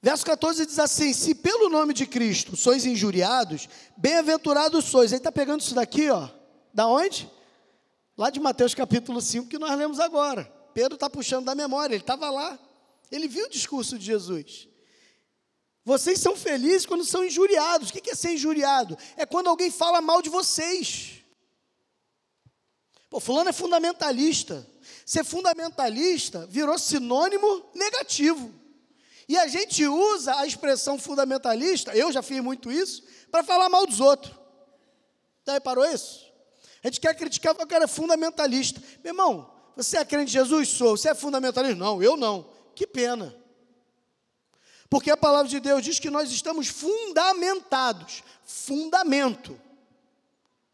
Verso 0.00 0.24
14 0.24 0.64
diz 0.64 0.78
assim: 0.78 1.12
Se 1.12 1.34
pelo 1.34 1.68
nome 1.68 1.92
de 1.92 2.06
Cristo 2.06 2.56
sois 2.56 2.86
injuriados, 2.86 3.68
bem-aventurados 3.96 4.84
sois. 4.84 5.12
Ele 5.12 5.18
está 5.18 5.32
pegando 5.32 5.60
isso 5.60 5.74
daqui, 5.74 6.08
ó. 6.08 6.28
Da 6.72 6.86
onde? 6.86 7.30
Lá 8.16 8.30
de 8.30 8.40
Mateus 8.40 8.74
capítulo 8.74 9.20
5, 9.20 9.48
que 9.48 9.58
nós 9.58 9.76
lemos 9.76 10.00
agora. 10.00 10.44
Pedro 10.72 10.94
está 10.94 11.10
puxando 11.10 11.46
da 11.46 11.54
memória, 11.54 11.94
ele 11.94 12.02
estava 12.02 12.30
lá. 12.30 12.58
Ele 13.10 13.28
viu 13.28 13.46
o 13.46 13.50
discurso 13.50 13.98
de 13.98 14.04
Jesus. 14.04 14.68
Vocês 15.84 16.20
são 16.20 16.36
felizes 16.36 16.84
quando 16.84 17.04
são 17.04 17.24
injuriados. 17.24 17.88
O 17.88 17.92
que 17.92 18.10
é 18.10 18.14
ser 18.14 18.34
injuriado? 18.34 18.96
É 19.16 19.24
quando 19.24 19.48
alguém 19.48 19.70
fala 19.70 20.02
mal 20.02 20.20
de 20.20 20.28
vocês. 20.28 21.22
Pô, 23.08 23.18
fulano 23.20 23.48
é 23.48 23.52
fundamentalista. 23.52 24.66
Ser 25.06 25.24
fundamentalista 25.24 26.46
virou 26.46 26.78
sinônimo 26.78 27.70
negativo. 27.74 28.54
E 29.28 29.36
a 29.36 29.46
gente 29.46 29.86
usa 29.86 30.34
a 30.36 30.46
expressão 30.46 30.98
fundamentalista, 30.98 31.94
eu 31.94 32.10
já 32.10 32.22
fiz 32.22 32.42
muito 32.42 32.72
isso, 32.72 33.02
para 33.30 33.44
falar 33.44 33.68
mal 33.68 33.86
dos 33.86 34.00
outros. 34.00 34.34
Já 35.46 35.52
reparou 35.54 35.84
isso? 35.84 36.26
A 36.82 36.88
gente 36.88 37.00
quer 37.00 37.14
criticar 37.14 37.54
o 37.54 37.66
cara 37.66 37.84
é 37.84 37.88
fundamentalista. 37.88 38.80
Meu 39.02 39.12
irmão, 39.12 39.50
você 39.76 39.98
é 39.98 40.04
crente 40.04 40.26
de 40.26 40.32
Jesus? 40.32 40.68
Sou. 40.68 40.96
Você 40.96 41.10
é 41.10 41.14
fundamentalista? 41.14 41.76
Não, 41.76 42.02
eu 42.02 42.16
não. 42.16 42.48
Que 42.78 42.86
pena. 42.86 43.34
Porque 44.88 45.10
a 45.10 45.16
palavra 45.16 45.48
de 45.48 45.58
Deus 45.58 45.82
diz 45.82 45.98
que 45.98 46.08
nós 46.08 46.30
estamos 46.30 46.68
fundamentados. 46.68 48.22
Fundamento. 48.44 49.60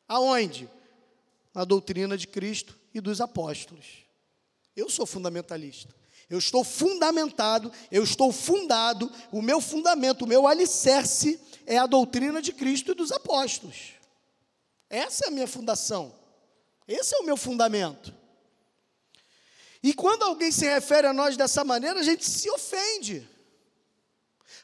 Aonde? 0.07 0.69
Na 1.55 1.65
doutrina 1.65 2.19
de 2.19 2.27
Cristo 2.27 2.79
e 2.93 3.01
dos 3.01 3.23
apóstolos. 3.23 4.05
Eu 4.77 4.91
sou 4.91 5.07
fundamentalista. 5.07 5.95
Eu 6.29 6.39
estou 6.39 6.63
fundamentado, 6.63 7.73
eu 7.91 8.05
estou 8.05 8.31
fundado, 8.31 9.11
o 9.33 9.41
meu 9.41 9.59
fundamento, 9.59 10.27
o 10.27 10.29
meu 10.29 10.47
alicerce 10.47 11.41
é 11.65 11.79
a 11.79 11.87
doutrina 11.87 12.43
de 12.43 12.53
Cristo 12.53 12.93
e 12.93 12.95
dos 12.95 13.13
apóstolos. 13.13 13.95
Essa 14.91 15.25
é 15.25 15.29
a 15.29 15.31
minha 15.31 15.49
fundação. 15.49 16.15
Esse 16.87 17.15
é 17.15 17.19
o 17.21 17.25
meu 17.25 17.39
fundamento. 17.39 18.15
E 19.85 19.93
quando 19.93 20.23
alguém 20.23 20.51
se 20.51 20.65
refere 20.65 21.07
a 21.07 21.13
nós 21.13 21.37
dessa 21.37 21.63
maneira, 21.63 22.01
a 22.01 22.03
gente 22.03 22.25
se 22.25 22.49
ofende. 22.49 23.29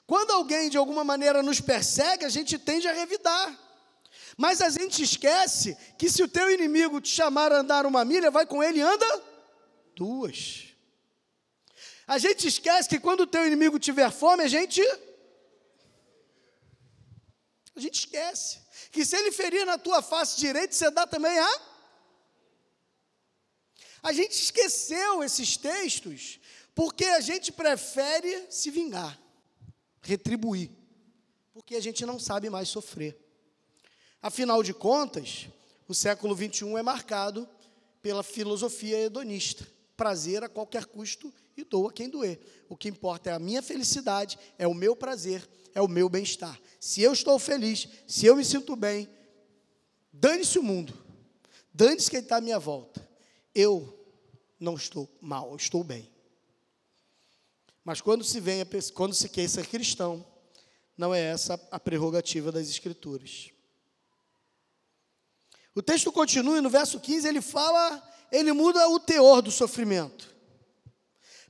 Quando 0.07 0.31
alguém 0.31 0.71
de 0.71 0.79
alguma 0.79 1.05
maneira 1.05 1.43
nos 1.43 1.61
persegue, 1.61 2.25
a 2.25 2.31
gente 2.31 2.59
tende 2.59 2.89
a 2.89 2.93
revidar. 2.95 3.47
Mas 4.39 4.63
a 4.63 4.71
gente 4.71 5.03
esquece 5.03 5.77
que 5.99 6.09
se 6.09 6.23
o 6.23 6.29
teu 6.29 6.51
inimigo 6.51 7.03
te 7.03 7.11
chamar 7.11 7.53
a 7.53 7.59
andar 7.59 7.85
uma 7.85 8.03
milha, 8.03 8.31
vai 8.31 8.47
com 8.47 8.63
ele 8.63 8.81
anda 8.81 9.23
duas. 9.95 10.69
A 12.07 12.17
gente 12.17 12.49
esquece 12.49 12.89
que 12.89 12.99
quando 12.99 13.21
o 13.21 13.27
teu 13.27 13.47
inimigo 13.47 13.79
tiver 13.79 14.11
fome, 14.11 14.43
a 14.43 14.49
gente 14.49 14.81
a 17.77 17.81
gente 17.81 17.99
esquece 18.07 18.59
que 18.91 19.05
se 19.05 19.15
ele 19.17 19.31
ferir 19.31 19.67
na 19.67 19.77
tua 19.77 20.01
face 20.01 20.39
direita, 20.39 20.73
você 20.73 20.91
dá 20.91 21.07
também 21.07 21.39
a 21.39 21.61
a 24.03 24.13
gente 24.13 24.33
esqueceu 24.33 25.23
esses 25.23 25.57
textos 25.57 26.41
porque 26.75 27.05
a 27.05 27.21
gente 27.21 27.53
prefere 27.53 28.47
se 28.49 28.71
vingar, 28.71 29.19
retribuir, 30.01 30.71
porque 31.53 31.75
a 31.75 31.81
gente 31.81 32.07
não 32.07 32.19
sabe 32.19 32.49
mais 32.49 32.69
sofrer. 32.69 33.19
Afinal 34.23 34.63
de 34.63 34.73
contas, 34.73 35.49
o 35.87 35.95
século 35.95 36.35
21 36.35 36.79
é 36.79 36.83
marcado 36.83 37.49
pela 38.01 38.23
filosofia 38.23 38.99
hedonista, 38.99 39.67
prazer 39.97 40.43
a 40.43 40.49
qualquer 40.49 40.87
custo 40.87 41.33
e 41.57 41.65
doa 41.65 41.93
quem 41.93 42.09
doer. 42.09 42.41
O 42.69 42.77
que 42.77 42.89
importa 42.89 43.31
é 43.31 43.33
a 43.35 43.39
minha 43.39 43.61
felicidade, 43.61 44.39
é 44.59 44.67
o 44.67 44.75
meu 44.75 44.97
prazer, 44.97 45.47
é 45.75 45.83
o 45.83 45.89
meu 45.89 46.09
bem-estar. 46.09 46.59
Se 46.79 47.03
eu 47.03 47.13
estou 47.13 47.39
feliz, 47.39 47.89
se 48.07 48.25
eu 48.25 48.37
me 48.37 48.45
sinto 48.45 48.75
bem, 48.75 49.09
dane-se 50.13 50.59
o 50.59 50.63
mundo, 50.63 50.95
dane-se 51.75 52.11
quem 52.11 52.21
está 52.21 52.37
à 52.37 52.41
minha 52.41 52.59
volta 52.59 53.10
eu 53.55 53.99
não 54.59 54.75
estou 54.75 55.09
mal, 55.21 55.57
estou 55.57 55.83
bem. 55.83 56.11
Mas 57.85 58.01
quando 58.01 58.23
se 58.23 58.41
vem, 58.41 58.63
quando 58.95 59.15
se 59.15 59.29
quer 59.29 59.49
ser 59.49 59.67
cristão, 59.67 60.25
não 60.97 61.15
é 61.15 61.21
essa 61.21 61.59
a 61.71 61.81
prerrogativa 61.81 62.53
das 62.53 62.69
Escrituras. 62.69 63.51
O 65.75 65.83
texto 65.83 66.13
continua 66.13 66.59
e 66.59 66.61
no 66.61 66.69
verso 66.69 67.01
15 67.01 67.27
ele 67.27 67.41
fala, 67.41 68.03
ele 68.31 68.53
muda 68.53 68.89
o 68.89 69.01
teor 69.01 69.41
do 69.41 69.51
sofrimento. 69.51 70.35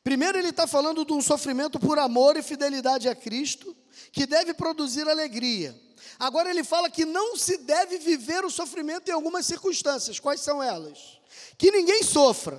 Primeiro 0.03 0.39
ele 0.39 0.49
está 0.49 0.67
falando 0.67 1.05
de 1.05 1.13
um 1.13 1.21
sofrimento 1.21 1.79
por 1.79 1.99
amor 1.99 2.37
e 2.37 2.43
fidelidade 2.43 3.09
a 3.09 3.15
Cristo, 3.15 3.77
que 4.13 4.25
deve 4.25 4.55
produzir 4.55 5.09
alegria. 5.09 5.79
Agora 6.19 6.49
ele 6.49 6.65
fala 6.65 6.91
que 6.91 7.05
não 7.05 7.37
se 7.37 7.59
deve 7.59 7.99
viver 7.99 8.45
o 8.45 8.51
sofrimento 8.51 9.09
em 9.09 9.13
algumas 9.13 9.45
circunstâncias. 9.47 10.19
Quais 10.19 10.41
são 10.41 10.63
elas? 10.63 11.20
Que 11.61 11.71
ninguém 11.71 12.03
sofra, 12.03 12.59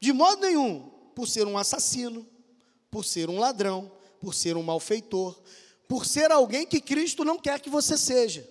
de 0.00 0.14
modo 0.14 0.40
nenhum, 0.40 0.80
por 1.14 1.28
ser 1.28 1.46
um 1.46 1.58
assassino, 1.58 2.26
por 2.90 3.04
ser 3.04 3.28
um 3.28 3.38
ladrão, 3.38 3.92
por 4.18 4.32
ser 4.32 4.56
um 4.56 4.62
malfeitor, 4.62 5.38
por 5.86 6.06
ser 6.06 6.32
alguém 6.32 6.66
que 6.66 6.80
Cristo 6.80 7.22
não 7.22 7.38
quer 7.38 7.60
que 7.60 7.68
você 7.68 7.98
seja. 7.98 8.48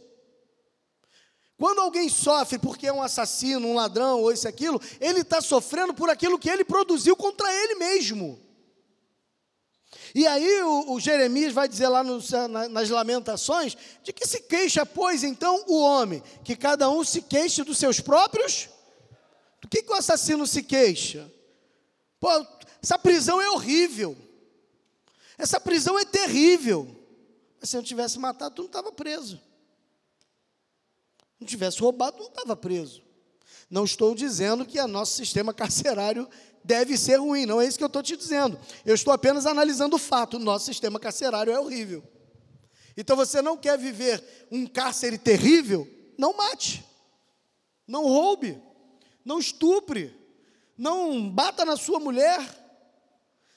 Quando 1.58 1.82
alguém 1.82 2.08
sofre 2.08 2.60
porque 2.60 2.86
é 2.86 2.94
um 2.94 3.02
assassino, 3.02 3.68
um 3.68 3.74
ladrão 3.74 4.22
ou 4.22 4.32
isso 4.32 4.48
aquilo, 4.48 4.80
ele 5.02 5.22
está 5.22 5.42
sofrendo 5.42 5.92
por 5.92 6.12
aquilo 6.12 6.38
que 6.38 6.48
ele 6.48 6.64
produziu 6.64 7.16
contra 7.16 7.52
ele 7.52 7.76
mesmo. 7.76 8.40
E 10.14 10.28
aí 10.28 10.62
o, 10.62 10.94
o 10.94 11.00
Jeremias 11.00 11.52
vai 11.52 11.68
dizer 11.68 11.88
lá 11.88 12.04
na, 12.04 12.70
nas 12.70 12.90
lamentações, 12.92 13.76
de 14.04 14.14
que 14.14 14.28
se 14.28 14.42
queixa, 14.42 14.86
pois, 14.86 15.24
então, 15.24 15.64
o 15.66 15.82
homem, 15.82 16.22
que 16.44 16.56
cada 16.56 16.88
um 16.92 17.04
se 17.04 17.24
queixe 17.24 17.64
dos 17.64 17.80
seus 17.80 18.00
próprios 18.00 18.70
do 19.62 19.68
que, 19.68 19.84
que 19.84 19.92
o 19.92 19.96
assassino 19.96 20.46
se 20.48 20.64
queixa? 20.64 21.32
Pô, 22.20 22.30
essa 22.82 22.98
prisão 22.98 23.42
é 23.42 23.50
horrível. 23.50 24.18
Essa 25.38 25.60
prisão 25.60 25.98
é 25.98 26.06
terrível. 26.06 26.96
Mas 27.60 27.70
se 27.70 27.78
eu 27.78 27.82
não 27.82 27.88
tivesse 27.88 28.20
matado, 28.20 28.56
tu 28.56 28.62
não 28.64 28.68
estava 28.68 28.92
preso. 28.92 29.40
Não 31.40 31.48
tivesse 31.48 31.80
roubado, 31.80 32.18
tu 32.18 32.24
não 32.24 32.30
estava 32.30 32.56
preso. 32.56 33.02
Não 33.70 33.84
estou 33.84 34.16
dizendo 34.16 34.66
que 34.66 34.80
o 34.80 34.88
nosso 34.88 35.16
sistema 35.16 35.54
carcerário 35.54 36.28
deve 36.64 36.98
ser 36.98 37.18
ruim, 37.18 37.46
não 37.46 37.62
é 37.62 37.66
isso 37.66 37.78
que 37.78 37.84
eu 37.84 37.88
estou 37.88 38.04
te 38.04 38.18
dizendo. 38.18 38.60
Eu 38.86 38.96
estou 38.96 39.14
apenas 39.14 39.46
analisando 39.46 39.96
o 39.96 40.00
fato: 40.00 40.38
o 40.38 40.40
nosso 40.40 40.66
sistema 40.66 41.00
carcerário 41.00 41.54
é 41.54 41.60
horrível. 41.60 42.04
Então 42.98 43.16
você 43.16 43.42
não 43.42 43.56
quer 43.56 43.78
viver 43.78 44.22
um 44.52 44.66
cárcere 44.66 45.18
terrível? 45.18 45.88
Não 46.18 46.36
mate, 46.36 46.84
não 47.88 48.04
roube, 48.04 48.62
não 49.30 49.38
estupre, 49.38 50.20
não 50.76 51.30
bata 51.30 51.64
na 51.64 51.78
sua 51.78 52.00
mulher, 52.00 52.42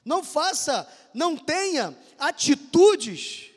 não 0.04 0.22
faça, 0.22 0.86
não 1.14 1.34
tenha 1.34 1.96
atitudes 2.18 3.50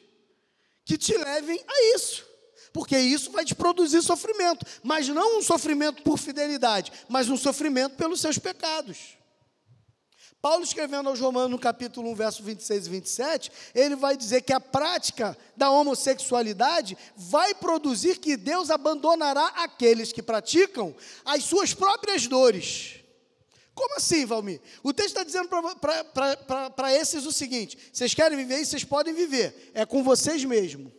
que 0.85 0.97
te 0.97 1.17
levem 1.17 1.61
a 1.67 1.95
isso. 1.95 2.23
porque 2.71 2.97
isso 2.97 3.31
vai 3.31 3.45
te 3.45 3.55
produzir 3.55 4.01
sofrimento, 4.01 4.65
mas 4.83 5.07
não 5.07 5.39
um 5.39 5.41
sofrimento 5.41 6.03
por 6.03 6.17
fidelidade, 6.17 6.91
mas 7.07 7.29
um 7.29 7.37
sofrimento 7.37 7.95
pelos 7.95 8.19
seus 8.19 8.37
pecados. 8.37 9.17
Paulo 10.45 10.63
escrevendo 10.63 11.09
aos 11.09 11.19
Romanos 11.19 11.49
no 11.49 11.57
capítulo 11.57 12.11
1, 12.11 12.13
verso 12.13 12.43
26 12.43 12.85
e 12.85 12.89
27, 12.91 13.51
ele 13.73 13.95
vai 13.95 14.15
dizer 14.15 14.43
que 14.43 14.53
a 14.53 14.59
prática 14.59 15.35
da 15.57 15.71
homossexualidade 15.71 16.95
vai 17.17 17.55
produzir 17.55 18.19
que 18.19 18.37
Deus 18.37 18.69
abandonará 18.69 19.47
aqueles 19.55 20.13
que 20.13 20.21
praticam 20.21 20.95
as 21.25 21.43
suas 21.45 21.73
próprias 21.73 22.27
dores. 22.27 22.97
Como 23.73 23.95
assim, 23.95 24.23
Valmir? 24.23 24.61
O 24.83 24.93
texto 24.93 25.17
está 25.17 25.23
dizendo 25.23 25.49
para 26.75 26.93
esses 26.95 27.25
o 27.25 27.31
seguinte: 27.31 27.75
vocês 27.91 28.13
querem 28.13 28.37
viver 28.37 28.59
isso, 28.59 28.69
vocês 28.69 28.83
podem 28.83 29.15
viver, 29.15 29.71
é 29.73 29.83
com 29.83 30.03
vocês 30.03 30.45
mesmo. 30.45 30.93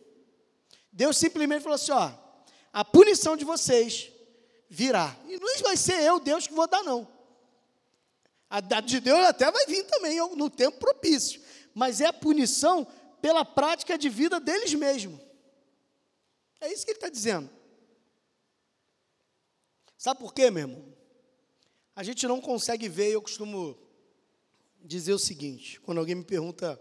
Deus 0.91 1.17
simplesmente 1.17 1.63
falou 1.63 1.77
assim: 1.77 1.93
ó, 1.93 2.11
a 2.73 2.85
punição 2.85 3.37
de 3.37 3.45
vocês 3.45 4.11
virá. 4.69 5.17
E 5.29 5.39
não 5.39 5.63
vai 5.63 5.77
ser 5.77 6.03
eu, 6.03 6.19
Deus, 6.19 6.49
que 6.49 6.53
vou 6.53 6.67
dar, 6.67 6.83
não. 6.83 7.15
A 8.49 8.61
de 8.61 9.01
Deus 9.01 9.21
até 9.27 9.51
vai 9.51 9.67
vir 9.67 9.85
também 9.85 10.19
no 10.37 10.49
tempo 10.49 10.79
propício. 10.79 11.41
Mas 11.75 12.01
é 12.01 12.07
a 12.07 12.13
punição 12.13 12.87
pela 13.21 13.45
prática 13.45 13.99
de 13.99 14.09
vida 14.09 14.39
deles 14.39 14.73
mesmos. 14.75 15.21
É 16.61 16.73
isso 16.73 16.85
que 16.85 16.93
ele 16.93 16.99
está 16.99 17.09
dizendo. 17.09 17.51
Sabe 19.99 20.21
por 20.21 20.33
quê, 20.33 20.51
meu 20.51 20.63
irmão? 20.63 20.85
A 21.95 22.03
gente 22.03 22.27
não 22.27 22.41
consegue 22.41 22.89
ver, 22.89 23.11
eu 23.11 23.23
costumo 23.23 23.77
dizer 24.81 25.13
o 25.13 25.19
seguinte, 25.19 25.81
quando 25.81 25.99
alguém 25.99 26.15
me 26.15 26.25
pergunta 26.25 26.81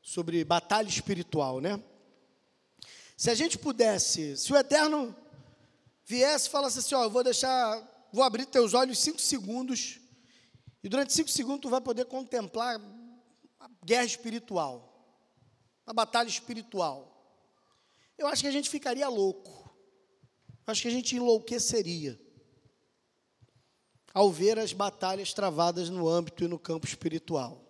sobre 0.00 0.44
batalha 0.44 0.88
espiritual, 0.88 1.60
né? 1.60 1.82
Se 3.16 3.30
a 3.30 3.34
gente 3.34 3.58
pudesse, 3.58 4.36
se 4.36 4.52
o 4.52 4.56
Eterno 4.56 5.14
viesse 6.04 6.48
e 6.48 6.50
falasse 6.50 6.78
assim, 6.78 6.94
ó, 6.94 7.04
eu 7.04 7.10
vou 7.10 7.22
deixar, 7.22 8.08
vou 8.12 8.24
abrir 8.24 8.46
teus 8.46 8.74
olhos 8.74 8.98
cinco 8.98 9.20
segundos, 9.20 10.00
e 10.84 10.88
durante 10.88 11.14
cinco 11.14 11.30
segundos 11.30 11.62
tu 11.62 11.70
vai 11.70 11.80
poder 11.80 12.04
contemplar 12.04 12.78
a 13.58 13.70
guerra 13.82 14.04
espiritual, 14.04 15.18
a 15.86 15.94
batalha 15.94 16.28
espiritual. 16.28 17.10
Eu 18.18 18.26
acho 18.26 18.42
que 18.42 18.48
a 18.48 18.52
gente 18.52 18.68
ficaria 18.68 19.08
louco, 19.08 19.74
acho 20.66 20.82
que 20.82 20.88
a 20.88 20.90
gente 20.90 21.16
enlouqueceria 21.16 22.20
ao 24.12 24.30
ver 24.30 24.58
as 24.58 24.74
batalhas 24.74 25.32
travadas 25.32 25.88
no 25.88 26.06
âmbito 26.06 26.44
e 26.44 26.48
no 26.48 26.58
campo 26.58 26.86
espiritual. 26.86 27.64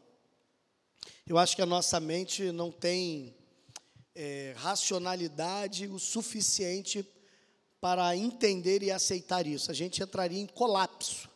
Eu 1.25 1.39
acho 1.39 1.55
que 1.55 1.63
a 1.63 1.67
nossa 1.67 2.01
mente 2.01 2.51
não 2.51 2.73
tem 2.73 3.35
é, 4.13 4.55
racionalidade 4.57 5.87
o 5.87 6.01
suficiente 6.01 7.09
para 7.81 8.17
entender 8.17 8.83
e 8.83 8.91
aceitar 8.91 9.47
isso. 9.47 9.71
A 9.71 9.75
gente 9.75 10.03
entraria 10.03 10.41
em 10.41 10.47
colapso. 10.49 11.33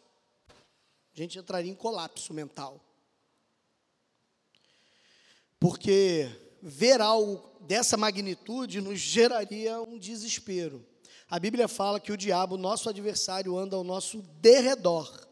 Gente 1.18 1.36
entraria 1.36 1.72
em 1.72 1.74
colapso 1.74 2.32
mental. 2.32 2.80
Porque 5.58 6.30
ver 6.62 7.00
algo 7.00 7.42
dessa 7.62 7.96
magnitude 7.96 8.80
nos 8.80 9.00
geraria 9.00 9.82
um 9.82 9.98
desespero. 9.98 10.86
A 11.28 11.40
Bíblia 11.40 11.66
fala 11.66 11.98
que 11.98 12.12
o 12.12 12.16
diabo, 12.16 12.56
nosso 12.56 12.88
adversário, 12.88 13.58
anda 13.58 13.74
ao 13.74 13.82
nosso 13.82 14.22
derredor, 14.40 15.26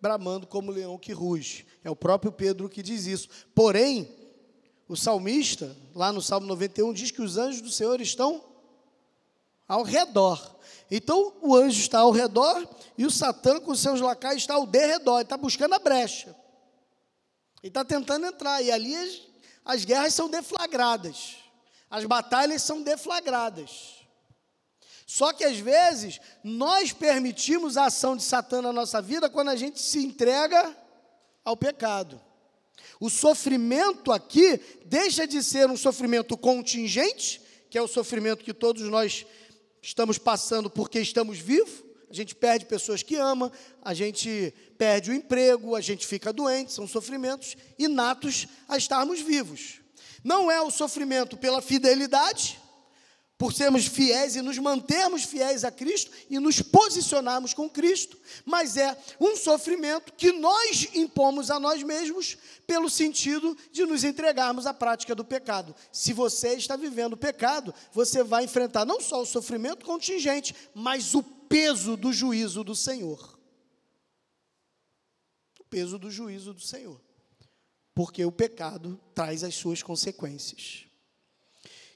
bramando 0.00 0.44
como 0.44 0.72
leão 0.72 0.98
que 0.98 1.12
ruge. 1.12 1.64
É 1.84 1.90
o 1.90 1.94
próprio 1.94 2.32
Pedro 2.32 2.68
que 2.68 2.82
diz 2.82 3.06
isso. 3.06 3.28
Porém, 3.54 4.12
o 4.88 4.96
salmista, 4.96 5.76
lá 5.94 6.12
no 6.12 6.20
Salmo 6.20 6.48
91, 6.48 6.92
diz 6.92 7.12
que 7.12 7.22
os 7.22 7.36
anjos 7.36 7.62
do 7.62 7.70
Senhor 7.70 8.00
estão 8.00 8.44
ao 9.68 9.82
redor. 9.82 10.56
Então, 10.90 11.34
o 11.42 11.54
anjo 11.54 11.78
está 11.78 12.00
ao 12.00 12.10
redor 12.10 12.66
e 12.96 13.04
o 13.04 13.10
Satã, 13.10 13.60
com 13.60 13.74
seus 13.74 14.00
lacais, 14.00 14.38
está 14.38 14.54
ao 14.54 14.66
derredor. 14.66 15.16
Ele 15.16 15.24
está 15.24 15.36
buscando 15.36 15.74
a 15.74 15.78
brecha. 15.78 16.34
Ele 17.62 17.68
está 17.68 17.84
tentando 17.84 18.26
entrar. 18.26 18.62
E 18.62 18.72
ali 18.72 18.96
as, 18.96 19.20
as 19.64 19.84
guerras 19.84 20.14
são 20.14 20.30
deflagradas. 20.30 21.36
As 21.90 22.04
batalhas 22.04 22.62
são 22.62 22.82
deflagradas. 22.82 23.98
Só 25.06 25.32
que 25.32 25.44
às 25.44 25.58
vezes 25.58 26.20
nós 26.42 26.92
permitimos 26.92 27.76
a 27.76 27.86
ação 27.86 28.16
de 28.16 28.22
Satã 28.22 28.60
na 28.60 28.72
nossa 28.72 29.00
vida 29.00 29.30
quando 29.30 29.48
a 29.48 29.56
gente 29.56 29.80
se 29.80 30.04
entrega 30.04 30.76
ao 31.44 31.56
pecado. 31.56 32.20
O 33.00 33.08
sofrimento 33.08 34.12
aqui 34.12 34.60
deixa 34.84 35.26
de 35.26 35.42
ser 35.42 35.70
um 35.70 35.76
sofrimento 35.76 36.36
contingente, 36.36 37.40
que 37.70 37.78
é 37.78 37.82
o 37.82 37.88
sofrimento 37.88 38.44
que 38.44 38.52
todos 38.52 38.82
nós 38.82 39.24
estamos 39.88 40.18
passando 40.18 40.68
porque 40.68 41.00
estamos 41.00 41.38
vivos. 41.38 41.82
A 42.10 42.14
gente 42.14 42.34
perde 42.34 42.64
pessoas 42.66 43.02
que 43.02 43.16
ama, 43.16 43.52
a 43.82 43.92
gente 43.92 44.54
perde 44.78 45.10
o 45.10 45.14
emprego, 45.14 45.74
a 45.74 45.80
gente 45.80 46.06
fica 46.06 46.32
doente, 46.32 46.72
são 46.72 46.86
sofrimentos 46.86 47.56
inatos 47.78 48.46
a 48.66 48.78
estarmos 48.78 49.20
vivos. 49.20 49.80
Não 50.24 50.50
é 50.50 50.60
o 50.60 50.70
sofrimento 50.70 51.36
pela 51.36 51.60
fidelidade, 51.60 52.58
por 53.38 53.54
sermos 53.54 53.86
fiéis 53.86 54.34
e 54.34 54.42
nos 54.42 54.58
mantermos 54.58 55.22
fiéis 55.22 55.62
a 55.62 55.70
Cristo 55.70 56.10
e 56.28 56.40
nos 56.40 56.60
posicionarmos 56.60 57.54
com 57.54 57.70
Cristo, 57.70 58.18
mas 58.44 58.76
é 58.76 58.98
um 59.20 59.36
sofrimento 59.36 60.12
que 60.12 60.32
nós 60.32 60.88
impomos 60.92 61.48
a 61.48 61.60
nós 61.60 61.80
mesmos 61.84 62.36
pelo 62.66 62.90
sentido 62.90 63.56
de 63.70 63.86
nos 63.86 64.02
entregarmos 64.02 64.66
à 64.66 64.74
prática 64.74 65.14
do 65.14 65.24
pecado. 65.24 65.72
Se 65.92 66.12
você 66.12 66.54
está 66.54 66.74
vivendo 66.74 67.12
o 67.12 67.16
pecado, 67.16 67.72
você 67.92 68.24
vai 68.24 68.42
enfrentar 68.42 68.84
não 68.84 69.00
só 69.00 69.22
o 69.22 69.26
sofrimento 69.26 69.86
contingente, 69.86 70.52
mas 70.74 71.14
o 71.14 71.22
peso 71.22 71.96
do 71.96 72.12
juízo 72.12 72.64
do 72.64 72.74
Senhor. 72.74 73.38
O 75.60 75.64
peso 75.64 75.96
do 75.96 76.10
juízo 76.10 76.52
do 76.52 76.60
Senhor. 76.60 77.00
Porque 77.94 78.24
o 78.24 78.32
pecado 78.32 79.00
traz 79.14 79.44
as 79.44 79.54
suas 79.54 79.80
consequências. 79.80 80.86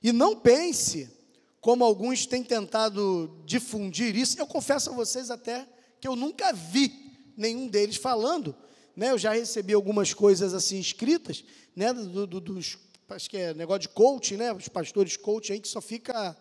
E 0.00 0.12
não 0.12 0.36
pense 0.36 1.21
como 1.62 1.84
alguns 1.84 2.26
têm 2.26 2.42
tentado 2.42 3.40
difundir 3.46 4.16
isso, 4.16 4.36
eu 4.38 4.46
confesso 4.48 4.90
a 4.90 4.92
vocês 4.92 5.30
até 5.30 5.64
que 6.00 6.08
eu 6.08 6.16
nunca 6.16 6.52
vi 6.52 6.92
nenhum 7.36 7.68
deles 7.68 7.94
falando, 7.94 8.52
né? 8.96 9.12
Eu 9.12 9.16
já 9.16 9.32
recebi 9.32 9.72
algumas 9.72 10.12
coisas 10.12 10.54
assim 10.54 10.80
escritas, 10.80 11.44
né? 11.76 11.92
Do, 11.92 12.26
do, 12.26 12.40
dos, 12.40 12.76
acho 13.08 13.30
que 13.30 13.36
é 13.36 13.54
negócio 13.54 13.82
de 13.82 13.90
coaching, 13.90 14.38
né? 14.38 14.52
Os 14.52 14.66
pastores 14.66 15.16
coaching 15.16 15.52
aí 15.52 15.60
que 15.60 15.68
só 15.68 15.80
fica 15.80 16.36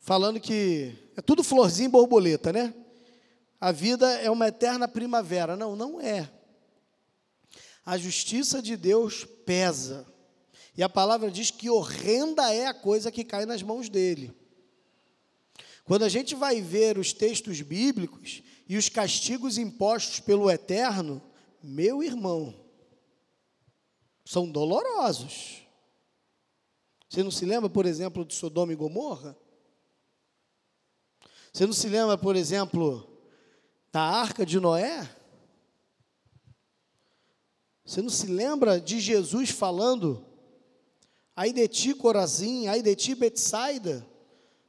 falando 0.00 0.40
que 0.40 0.92
é 1.16 1.22
tudo 1.22 1.44
florzinha 1.44 1.86
e 1.86 1.92
borboleta, 1.92 2.52
né? 2.52 2.74
A 3.60 3.70
vida 3.70 4.10
é 4.14 4.28
uma 4.28 4.48
eterna 4.48 4.88
primavera. 4.88 5.56
Não, 5.56 5.76
não 5.76 6.00
é. 6.00 6.28
A 7.86 7.96
justiça 7.96 8.60
de 8.60 8.76
Deus 8.76 9.24
pesa. 9.46 10.04
E 10.76 10.82
a 10.82 10.88
palavra 10.88 11.30
diz 11.30 11.50
que 11.50 11.70
horrenda 11.70 12.52
é 12.52 12.66
a 12.66 12.74
coisa 12.74 13.12
que 13.12 13.24
cai 13.24 13.46
nas 13.46 13.62
mãos 13.62 13.88
dele. 13.88 14.34
Quando 15.84 16.04
a 16.04 16.08
gente 16.08 16.34
vai 16.34 16.60
ver 16.60 16.98
os 16.98 17.12
textos 17.12 17.60
bíblicos 17.60 18.42
e 18.68 18.76
os 18.76 18.88
castigos 18.88 19.58
impostos 19.58 20.18
pelo 20.18 20.50
Eterno, 20.50 21.22
meu 21.62 22.02
irmão, 22.02 22.54
são 24.24 24.50
dolorosos. 24.50 25.62
Você 27.08 27.22
não 27.22 27.30
se 27.30 27.44
lembra, 27.44 27.70
por 27.70 27.86
exemplo, 27.86 28.24
de 28.24 28.34
Sodoma 28.34 28.72
e 28.72 28.76
Gomorra? 28.76 29.36
Você 31.52 31.66
não 31.66 31.72
se 31.72 31.88
lembra, 31.88 32.18
por 32.18 32.34
exemplo, 32.34 33.08
da 33.92 34.02
arca 34.02 34.44
de 34.44 34.58
Noé? 34.58 35.08
Você 37.84 38.02
não 38.02 38.10
se 38.10 38.26
lembra 38.26 38.80
de 38.80 38.98
Jesus 38.98 39.50
falando 39.50 40.33
Ai 41.36 41.52
de 41.52 41.66
ti, 41.66 41.94
Corazim, 41.94 42.66
ai 42.68 42.80
de 42.82 42.94
ti, 42.94 43.14
Betsaida, 43.14 44.06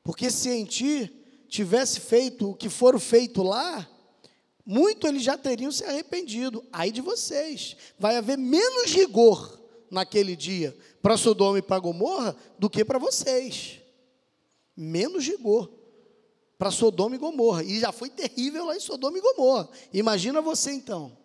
porque 0.04 0.32
se 0.32 0.50
em 0.50 0.66
ti 0.66 1.12
tivesse 1.48 2.00
feito 2.00 2.52
o 2.52 2.56
que 2.56 2.70
for 2.70 3.00
feito 3.00 3.44
lá, 3.44 3.88
muito 4.66 5.06
eles 5.06 5.22
já 5.22 5.38
teriam 5.38 5.72
se 5.72 5.84
arrependido. 5.84 6.66
Ai 6.72 6.92
de 6.92 7.02
vocês, 7.02 7.78
vai 8.00 8.18
haver 8.18 8.38
menos 8.38 8.92
rigor 8.92 9.60
naquele 9.92 10.36
dia 10.36 10.76
para 11.02 11.18
Sodoma 11.18 11.60
e 11.60 11.62
para 11.62 11.80
Gomorra 11.80 12.36
do 12.58 12.70
que 12.70 12.84
para 12.84 12.98
vocês. 12.98 13.80
Menos 14.76 15.26
rigor 15.26 15.70
para 16.58 16.72
Sodoma 16.72 17.16
e 17.16 17.20
Gomorra. 17.20 17.64
E 17.64 17.80
já 17.80 17.92
foi 17.92 18.10
terrível 18.10 18.66
lá 18.66 18.76
em 18.76 18.80
Sodoma 18.80 19.18
e 19.18 19.22
Gomorra. 19.22 19.70
Imagina 19.94 20.42
você 20.42 20.72
então. 20.72 21.16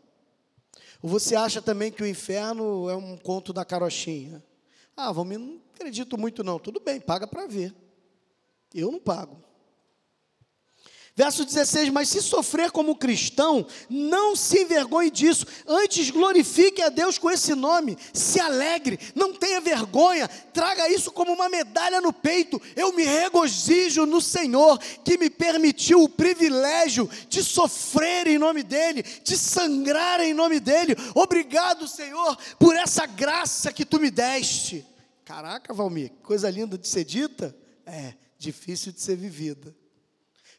Ou 1.02 1.08
você 1.08 1.34
acha 1.34 1.62
também 1.62 1.90
que 1.90 2.02
o 2.02 2.06
inferno 2.06 2.88
é 2.90 2.94
um 2.94 3.16
conto 3.16 3.52
da 3.52 3.64
carochinha? 3.64 4.44
Ah, 5.02 5.12
Valmir, 5.12 5.38
não 5.38 5.58
acredito 5.74 6.18
muito 6.18 6.44
não. 6.44 6.58
Tudo 6.58 6.78
bem, 6.78 7.00
paga 7.00 7.26
para 7.26 7.46
ver. 7.46 7.74
Eu 8.74 8.92
não 8.92 9.00
pago. 9.00 9.42
Verso 11.16 11.44
16: 11.44 11.90
Mas 11.90 12.08
se 12.08 12.22
sofrer 12.22 12.70
como 12.70 12.96
cristão, 12.96 13.66
não 13.88 14.36
se 14.36 14.62
envergonhe 14.62 15.10
disso, 15.10 15.46
antes 15.66 16.10
glorifique 16.10 16.80
a 16.80 16.88
Deus 16.88 17.18
com 17.18 17.30
esse 17.30 17.54
nome, 17.54 17.98
se 18.12 18.38
alegre, 18.40 18.98
não 19.14 19.32
tenha 19.32 19.60
vergonha, 19.60 20.28
traga 20.28 20.88
isso 20.88 21.10
como 21.10 21.32
uma 21.32 21.48
medalha 21.48 22.00
no 22.00 22.12
peito. 22.12 22.60
Eu 22.76 22.92
me 22.92 23.02
regozijo 23.02 24.06
no 24.06 24.20
Senhor, 24.20 24.78
que 25.04 25.18
me 25.18 25.28
permitiu 25.28 26.02
o 26.02 26.08
privilégio 26.08 27.10
de 27.28 27.42
sofrer 27.42 28.26
em 28.26 28.38
nome 28.38 28.62
dEle, 28.62 29.02
de 29.02 29.36
sangrar 29.36 30.20
em 30.20 30.32
nome 30.32 30.60
dEle. 30.60 30.96
Obrigado, 31.14 31.88
Senhor, 31.88 32.36
por 32.58 32.76
essa 32.76 33.04
graça 33.04 33.72
que 33.72 33.84
tu 33.84 33.98
me 33.98 34.10
deste. 34.10 34.89
Caraca, 35.30 35.72
Valmir, 35.72 36.10
coisa 36.24 36.50
linda 36.50 36.76
de 36.76 36.88
ser 36.88 37.04
dita? 37.04 37.56
É, 37.86 38.14
difícil 38.36 38.90
de 38.90 39.00
ser 39.00 39.14
vivida. 39.14 39.72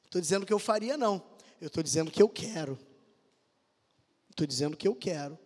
Estou 0.06 0.22
dizendo 0.22 0.46
que 0.46 0.54
eu 0.54 0.60
faria, 0.60 0.96
não. 0.96 1.22
Eu 1.60 1.68
estou 1.68 1.84
dizendo 1.84 2.10
que 2.10 2.24
eu 2.24 2.30
quero. 2.30 2.80
Estou 4.30 4.48
dizendo 4.48 4.78
que 4.78 4.88
eu 4.88 4.96
quero. 4.96 5.38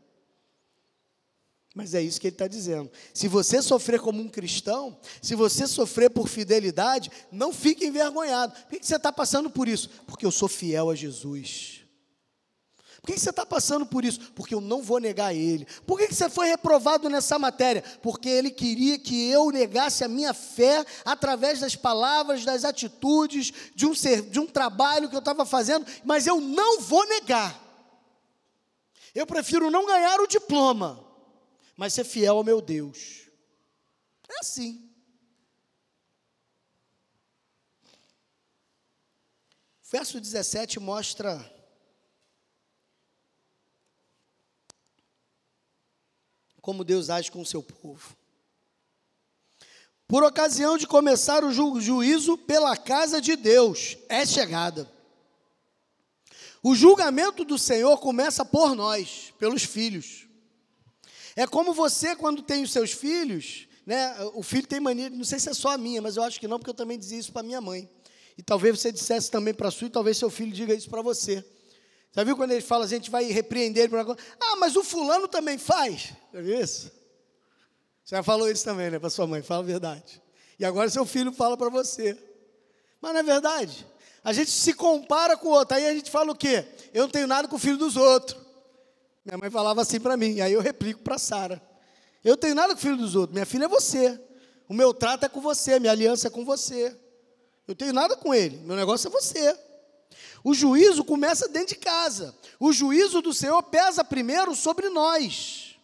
Mas 1.73 1.95
é 1.95 2.03
isso 2.03 2.21
que 2.21 2.27
ele 2.27 2.35
está 2.35 2.47
dizendo. 2.47 2.91
Se 3.15 3.27
você 3.27 3.63
sofrer 3.63 3.99
como 3.99 4.21
um 4.21 4.29
cristão, 4.29 4.95
se 5.19 5.33
você 5.33 5.65
sofrer 5.65 6.11
por 6.11 6.27
fidelidade, 6.27 7.11
não 7.31 7.51
fique 7.51 7.83
envergonhado. 7.83 8.53
Por 8.69 8.79
que 8.79 8.85
você 8.85 8.95
está 8.95 9.11
passando 9.11 9.49
por 9.49 9.67
isso? 9.67 9.89
Porque 10.05 10.23
eu 10.27 10.31
sou 10.31 10.47
fiel 10.47 10.91
a 10.91 10.95
Jesus. 10.95 11.74
Por 13.05 13.13
que 13.13 13.19
você 13.19 13.29
está 13.29 13.45
passando 13.45 13.85
por 13.85 14.03
isso? 14.03 14.31
Porque 14.31 14.55
eu 14.55 14.59
não 14.59 14.81
vou 14.81 14.99
negar 14.99 15.31
ele. 15.31 15.67
Por 15.85 15.99
que 15.99 16.11
você 16.11 16.27
foi 16.27 16.47
reprovado 16.47 17.07
nessa 17.07 17.37
matéria? 17.37 17.83
Porque 18.01 18.27
ele 18.27 18.49
queria 18.49 18.97
que 18.97 19.29
eu 19.29 19.51
negasse 19.51 20.03
a 20.03 20.07
minha 20.07 20.33
fé 20.33 20.83
através 21.05 21.59
das 21.59 21.75
palavras, 21.75 22.43
das 22.43 22.65
atitudes, 22.65 23.53
de 23.75 23.85
um, 23.85 23.93
ser, 23.93 24.23
de 24.23 24.39
um 24.39 24.47
trabalho 24.47 25.07
que 25.07 25.15
eu 25.15 25.19
estava 25.19 25.45
fazendo, 25.45 25.85
mas 26.03 26.25
eu 26.25 26.41
não 26.41 26.81
vou 26.81 27.07
negar. 27.07 27.61
Eu 29.13 29.27
prefiro 29.27 29.69
não 29.69 29.85
ganhar 29.85 30.19
o 30.19 30.25
diploma, 30.25 31.05
mas 31.77 31.93
ser 31.93 32.05
fiel 32.05 32.37
ao 32.37 32.43
meu 32.43 32.59
Deus. 32.59 33.29
É 34.27 34.39
assim. 34.39 34.89
Verso 39.91 40.19
17 40.19 40.79
mostra 40.79 41.54
como 46.65 46.83
Deus 46.83 47.11
age 47.11 47.31
com 47.31 47.41
o 47.41 47.45
seu 47.45 47.61
povo. 47.61 48.17
Por 50.07 50.23
ocasião 50.23 50.79
de 50.79 50.87
começar 50.87 51.43
o 51.43 51.51
ju 51.51 51.79
juízo 51.79 52.39
pela 52.39 52.75
casa 52.75 53.21
de 53.21 53.35
Deus, 53.35 53.95
é 54.09 54.25
chegada. 54.25 54.91
O 56.63 56.73
julgamento 56.73 57.45
do 57.45 57.59
Senhor 57.59 57.99
começa 57.99 58.43
por 58.43 58.73
nós, 58.73 59.31
pelos 59.37 59.63
filhos. 59.63 60.27
É 61.35 61.45
como 61.45 61.71
você, 61.71 62.15
quando 62.15 62.41
tem 62.41 62.63
os 62.63 62.71
seus 62.71 62.91
filhos, 62.91 63.67
né? 63.85 64.15
O 64.33 64.41
filho 64.41 64.65
tem 64.65 64.79
mania, 64.79 65.11
não 65.11 65.23
sei 65.23 65.37
se 65.37 65.49
é 65.49 65.53
só 65.53 65.69
a 65.69 65.77
minha, 65.77 66.01
mas 66.01 66.17
eu 66.17 66.23
acho 66.23 66.39
que 66.39 66.47
não, 66.47 66.57
porque 66.57 66.71
eu 66.71 66.75
também 66.75 66.97
dizia 66.97 67.19
isso 67.19 67.31
para 67.31 67.43
minha 67.43 67.61
mãe. 67.61 67.87
E 68.35 68.41
talvez 68.41 68.79
você 68.79 68.91
dissesse 68.91 69.29
também 69.29 69.53
para 69.53 69.69
sua, 69.69 69.85
e 69.85 69.91
talvez 69.91 70.17
seu 70.17 70.31
filho 70.31 70.51
diga 70.51 70.73
isso 70.73 70.89
para 70.89 71.03
você. 71.03 71.45
Já 72.15 72.23
viu 72.23 72.37
quando 72.37 72.51
ele 72.51 72.61
fala, 72.61 72.85
a 72.85 72.87
gente 72.87 73.11
vai 73.11 73.25
repreender 73.25 73.83
ele 73.83 73.89
por 73.89 73.99
uma 73.99 74.05
coisa? 74.05 74.21
Ah, 74.39 74.55
mas 74.55 74.75
o 74.77 74.83
fulano 74.83 75.27
também 75.27 75.57
faz. 75.57 76.13
Já 76.33 76.41
viu 76.41 76.61
isso? 76.61 76.91
Você 78.03 78.15
já 78.15 78.23
falou 78.23 78.49
isso 78.49 78.63
também, 78.63 78.89
né, 78.89 78.99
para 78.99 79.09
sua 79.09 79.27
mãe, 79.27 79.41
fala 79.41 79.63
a 79.63 79.65
verdade. 79.65 80.21
E 80.57 80.63
agora 80.63 80.89
seu 80.89 81.05
filho 81.05 81.33
fala 81.33 81.57
para 81.57 81.69
você. 81.69 82.17
Mas 83.01 83.13
não 83.13 83.19
é 83.19 83.23
verdade. 83.23 83.85
A 84.23 84.31
gente 84.31 84.49
se 84.49 84.73
compara 84.73 85.35
com 85.35 85.49
o 85.49 85.51
outro. 85.51 85.75
Aí 85.75 85.85
a 85.85 85.93
gente 85.93 86.09
fala 86.09 86.31
o 86.31 86.35
quê? 86.35 86.65
Eu 86.93 87.03
não 87.03 87.09
tenho 87.09 87.27
nada 87.27 87.47
com 87.47 87.57
o 87.57 87.59
filho 87.59 87.77
dos 87.77 87.97
outros. 87.97 88.41
Minha 89.25 89.37
mãe 89.37 89.49
falava 89.49 89.81
assim 89.81 89.99
para 89.99 90.15
mim. 90.15 90.39
Aí 90.39 90.53
eu 90.53 90.61
replico 90.61 91.01
para 91.01 91.17
Sara. 91.17 91.61
Eu 92.23 92.37
tenho 92.37 92.55
nada 92.55 92.73
com 92.73 92.79
o 92.79 92.81
filho 92.81 92.97
dos 92.97 93.15
outros. 93.15 93.33
Minha 93.33 93.45
filha 93.45 93.65
é 93.65 93.67
você. 93.67 94.19
O 94.69 94.73
meu 94.73 94.93
trato 94.93 95.25
é 95.25 95.29
com 95.29 95.41
você. 95.41 95.79
Minha 95.79 95.91
aliança 95.91 96.27
é 96.27 96.31
com 96.31 96.45
você. 96.45 96.95
Eu 97.67 97.75
tenho 97.75 97.93
nada 97.93 98.15
com 98.15 98.33
ele. 98.33 98.57
Meu 98.59 98.75
negócio 98.75 99.07
é 99.07 99.11
você. 99.11 99.55
O 100.43 100.53
juízo 100.53 101.03
começa 101.03 101.47
dentro 101.47 101.75
de 101.75 101.75
casa. 101.75 102.35
O 102.59 102.71
juízo 102.71 103.21
do 103.21 103.33
Senhor 103.33 103.61
pesa 103.63 104.03
primeiro 104.03 104.55
sobre 104.55 104.89
nós. 104.89 105.75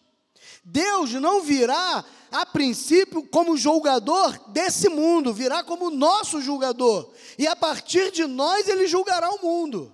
Deus 0.64 1.12
não 1.14 1.42
virá, 1.42 2.04
a 2.30 2.46
princípio, 2.46 3.26
como 3.26 3.56
julgador 3.56 4.38
desse 4.50 4.88
mundo, 4.88 5.34
virá 5.34 5.64
como 5.64 5.90
nosso 5.90 6.40
julgador. 6.40 7.10
E 7.36 7.46
a 7.46 7.56
partir 7.56 8.12
de 8.12 8.26
nós 8.26 8.68
ele 8.68 8.86
julgará 8.86 9.28
o 9.30 9.42
mundo. 9.42 9.92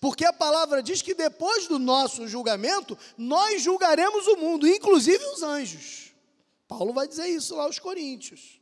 Porque 0.00 0.24
a 0.24 0.32
palavra 0.32 0.82
diz 0.82 1.02
que 1.02 1.14
depois 1.14 1.66
do 1.66 1.78
nosso 1.78 2.26
julgamento, 2.26 2.96
nós 3.18 3.62
julgaremos 3.62 4.26
o 4.28 4.36
mundo, 4.36 4.66
inclusive 4.66 5.22
os 5.26 5.42
anjos. 5.42 6.12
Paulo 6.66 6.92
vai 6.92 7.06
dizer 7.06 7.26
isso 7.28 7.54
lá 7.54 7.64
aos 7.64 7.78
Coríntios. 7.78 8.60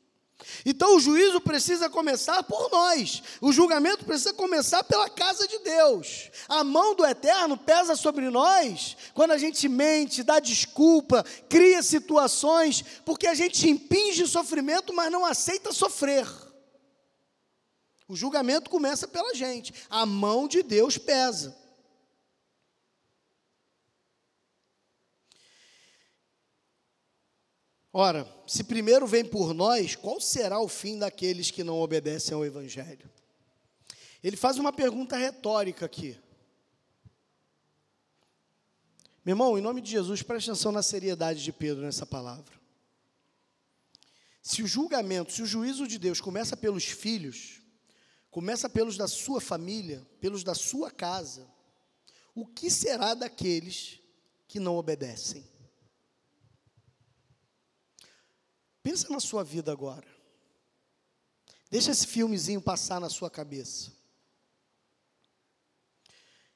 Então 0.64 0.97
o 0.97 1.01
juízo 1.01 1.40
precisa 1.40 1.88
começar 1.88 2.43
por 2.43 2.70
nós, 2.70 3.22
o 3.40 3.53
julgamento 3.53 4.05
precisa 4.05 4.32
começar 4.32 4.82
pela 4.84 5.09
casa 5.09 5.47
de 5.47 5.59
Deus. 5.61 6.30
A 6.49 6.64
mão 6.64 6.95
do 6.95 7.05
eterno 7.05 7.57
pesa 7.57 7.95
sobre 7.97 8.30
nós 8.30 8.97
quando 9.14 9.32
a 9.32 9.38
gente 9.38 9.68
mente, 9.68 10.22
dá 10.22 10.40
desculpa, 10.40 11.24
cria 11.49 11.82
situações, 11.82 12.84
porque 13.05 13.26
a 13.26 13.34
gente 13.34 13.68
impinge 13.68 14.26
sofrimento, 14.26 14.93
mas 14.93 15.11
não 15.11 15.24
aceita 15.24 15.72
sofrer. 15.72 16.26
O 18.09 18.16
julgamento 18.16 18.68
começa 18.68 19.09
pela 19.09 19.34
gente, 19.34 19.72
a 19.88 20.05
mão 20.05 20.47
de 20.47 20.62
Deus 20.62 20.99
pesa. 20.99 21.62
Ora, 27.93 28.26
se 28.47 28.64
primeiro 28.64 29.07
vem 29.07 29.24
por 29.24 29.53
nós, 29.53 29.95
qual 29.95 30.18
será 30.18 30.59
o 30.59 30.68
fim 30.68 30.99
daqueles 30.99 31.51
que 31.51 31.62
não 31.62 31.78
obedecem 31.78 32.34
ao 32.34 32.45
Evangelho? 32.45 33.11
Ele 34.24 34.36
faz 34.36 34.57
uma 34.57 34.72
pergunta 34.72 35.16
retórica 35.16 35.84
aqui. 35.84 36.18
Meu 39.24 39.34
irmão, 39.34 39.59
em 39.59 39.62
nome 39.62 39.82
de 39.82 39.90
Jesus, 39.90 40.22
preste 40.22 40.51
atenção 40.51 40.72
na 40.72 40.82
seriedade 40.82 41.45
de 41.45 41.53
Pedro 41.53 41.84
nessa 41.84 42.07
palavra. 42.07 42.61
Se 44.40 44.62
o 44.62 44.66
julgamento, 44.66 45.30
se 45.30 45.43
o 45.43 45.47
juízo 45.47 45.86
de 45.86 45.99
Deus 45.99 46.20
começa 46.20 46.57
pelos 46.57 46.84
filhos, 46.84 47.61
começa 48.30 48.68
pelos 48.68 48.97
da 48.97 49.07
sua 49.07 49.40
família, 49.40 50.05
pelos 50.18 50.43
da 50.43 50.55
sua 50.55 50.90
casa, 50.90 51.47
o 52.34 52.47
que 52.47 52.70
será 52.70 53.14
daqueles 53.14 54.01
que 54.49 54.59
não 54.59 54.76
obedecem? 54.76 55.52
Pensa 58.83 59.09
na 59.11 59.20
sua 59.20 59.45
vida 59.45 59.70
agora. 59.70 60.07
Deixa 61.70 61.91
esse 61.91 62.07
filmezinho 62.07 62.61
passar 62.61 63.01
na 63.01 63.09
sua 63.09 63.30
cabeça. 63.30 63.93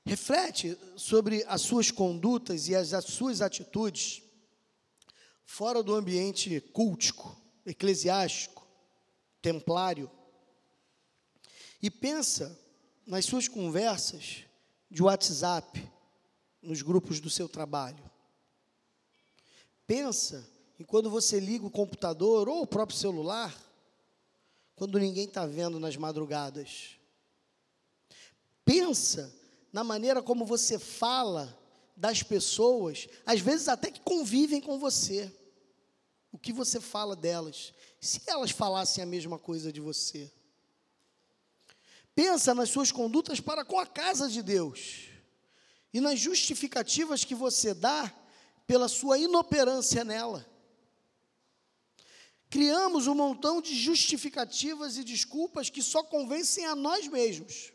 Reflete 0.04 0.78
sobre 0.96 1.44
as 1.48 1.62
suas 1.62 1.90
condutas 1.90 2.68
e 2.68 2.74
as, 2.74 2.92
as 2.92 3.06
suas 3.06 3.40
atitudes 3.40 4.22
fora 5.44 5.82
do 5.82 5.94
ambiente 5.94 6.60
cultico, 6.60 7.40
eclesiástico, 7.64 8.66
templário. 9.40 10.10
E 11.80 11.90
pensa 11.90 12.58
nas 13.06 13.24
suas 13.24 13.48
conversas 13.48 14.44
de 14.90 15.02
WhatsApp, 15.02 15.88
nos 16.60 16.82
grupos 16.82 17.20
do 17.20 17.30
seu 17.30 17.48
trabalho. 17.48 18.04
Pensa 19.86 20.46
e 20.78 20.84
quando 20.84 21.08
você 21.08 21.40
liga 21.40 21.66
o 21.66 21.70
computador 21.70 22.48
ou 22.48 22.62
o 22.62 22.66
próprio 22.66 22.98
celular, 22.98 23.54
quando 24.74 24.98
ninguém 24.98 25.24
está 25.24 25.46
vendo 25.46 25.80
nas 25.80 25.96
madrugadas, 25.96 26.98
pensa 28.64 29.34
na 29.72 29.82
maneira 29.82 30.22
como 30.22 30.44
você 30.44 30.78
fala 30.78 31.58
das 31.96 32.22
pessoas, 32.22 33.08
às 33.24 33.40
vezes 33.40 33.68
até 33.68 33.90
que 33.90 34.00
convivem 34.00 34.60
com 34.60 34.78
você. 34.78 35.32
O 36.30 36.38
que 36.38 36.52
você 36.52 36.78
fala 36.78 37.16
delas? 37.16 37.72
Se 37.98 38.20
elas 38.26 38.50
falassem 38.50 39.02
a 39.02 39.06
mesma 39.06 39.38
coisa 39.38 39.72
de 39.72 39.80
você. 39.80 40.30
Pensa 42.14 42.54
nas 42.54 42.68
suas 42.68 42.92
condutas 42.92 43.40
para 43.40 43.64
com 43.64 43.78
a 43.78 43.86
casa 43.86 44.28
de 44.28 44.42
Deus 44.42 45.08
e 45.92 46.00
nas 46.00 46.18
justificativas 46.18 47.24
que 47.24 47.34
você 47.34 47.72
dá 47.72 48.12
pela 48.66 48.88
sua 48.88 49.18
inoperância 49.18 50.04
nela. 50.04 50.55
Criamos 52.48 53.06
um 53.06 53.14
montão 53.14 53.60
de 53.60 53.74
justificativas 53.74 54.96
e 54.96 55.04
desculpas 55.04 55.68
que 55.68 55.82
só 55.82 56.02
convencem 56.02 56.64
a 56.64 56.76
nós 56.76 57.08
mesmos 57.08 57.72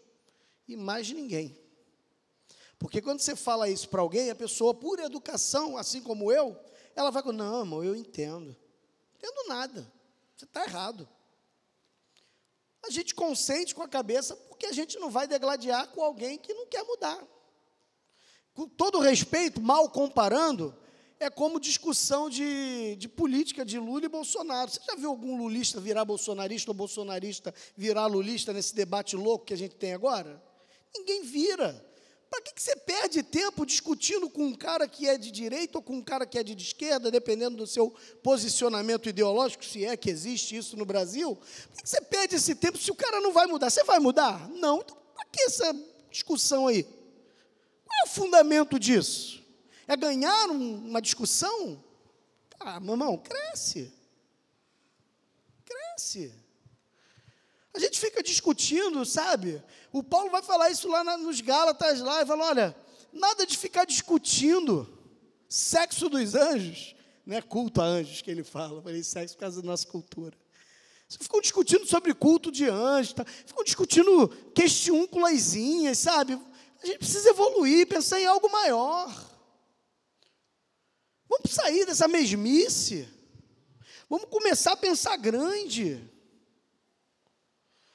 e 0.67 0.77
mais 0.77 1.11
ninguém. 1.11 1.59
Porque 2.79 3.01
quando 3.01 3.19
você 3.19 3.35
fala 3.35 3.69
isso 3.69 3.89
para 3.89 4.01
alguém, 4.01 4.29
a 4.29 4.35
pessoa, 4.35 4.73
por 4.73 4.99
educação, 4.99 5.77
assim 5.77 6.01
como 6.01 6.31
eu, 6.31 6.57
ela 6.95 7.11
vai 7.11 7.21
com: 7.21 7.31
Não, 7.31 7.61
amor, 7.61 7.85
eu 7.85 7.95
entendo. 7.95 8.55
Entendo 9.15 9.47
nada. 9.47 9.91
Você 10.35 10.45
está 10.45 10.63
errado. 10.63 11.07
a 12.83 12.89
gente 12.89 13.13
consente 13.13 13.75
com 13.75 13.83
a 13.83 13.87
cabeça 13.87 14.35
porque 14.35 14.65
a 14.65 14.71
gente 14.71 14.97
não 14.97 15.11
vai 15.11 15.27
degladiar 15.27 15.89
com 15.89 16.01
alguém 16.01 16.39
que 16.39 16.53
não 16.53 16.65
quer 16.65 16.83
mudar. 16.83 17.21
Com 18.53 18.67
todo 18.67 18.99
respeito, 18.99 19.61
mal 19.61 19.89
comparando, 19.89 20.75
é 21.21 21.29
como 21.29 21.59
discussão 21.59 22.31
de, 22.31 22.95
de 22.95 23.07
política 23.07 23.63
de 23.63 23.77
Lula 23.77 24.05
e 24.05 24.09
Bolsonaro. 24.09 24.71
Você 24.71 24.79
já 24.83 24.95
viu 24.95 25.09
algum 25.09 25.37
lulista 25.37 25.79
virar 25.79 26.03
bolsonarista 26.03 26.71
ou 26.71 26.73
bolsonarista 26.73 27.53
virar 27.77 28.07
lulista 28.07 28.51
nesse 28.51 28.73
debate 28.73 29.15
louco 29.15 29.45
que 29.45 29.53
a 29.53 29.57
gente 29.57 29.75
tem 29.75 29.93
agora? 29.93 30.41
Ninguém 30.97 31.21
vira. 31.21 31.85
Para 32.27 32.41
que, 32.41 32.55
que 32.55 32.61
você 32.63 32.75
perde 32.75 33.21
tempo 33.21 33.67
discutindo 33.67 34.31
com 34.31 34.45
um 34.45 34.55
cara 34.55 34.87
que 34.87 35.07
é 35.07 35.15
de 35.15 35.29
direita 35.29 35.77
ou 35.77 35.83
com 35.83 35.97
um 35.97 36.01
cara 36.01 36.25
que 36.25 36.39
é 36.39 36.43
de 36.43 36.53
esquerda, 36.53 37.11
dependendo 37.11 37.55
do 37.55 37.67
seu 37.67 37.93
posicionamento 38.23 39.07
ideológico, 39.07 39.63
se 39.63 39.85
é 39.85 39.95
que 39.95 40.09
existe 40.09 40.55
isso 40.55 40.75
no 40.75 40.85
Brasil? 40.85 41.35
Por 41.35 41.75
que, 41.75 41.83
que 41.83 41.89
você 41.89 42.01
perde 42.01 42.35
esse 42.37 42.55
tempo 42.55 42.79
se 42.79 42.89
o 42.89 42.95
cara 42.95 43.21
não 43.21 43.31
vai 43.31 43.45
mudar? 43.45 43.69
Você 43.69 43.83
vai 43.83 43.99
mudar? 43.99 44.49
Não. 44.49 44.79
Então, 44.79 44.97
para 45.13 45.25
que 45.25 45.43
essa 45.43 45.71
discussão 46.09 46.65
aí? 46.65 46.81
Qual 46.81 47.99
é 48.05 48.09
o 48.09 48.09
fundamento 48.09 48.79
disso? 48.79 49.40
É 49.91 49.97
ganhar 49.97 50.49
um, 50.49 50.87
uma 50.87 51.01
discussão? 51.01 51.83
Ah, 52.57 52.79
mamão, 52.79 53.17
cresce. 53.17 53.91
Cresce. 55.65 56.33
A 57.73 57.79
gente 57.79 57.99
fica 57.99 58.23
discutindo, 58.23 59.03
sabe? 59.05 59.61
O 59.91 60.01
Paulo 60.01 60.29
vai 60.29 60.41
falar 60.41 60.69
isso 60.69 60.89
lá 60.89 61.03
na, 61.03 61.17
nos 61.17 61.41
Gálatas, 61.41 61.99
lá, 61.99 62.21
e 62.21 62.25
fala: 62.25 62.45
olha, 62.45 62.75
nada 63.11 63.45
de 63.45 63.57
ficar 63.57 63.83
discutindo 63.83 64.87
sexo 65.49 66.07
dos 66.07 66.35
anjos, 66.35 66.95
não 67.25 67.35
é 67.35 67.41
culto 67.41 67.81
a 67.81 67.83
anjos 67.83 68.21
que 68.21 68.31
ele 68.31 68.45
fala, 68.45 68.81
falei 68.81 69.03
sexo 69.03 69.35
por 69.35 69.41
causa 69.41 69.61
da 69.61 69.67
nossa 69.67 69.85
cultura. 69.85 70.37
Vocês 71.05 71.21
ficam 71.21 71.41
discutindo 71.41 71.85
sobre 71.85 72.13
culto 72.13 72.49
de 72.49 72.65
anjos, 72.69 73.11
tá? 73.11 73.25
ficam 73.25 73.65
discutindo 73.65 74.29
questiúnculazinhas, 74.55 75.97
sabe? 75.97 76.39
A 76.81 76.85
gente 76.85 76.99
precisa 76.99 77.31
evoluir, 77.31 77.85
pensar 77.87 78.21
em 78.21 78.25
algo 78.25 78.49
maior. 78.49 79.30
Vamos 81.31 81.51
sair 81.51 81.85
dessa 81.85 82.09
mesmice. 82.09 83.07
Vamos 84.09 84.27
começar 84.29 84.73
a 84.73 84.77
pensar 84.77 85.15
grande. 85.15 86.05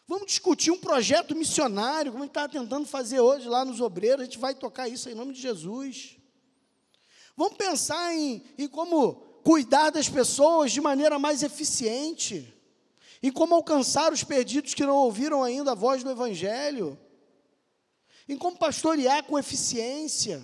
Vamos 0.08 0.28
discutir 0.28 0.70
um 0.70 0.78
projeto 0.78 1.36
missionário, 1.36 2.12
como 2.12 2.24
a 2.24 2.26
gente 2.26 2.30
está 2.30 2.48
tentando 2.48 2.88
fazer 2.88 3.20
hoje 3.20 3.46
lá 3.46 3.62
nos 3.62 3.78
obreiros, 3.78 4.22
a 4.22 4.24
gente 4.24 4.38
vai 4.38 4.54
tocar 4.54 4.88
isso 4.88 5.10
em 5.10 5.14
nome 5.14 5.34
de 5.34 5.42
Jesus. 5.42 6.16
Vamos 7.36 7.58
pensar 7.58 8.14
em, 8.14 8.42
em 8.56 8.66
como 8.66 9.16
cuidar 9.44 9.90
das 9.90 10.08
pessoas 10.08 10.72
de 10.72 10.80
maneira 10.80 11.18
mais 11.18 11.42
eficiente, 11.42 12.54
em 13.22 13.30
como 13.30 13.54
alcançar 13.54 14.14
os 14.14 14.24
perdidos 14.24 14.72
que 14.72 14.86
não 14.86 14.96
ouviram 14.96 15.44
ainda 15.44 15.72
a 15.72 15.74
voz 15.74 16.02
do 16.02 16.10
Evangelho, 16.10 16.98
em 18.26 18.38
como 18.38 18.56
pastorear 18.56 19.24
com 19.24 19.38
eficiência 19.38 20.42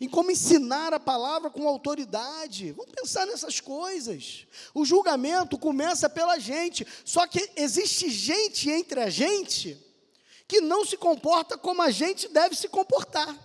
em 0.00 0.08
como 0.08 0.30
ensinar 0.30 0.94
a 0.94 1.00
palavra 1.00 1.50
com 1.50 1.68
autoridade. 1.68 2.72
Vamos 2.72 2.92
pensar 2.92 3.26
nessas 3.26 3.60
coisas. 3.60 4.46
O 4.72 4.84
julgamento 4.84 5.58
começa 5.58 6.08
pela 6.08 6.38
gente, 6.38 6.86
só 7.04 7.26
que 7.26 7.50
existe 7.56 8.08
gente 8.08 8.70
entre 8.70 9.00
a 9.00 9.10
gente 9.10 9.84
que 10.46 10.60
não 10.60 10.84
se 10.84 10.96
comporta 10.96 11.58
como 11.58 11.82
a 11.82 11.90
gente 11.90 12.28
deve 12.28 12.56
se 12.56 12.68
comportar. 12.68 13.36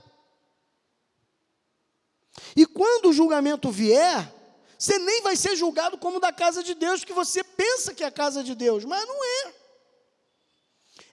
E 2.55 2.65
quando 2.65 3.09
o 3.09 3.13
julgamento 3.13 3.69
vier, 3.69 4.33
você 4.77 4.97
nem 4.97 5.21
vai 5.21 5.35
ser 5.35 5.55
julgado 5.55 5.97
como 5.97 6.19
da 6.19 6.31
casa 6.31 6.63
de 6.63 6.73
Deus, 6.73 7.03
que 7.03 7.13
você 7.13 7.43
pensa 7.43 7.93
que 7.93 8.03
é 8.03 8.07
a 8.07 8.11
casa 8.11 8.43
de 8.43 8.55
Deus, 8.55 8.85
mas 8.85 9.05
não 9.05 9.23
é. 9.23 9.53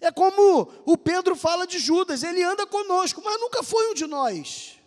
É 0.03 0.13
como 0.13 0.73
o 0.85 0.97
Pedro 0.97 1.35
fala 1.35 1.67
de 1.67 1.79
Judas, 1.79 2.23
ele 2.23 2.43
anda 2.43 2.67
conosco, 2.67 3.21
mas 3.25 3.41
nunca 3.41 3.63
foi 3.63 3.91
um 3.91 3.95
de 3.95 4.07
nós. 4.07 4.80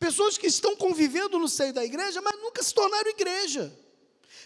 Pessoas 0.00 0.38
que 0.38 0.46
estão 0.46 0.74
convivendo 0.74 1.38
no 1.38 1.46
seio 1.46 1.74
da 1.74 1.84
igreja, 1.84 2.22
mas 2.22 2.40
nunca 2.40 2.62
se 2.62 2.74
tornaram 2.74 3.10
igreja. 3.10 3.70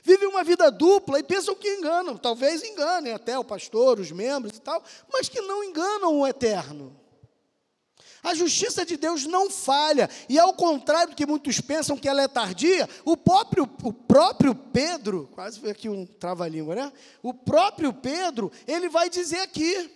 Vivem 0.03 0.29
uma 0.29 0.43
vida 0.43 0.69
dupla 0.71 1.21
e 1.21 1.23
pensam 1.23 1.55
que 1.55 1.77
enganam. 1.77 2.19
Talvez 2.19 2.63
enganem 2.65 3.13
até 3.13 3.39
o 3.39 3.45
pastor, 3.45 4.01
os 4.01 4.11
membros 4.11 4.57
e 4.57 4.61
tal, 4.61 4.83
mas 5.13 5.29
que 5.29 5.41
não 5.41 5.63
enganam 5.63 6.19
o 6.19 6.27
eterno. 6.27 7.01
A 8.21 8.35
justiça 8.35 8.85
de 8.85 8.97
Deus 8.97 9.27
não 9.27 9.51
falha, 9.51 10.09
e 10.29 10.39
ao 10.39 10.55
contrário 10.55 11.11
do 11.11 11.17
que 11.17 11.27
muitos 11.27 11.61
pensam 11.61 11.97
que 11.97 12.09
ela 12.09 12.23
é 12.23 12.29
tardia, 12.29 12.89
o 13.05 13.17
próprio, 13.17 13.69
o 13.83 13.93
próprio 13.93 14.55
Pedro, 14.55 15.29
quase 15.35 15.61
foi 15.61 15.71
aqui 15.71 15.91
um 15.91 16.07
trava-língua, 16.07 16.75
né? 16.75 16.93
O 17.23 17.35
próprio 17.35 17.93
Pedro, 17.93 18.51
ele 18.67 18.89
vai 18.89 19.11
dizer 19.11 19.41
aqui, 19.41 19.91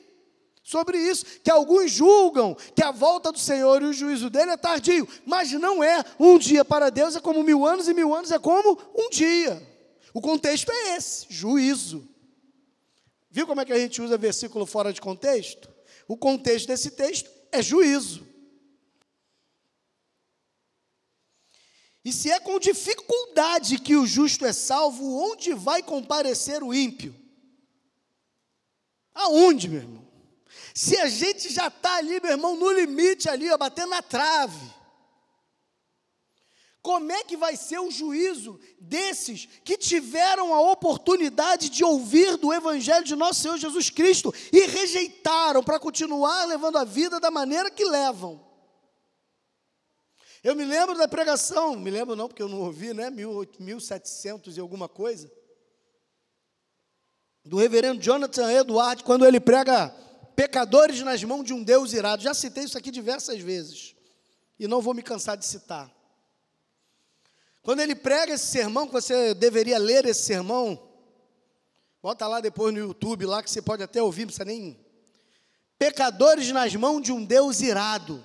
sobre 0.68 0.98
isso, 0.98 1.24
que 1.42 1.50
alguns 1.50 1.90
julgam 1.90 2.54
que 2.76 2.82
a 2.82 2.90
volta 2.90 3.32
do 3.32 3.38
Senhor 3.38 3.80
e 3.80 3.86
o 3.86 3.92
juízo 3.92 4.28
dele 4.28 4.50
é 4.50 4.56
tardio, 4.58 5.08
mas 5.24 5.50
não 5.52 5.82
é. 5.82 6.04
Um 6.20 6.38
dia 6.38 6.62
para 6.62 6.90
Deus 6.90 7.16
é 7.16 7.20
como 7.22 7.42
mil 7.42 7.64
anos, 7.64 7.88
e 7.88 7.94
mil 7.94 8.14
anos 8.14 8.30
é 8.30 8.38
como 8.38 8.78
um 8.94 9.08
dia. 9.08 9.66
O 10.12 10.20
contexto 10.20 10.70
é 10.70 10.96
esse: 10.96 11.24
juízo. 11.30 12.06
Viu 13.30 13.46
como 13.46 13.62
é 13.62 13.64
que 13.64 13.72
a 13.72 13.78
gente 13.78 14.02
usa 14.02 14.18
versículo 14.18 14.66
fora 14.66 14.92
de 14.92 15.00
contexto? 15.00 15.70
O 16.06 16.18
contexto 16.18 16.66
desse 16.66 16.90
texto 16.90 17.30
é 17.50 17.62
juízo. 17.62 18.28
E 22.04 22.12
se 22.12 22.30
é 22.30 22.38
com 22.38 22.58
dificuldade 22.58 23.78
que 23.78 23.96
o 23.96 24.06
justo 24.06 24.44
é 24.44 24.52
salvo, 24.52 25.18
onde 25.32 25.54
vai 25.54 25.82
comparecer 25.82 26.62
o 26.62 26.74
ímpio? 26.74 27.14
Aonde, 29.14 29.66
meu 29.66 29.80
irmão? 29.80 30.07
Se 30.78 30.96
a 30.96 31.08
gente 31.08 31.52
já 31.52 31.66
está 31.66 31.96
ali, 31.96 32.20
meu 32.20 32.30
irmão, 32.30 32.54
no 32.54 32.70
limite 32.70 33.28
ali, 33.28 33.50
ó, 33.50 33.58
batendo 33.58 33.90
na 33.90 34.00
trave, 34.00 34.72
como 36.80 37.10
é 37.10 37.24
que 37.24 37.36
vai 37.36 37.56
ser 37.56 37.80
o 37.80 37.90
juízo 37.90 38.60
desses 38.78 39.46
que 39.64 39.76
tiveram 39.76 40.54
a 40.54 40.60
oportunidade 40.70 41.68
de 41.68 41.82
ouvir 41.82 42.36
do 42.36 42.54
Evangelho 42.54 43.04
de 43.04 43.16
nosso 43.16 43.40
Senhor 43.40 43.58
Jesus 43.58 43.90
Cristo 43.90 44.32
e 44.52 44.66
rejeitaram 44.66 45.64
para 45.64 45.80
continuar 45.80 46.44
levando 46.44 46.78
a 46.78 46.84
vida 46.84 47.18
da 47.18 47.28
maneira 47.28 47.72
que 47.72 47.84
levam? 47.84 48.40
Eu 50.44 50.54
me 50.54 50.64
lembro 50.64 50.96
da 50.96 51.08
pregação, 51.08 51.74
me 51.74 51.90
lembro 51.90 52.14
não, 52.14 52.28
porque 52.28 52.40
eu 52.40 52.48
não 52.48 52.60
ouvi, 52.60 52.94
né? 52.94 53.10
1700 53.10 54.56
e 54.56 54.60
alguma 54.60 54.88
coisa, 54.88 55.28
do 57.44 57.56
reverendo 57.56 58.00
Jonathan 58.00 58.52
Edward, 58.52 59.02
quando 59.02 59.26
ele 59.26 59.40
prega 59.40 60.06
pecadores 60.39 61.01
nas 61.01 61.24
mãos 61.24 61.43
de 61.43 61.53
um 61.53 61.64
Deus 61.64 61.93
irado. 61.93 62.22
Já 62.22 62.32
citei 62.32 62.62
isso 62.62 62.78
aqui 62.78 62.93
diversas 62.93 63.41
vezes 63.41 63.97
e 64.57 64.68
não 64.68 64.80
vou 64.80 64.95
me 64.95 65.03
cansar 65.03 65.36
de 65.36 65.45
citar. 65.45 65.93
Quando 67.61 67.80
ele 67.80 67.97
prega 67.97 68.34
esse 68.34 68.47
sermão, 68.47 68.86
que 68.86 68.93
você 68.93 69.34
deveria 69.34 69.78
ler 69.78 70.07
esse 70.07 70.22
sermão, 70.22 70.80
bota 72.01 72.24
lá 72.28 72.41
depois 72.41 72.72
no 72.72 72.78
YouTube, 72.78 73.26
lá 73.26 73.43
que 73.43 73.51
você 73.51 73.61
pode 73.61 73.82
até 73.82 74.01
ouvir, 74.01 74.20
não 74.20 74.26
precisa 74.28 74.45
nem. 74.45 74.78
Pecadores 75.76 76.53
nas 76.53 76.72
mãos 76.76 77.03
de 77.03 77.11
um 77.11 77.24
Deus 77.24 77.61
irado. 77.61 78.24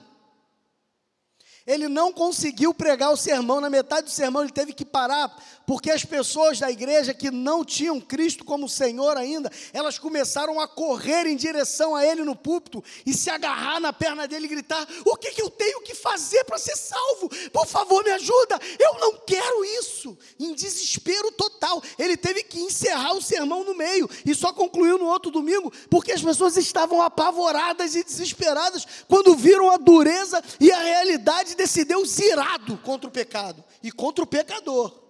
Ele 1.65 1.87
não 1.87 2.11
conseguiu 2.11 2.73
pregar 2.73 3.11
o 3.11 3.17
sermão, 3.17 3.61
na 3.61 3.69
metade 3.69 4.07
do 4.07 4.11
sermão 4.11 4.41
ele 4.43 4.51
teve 4.51 4.73
que 4.73 4.83
parar, 4.83 5.33
porque 5.65 5.89
as 5.89 6.03
pessoas 6.03 6.59
da 6.59 6.69
igreja 6.69 7.13
que 7.13 7.31
não 7.31 7.63
tinham 7.63 8.01
Cristo 8.01 8.43
como 8.43 8.67
Senhor 8.67 9.15
ainda, 9.15 9.49
elas 9.71 9.97
começaram 9.97 10.59
a 10.59 10.67
correr 10.67 11.25
em 11.25 11.37
direção 11.37 11.95
a 11.95 12.05
ele 12.05 12.25
no 12.25 12.35
púlpito 12.35 12.83
e 13.05 13.13
se 13.13 13.29
agarrar 13.29 13.79
na 13.79 13.93
perna 13.93 14.27
dele 14.27 14.45
e 14.45 14.49
gritar: 14.49 14.85
O 15.05 15.15
que, 15.15 15.31
que 15.31 15.41
eu 15.41 15.49
tenho 15.49 15.81
que 15.81 15.95
fazer 15.95 16.43
para 16.43 16.57
ser 16.57 16.75
salvo? 16.75 17.29
Por 17.53 17.65
favor, 17.65 18.03
me 18.03 18.11
ajuda, 18.11 18.59
eu 18.77 18.99
não 18.99 19.19
quero 19.25 19.63
isso. 19.63 20.17
Em 20.37 20.53
desespero 20.53 21.31
total, 21.31 21.81
ele 21.97 22.17
teve 22.17 22.43
que 22.43 22.59
encerrar 22.59 23.13
o 23.13 23.21
sermão 23.21 23.63
no 23.63 23.73
meio 23.73 24.09
e 24.25 24.35
só 24.35 24.51
concluiu 24.51 24.97
no 24.97 25.05
outro 25.05 25.31
domingo, 25.31 25.71
porque 25.89 26.11
as 26.11 26.21
pessoas 26.21 26.57
estavam 26.57 27.01
apavoradas 27.01 27.95
e 27.95 28.03
desesperadas 28.03 28.85
quando 29.07 29.33
viram 29.33 29.71
a 29.71 29.77
dureza 29.77 30.43
e 30.59 30.69
a 30.69 30.79
realidade 30.79 31.52
desse 31.55 31.83
Deus 31.83 32.17
irado 32.19 32.77
contra 32.77 33.07
o 33.07 33.11
pecado 33.11 33.63
e 33.81 33.91
contra 33.91 34.23
o 34.23 34.27
pecador. 34.27 35.03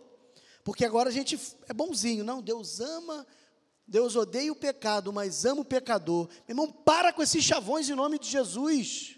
Porque 0.64 0.86
agora 0.86 1.10
a 1.10 1.12
gente 1.12 1.40
é 1.68 1.74
bonzinho, 1.74 2.24
não, 2.24 2.42
Deus 2.42 2.80
ama, 2.80 3.28
Deus 3.88 4.16
odeia 4.16 4.52
o 4.52 4.56
pecado, 4.56 5.12
mas 5.12 5.46
ama 5.46 5.62
o 5.62 5.66
pecador. 5.66 6.28
Meu 6.48 6.50
irmão, 6.50 6.72
para 6.72 7.12
com 7.12 7.22
esses 7.22 7.44
chavões 7.44 7.90
em 7.90 7.96
nome 7.96 8.18
de 8.18 8.30
Jesus. 8.30 9.18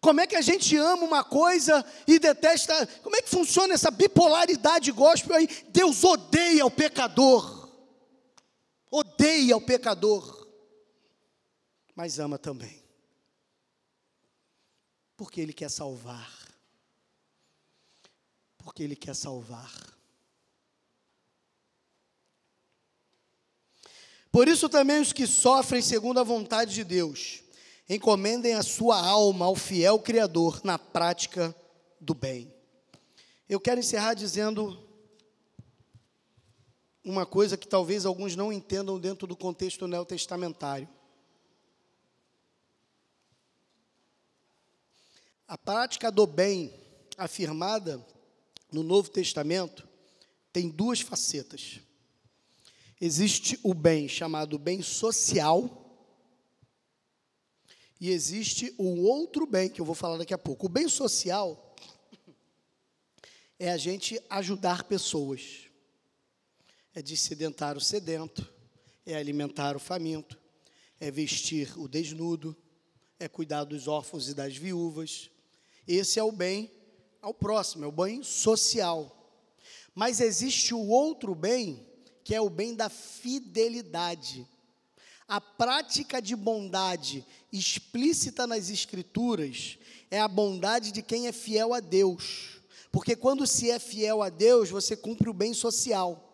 Como 0.00 0.20
é 0.20 0.26
que 0.26 0.36
a 0.36 0.40
gente 0.40 0.76
ama 0.76 1.04
uma 1.04 1.24
coisa 1.24 1.84
e 2.06 2.18
detesta? 2.18 2.86
Como 3.02 3.16
é 3.16 3.22
que 3.22 3.28
funciona 3.28 3.74
essa 3.74 3.90
bipolaridade 3.90 4.90
gospel 4.92 5.36
aí? 5.36 5.48
Deus 5.68 6.02
odeia 6.04 6.64
o 6.64 6.70
pecador. 6.70 7.68
Odeia 8.90 9.56
o 9.56 9.60
pecador. 9.60 10.46
Mas 11.94 12.18
ama 12.18 12.38
também 12.38 12.87
porque 15.18 15.40
Ele 15.40 15.52
quer 15.52 15.68
salvar. 15.68 16.32
Porque 18.56 18.84
Ele 18.84 18.94
quer 18.94 19.14
salvar. 19.14 19.70
Por 24.30 24.46
isso 24.46 24.68
também 24.68 25.00
os 25.00 25.12
que 25.12 25.26
sofrem 25.26 25.82
segundo 25.82 26.20
a 26.20 26.22
vontade 26.22 26.72
de 26.72 26.84
Deus, 26.84 27.42
encomendem 27.88 28.54
a 28.54 28.62
sua 28.62 28.96
alma 28.96 29.46
ao 29.46 29.56
fiel 29.56 29.98
Criador 29.98 30.60
na 30.62 30.78
prática 30.78 31.54
do 32.00 32.14
bem. 32.14 32.54
Eu 33.48 33.58
quero 33.58 33.80
encerrar 33.80 34.14
dizendo 34.14 34.78
uma 37.02 37.26
coisa 37.26 37.56
que 37.56 37.66
talvez 37.66 38.06
alguns 38.06 38.36
não 38.36 38.52
entendam 38.52 39.00
dentro 39.00 39.26
do 39.26 39.34
contexto 39.34 39.88
neotestamentário. 39.88 40.88
A 45.48 45.56
prática 45.56 46.12
do 46.12 46.26
bem 46.26 46.70
afirmada 47.16 48.06
no 48.70 48.82
Novo 48.82 49.08
Testamento 49.08 49.88
tem 50.52 50.68
duas 50.68 51.00
facetas. 51.00 51.80
Existe 53.00 53.58
o 53.62 53.72
bem 53.72 54.06
chamado 54.06 54.58
bem 54.58 54.82
social 54.82 55.86
e 57.98 58.10
existe 58.10 58.74
o 58.76 59.00
outro 59.04 59.46
bem 59.46 59.70
que 59.70 59.80
eu 59.80 59.86
vou 59.86 59.94
falar 59.94 60.18
daqui 60.18 60.34
a 60.34 60.38
pouco. 60.38 60.66
O 60.66 60.68
bem 60.68 60.86
social 60.86 61.74
é 63.58 63.70
a 63.70 63.78
gente 63.78 64.22
ajudar 64.28 64.84
pessoas. 64.84 65.64
É 66.94 67.00
discidentar 67.00 67.74
o 67.74 67.80
sedento, 67.80 68.46
é 69.06 69.14
alimentar 69.14 69.76
o 69.76 69.80
faminto, 69.80 70.38
é 71.00 71.10
vestir 71.10 71.72
o 71.78 71.88
desnudo, 71.88 72.54
é 73.18 73.28
cuidar 73.28 73.64
dos 73.64 73.88
órfãos 73.88 74.28
e 74.28 74.34
das 74.34 74.54
viúvas, 74.54 75.30
esse 75.96 76.18
é 76.18 76.22
o 76.22 76.30
bem 76.30 76.70
ao 77.22 77.32
próximo, 77.32 77.84
é 77.84 77.88
o 77.88 77.92
bem 77.92 78.22
social. 78.22 79.14
Mas 79.94 80.20
existe 80.20 80.74
o 80.74 80.86
outro 80.86 81.34
bem, 81.34 81.84
que 82.22 82.34
é 82.34 82.40
o 82.40 82.50
bem 82.50 82.74
da 82.74 82.88
fidelidade. 82.88 84.46
A 85.26 85.40
prática 85.40 86.22
de 86.22 86.36
bondade 86.36 87.24
explícita 87.52 88.46
nas 88.46 88.70
Escrituras 88.70 89.78
é 90.10 90.20
a 90.20 90.28
bondade 90.28 90.92
de 90.92 91.02
quem 91.02 91.26
é 91.26 91.32
fiel 91.32 91.74
a 91.74 91.80
Deus. 91.80 92.60
Porque 92.90 93.16
quando 93.16 93.46
se 93.46 93.70
é 93.70 93.78
fiel 93.78 94.22
a 94.22 94.28
Deus, 94.28 94.70
você 94.70 94.96
cumpre 94.96 95.28
o 95.28 95.34
bem 95.34 95.52
social. 95.52 96.24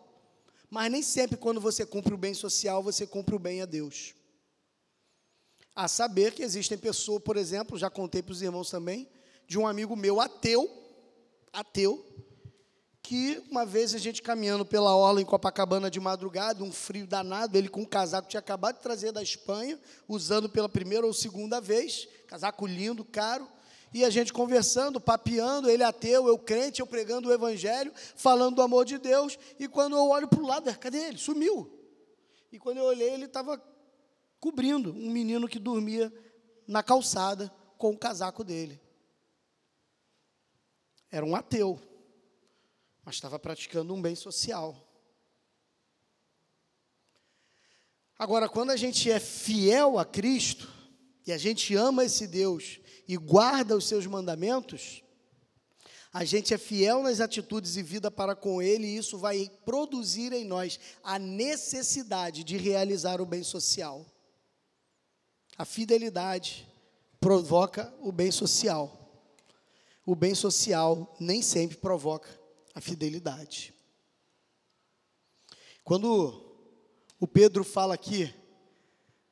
Mas 0.69 0.91
nem 0.91 1.01
sempre, 1.01 1.37
quando 1.37 1.59
você 1.59 1.85
cumpre 1.85 2.13
o 2.13 2.17
bem 2.17 2.33
social, 2.33 2.81
você 2.83 3.05
cumpre 3.05 3.35
o 3.35 3.39
bem 3.39 3.61
a 3.61 3.65
Deus. 3.65 4.13
A 5.75 5.87
saber 5.87 6.33
que 6.33 6.43
existem 6.43 6.77
pessoas, 6.77 7.21
por 7.21 7.35
exemplo, 7.35 7.77
já 7.77 7.89
contei 7.89 8.21
para 8.21 8.31
os 8.31 8.41
irmãos 8.41 8.69
também, 8.69 9.09
de 9.47 9.57
um 9.57 9.67
amigo 9.67 9.95
meu 9.95 10.19
ateu, 10.19 10.69
ateu, 11.51 12.03
que 13.01 13.43
uma 13.51 13.63
vez 13.65 13.93
a 13.93 13.99
gente 13.99 14.21
caminhando 14.21 14.65
pela 14.65 14.95
orla 14.95 15.21
em 15.21 15.25
Copacabana 15.25 15.91
de 15.91 15.99
madrugada, 15.99 16.63
um 16.63 16.71
frio 16.71 17.05
danado, 17.05 17.55
ele 17.55 17.69
com 17.69 17.81
um 17.81 17.85
casaco 17.85 18.27
tinha 18.27 18.39
acabado 18.39 18.77
de 18.77 18.81
trazer 18.81 19.11
da 19.11 19.21
Espanha, 19.21 19.79
usando 20.07 20.49
pela 20.49 20.67
primeira 20.67 21.05
ou 21.05 21.13
segunda 21.13 21.61
vez, 21.61 22.07
casaco 22.27 22.65
lindo, 22.65 23.05
caro, 23.05 23.47
e 23.93 24.03
a 24.03 24.09
gente 24.09 24.33
conversando, 24.33 24.99
papeando, 24.99 25.69
ele 25.69 25.83
ateu, 25.83 26.27
eu 26.27 26.37
crente, 26.37 26.81
eu 26.81 26.87
pregando 26.87 27.29
o 27.29 27.31
evangelho, 27.31 27.93
falando 28.15 28.55
do 28.55 28.61
amor 28.63 28.83
de 28.85 28.97
Deus, 28.97 29.37
e 29.59 29.67
quando 29.67 29.95
eu 29.95 30.09
olho 30.09 30.27
para 30.27 30.41
o 30.41 30.47
lado, 30.47 30.75
cadê 30.79 30.97
ele? 30.97 31.17
Sumiu. 31.19 31.71
E 32.51 32.57
quando 32.57 32.77
eu 32.79 32.85
olhei, 32.85 33.11
ele 33.11 33.25
estava 33.25 33.61
cobrindo 34.39 34.91
um 34.91 35.11
menino 35.11 35.47
que 35.47 35.59
dormia 35.59 36.11
na 36.67 36.81
calçada 36.81 37.53
com 37.77 37.91
o 37.91 37.97
casaco 37.97 38.43
dele. 38.43 38.81
Era 41.11 41.25
um 41.25 41.35
ateu, 41.35 41.79
mas 43.03 43.15
estava 43.15 43.37
praticando 43.37 43.93
um 43.93 44.01
bem 44.01 44.15
social. 44.15 44.75
Agora, 48.17 48.47
quando 48.47 48.71
a 48.71 48.77
gente 48.77 49.11
é 49.11 49.19
fiel 49.19 49.99
a 49.99 50.05
Cristo, 50.05 50.73
e 51.27 51.31
a 51.31 51.37
gente 51.37 51.75
ama 51.75 52.05
esse 52.05 52.27
Deus 52.27 52.79
e 53.07 53.17
guarda 53.17 53.75
os 53.75 53.87
seus 53.87 54.05
mandamentos, 54.05 55.03
a 56.13 56.23
gente 56.23 56.53
é 56.53 56.57
fiel 56.57 57.03
nas 57.03 57.19
atitudes 57.19 57.75
e 57.75 57.83
vida 57.83 58.09
para 58.09 58.35
com 58.35 58.61
Ele, 58.61 58.87
e 58.87 58.97
isso 58.97 59.17
vai 59.17 59.51
produzir 59.65 60.31
em 60.31 60.45
nós 60.45 60.79
a 61.03 61.19
necessidade 61.19 62.43
de 62.43 62.55
realizar 62.55 63.19
o 63.19 63.25
bem 63.25 63.43
social. 63.43 64.05
A 65.57 65.65
fidelidade 65.65 66.67
provoca 67.19 67.93
o 67.99 68.11
bem 68.11 68.31
social 68.31 69.04
o 70.05 70.15
bem 70.15 70.35
social 70.35 71.15
nem 71.19 71.41
sempre 71.41 71.77
provoca 71.77 72.29
a 72.73 72.79
fidelidade. 72.79 73.73
Quando 75.83 76.41
o 77.19 77.27
Pedro 77.27 77.63
fala 77.63 77.93
aqui 77.93 78.33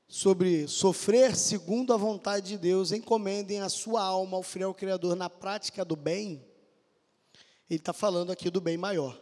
sobre 0.07 0.67
sofrer 0.67 1.35
segundo 1.35 1.93
a 1.93 1.97
vontade 1.97 2.49
de 2.49 2.57
Deus, 2.57 2.91
encomendem 2.91 3.59
a 3.59 3.69
sua 3.69 4.01
alma 4.03 4.37
ao 4.37 4.43
fiel 4.43 4.73
Criador 4.73 5.15
na 5.15 5.29
prática 5.29 5.83
do 5.83 5.95
bem, 5.95 6.45
ele 7.69 7.79
está 7.79 7.93
falando 7.93 8.31
aqui 8.31 8.49
do 8.49 8.61
bem 8.61 8.77
maior. 8.77 9.19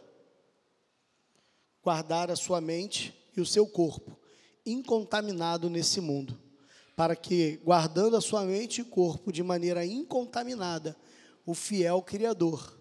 Guardar 1.82 2.30
a 2.30 2.36
sua 2.36 2.60
mente 2.60 3.14
e 3.36 3.40
o 3.40 3.46
seu 3.46 3.66
corpo 3.66 4.18
incontaminado 4.64 5.68
nesse 5.68 6.00
mundo, 6.00 6.38
para 6.94 7.16
que, 7.16 7.56
guardando 7.64 8.16
a 8.16 8.20
sua 8.20 8.44
mente 8.44 8.80
e 8.80 8.84
corpo 8.84 9.32
de 9.32 9.42
maneira 9.42 9.84
incontaminada, 9.84 10.96
o 11.44 11.54
fiel 11.54 12.02
Criador 12.02 12.78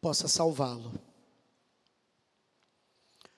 possa 0.00 0.28
salvá-lo. 0.28 0.92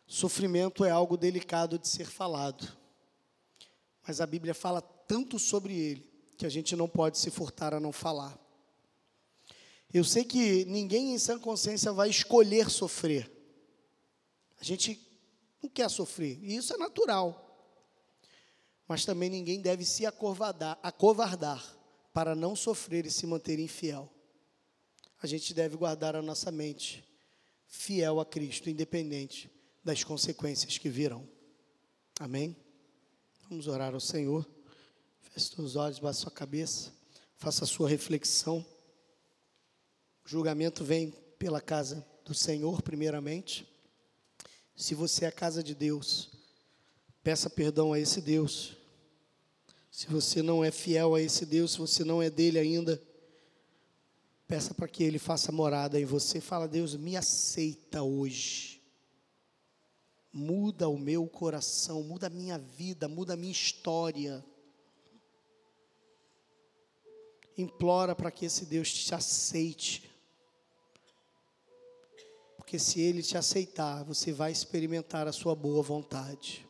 Sofrimento 0.06 0.84
é 0.84 0.90
algo 0.90 1.16
delicado 1.16 1.78
de 1.78 1.88
ser 1.88 2.06
falado, 2.06 2.76
mas 4.06 4.20
a 4.20 4.26
Bíblia 4.26 4.54
fala 4.54 4.80
tanto 4.80 5.38
sobre 5.38 5.74
ele 5.74 6.10
que 6.36 6.46
a 6.46 6.48
gente 6.48 6.74
não 6.74 6.88
pode 6.88 7.18
se 7.18 7.30
furtar 7.30 7.74
a 7.74 7.80
não 7.80 7.92
falar. 7.92 8.38
Eu 9.92 10.04
sei 10.04 10.24
que 10.24 10.64
ninguém 10.66 11.12
em 11.14 11.18
sã 11.18 11.38
consciência 11.38 11.92
vai 11.92 12.08
escolher 12.08 12.70
sofrer. 12.70 13.30
A 14.60 14.64
gente 14.64 15.00
não 15.62 15.68
quer 15.68 15.88
sofrer, 15.90 16.38
e 16.42 16.56
isso 16.56 16.72
é 16.72 16.76
natural. 16.76 17.46
Mas 18.86 19.04
também 19.04 19.30
ninguém 19.30 19.60
deve 19.60 19.84
se 19.84 20.06
acovardar, 20.06 20.78
acovardar 20.82 21.76
para 22.12 22.34
não 22.34 22.56
sofrer 22.56 23.06
e 23.06 23.10
se 23.10 23.26
manter 23.26 23.58
infiel 23.58 24.10
a 25.22 25.26
gente 25.26 25.52
deve 25.52 25.76
guardar 25.76 26.16
a 26.16 26.22
nossa 26.22 26.50
mente 26.50 27.04
fiel 27.66 28.20
a 28.20 28.24
Cristo, 28.24 28.70
independente 28.70 29.50
das 29.84 30.02
consequências 30.02 30.78
que 30.78 30.88
virão. 30.88 31.28
Amém? 32.18 32.56
Vamos 33.48 33.66
orar 33.66 33.94
ao 33.94 34.00
Senhor. 34.00 34.48
Feche 35.20 35.60
os 35.60 35.76
olhos, 35.76 35.98
baixe 35.98 36.20
sua 36.20 36.30
cabeça, 36.30 36.92
faça 37.36 37.64
a 37.64 37.66
sua 37.66 37.88
reflexão. 37.88 38.64
O 40.24 40.28
julgamento 40.28 40.84
vem 40.84 41.10
pela 41.38 41.60
casa 41.60 42.04
do 42.24 42.34
Senhor, 42.34 42.82
primeiramente. 42.82 43.66
Se 44.74 44.94
você 44.94 45.24
é 45.26 45.28
a 45.28 45.32
casa 45.32 45.62
de 45.62 45.74
Deus, 45.74 46.30
peça 47.22 47.50
perdão 47.50 47.92
a 47.92 48.00
esse 48.00 48.20
Deus. 48.20 48.76
Se 49.90 50.06
você 50.06 50.42
não 50.42 50.64
é 50.64 50.70
fiel 50.70 51.14
a 51.14 51.20
esse 51.20 51.44
Deus, 51.44 51.72
se 51.72 51.78
você 51.78 52.04
não 52.04 52.22
é 52.22 52.30
dele 52.30 52.58
ainda, 52.58 53.02
Peça 54.50 54.74
para 54.74 54.88
que 54.88 55.04
Ele 55.04 55.16
faça 55.16 55.52
morada 55.52 56.00
em 56.00 56.04
você. 56.04 56.40
Fala, 56.40 56.66
Deus, 56.66 56.96
me 56.96 57.16
aceita 57.16 58.02
hoje. 58.02 58.82
Muda 60.32 60.88
o 60.88 60.98
meu 60.98 61.28
coração, 61.28 62.02
muda 62.02 62.26
a 62.26 62.30
minha 62.30 62.58
vida, 62.58 63.06
muda 63.06 63.34
a 63.34 63.36
minha 63.36 63.52
história. 63.52 64.44
Implora 67.56 68.12
para 68.12 68.32
que 68.32 68.44
esse 68.44 68.66
Deus 68.66 68.92
te 68.92 69.14
aceite. 69.14 70.10
Porque 72.56 72.76
se 72.76 73.00
Ele 73.00 73.22
te 73.22 73.38
aceitar, 73.38 74.02
você 74.02 74.32
vai 74.32 74.50
experimentar 74.50 75.28
a 75.28 75.32
sua 75.32 75.54
boa 75.54 75.80
vontade. 75.80 76.68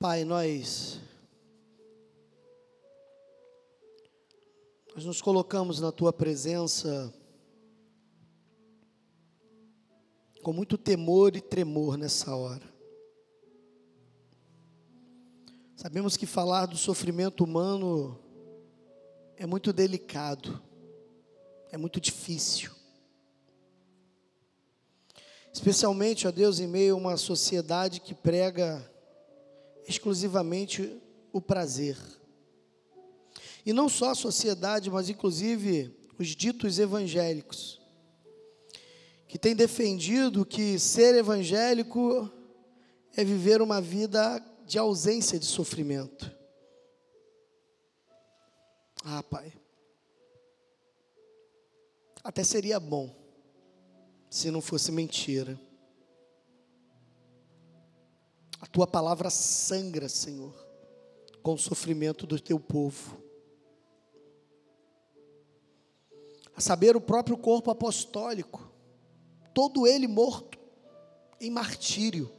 Pai, 0.00 0.24
nós 0.24 1.00
nós 4.94 5.04
nos 5.04 5.20
colocamos 5.20 5.80
na 5.80 5.90
tua 5.90 6.12
presença 6.12 7.12
com 10.40 10.52
muito 10.52 10.78
temor 10.78 11.34
e 11.34 11.40
tremor 11.40 11.98
nessa 11.98 12.36
hora. 12.36 12.62
Sabemos 15.74 16.16
que 16.16 16.26
falar 16.26 16.66
do 16.66 16.76
sofrimento 16.76 17.42
humano 17.42 18.16
é 19.36 19.46
muito 19.46 19.72
delicado, 19.72 20.62
é 21.72 21.76
muito 21.76 22.00
difícil. 22.00 22.70
especialmente, 25.52 26.28
ó 26.28 26.30
Deus, 26.30 26.60
em 26.60 26.68
meio 26.68 26.94
a 26.94 26.98
uma 26.98 27.16
sociedade 27.16 28.00
que 28.00 28.14
prega 28.14 28.88
exclusivamente 29.88 31.00
o 31.32 31.40
prazer. 31.40 31.96
E 33.64 33.72
não 33.72 33.88
só 33.88 34.10
a 34.10 34.14
sociedade, 34.14 34.90
mas 34.90 35.08
inclusive 35.08 35.94
os 36.18 36.28
ditos 36.28 36.78
evangélicos, 36.78 37.80
que 39.26 39.38
têm 39.38 39.54
defendido 39.54 40.44
que 40.44 40.78
ser 40.78 41.14
evangélico 41.14 42.30
é 43.14 43.22
viver 43.24 43.60
uma 43.60 43.80
vida 43.80 44.42
de 44.66 44.78
ausência 44.78 45.38
de 45.38 45.44
sofrimento. 45.44 46.34
Ah, 49.04 49.22
Pai, 49.22 49.52
até 52.24 52.42
seria 52.42 52.80
bom 52.80 53.14
se 54.30 54.50
não 54.50 54.60
fosse 54.60 54.90
mentira. 54.90 55.58
A 58.60 58.66
tua 58.66 58.86
palavra 58.86 59.30
sangra, 59.30 60.08
Senhor, 60.08 60.54
com 61.42 61.54
o 61.54 61.58
sofrimento 61.58 62.26
do 62.26 62.40
teu 62.40 62.58
povo. 62.58 63.22
A 66.56 66.60
saber, 66.60 66.96
o 66.96 67.00
próprio 67.00 67.38
corpo 67.38 67.70
apostólico, 67.70 68.72
todo 69.54 69.86
ele 69.86 70.08
morto 70.08 70.58
em 71.40 71.50
martírio. 71.50 72.30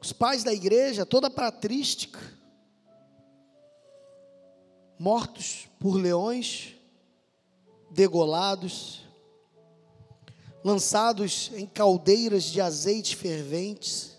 Os 0.00 0.12
pais 0.12 0.42
da 0.42 0.52
igreja, 0.52 1.06
toda 1.06 1.30
patrística, 1.30 2.18
mortos 4.98 5.68
por 5.78 5.94
leões, 5.94 6.76
degolados, 7.90 9.01
lançados 10.64 11.50
em 11.54 11.66
caldeiras 11.66 12.44
de 12.44 12.60
azeite 12.60 13.16
ferventes, 13.16 14.16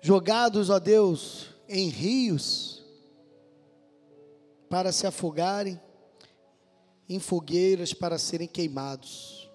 jogados, 0.00 0.70
ó 0.70 0.78
Deus, 0.78 1.50
em 1.68 1.88
rios 1.88 2.82
para 4.68 4.92
se 4.92 5.06
afogarem, 5.06 5.80
em 7.08 7.18
fogueiras 7.18 7.94
para 7.94 8.18
serem 8.18 8.48
queimados. 8.48 9.48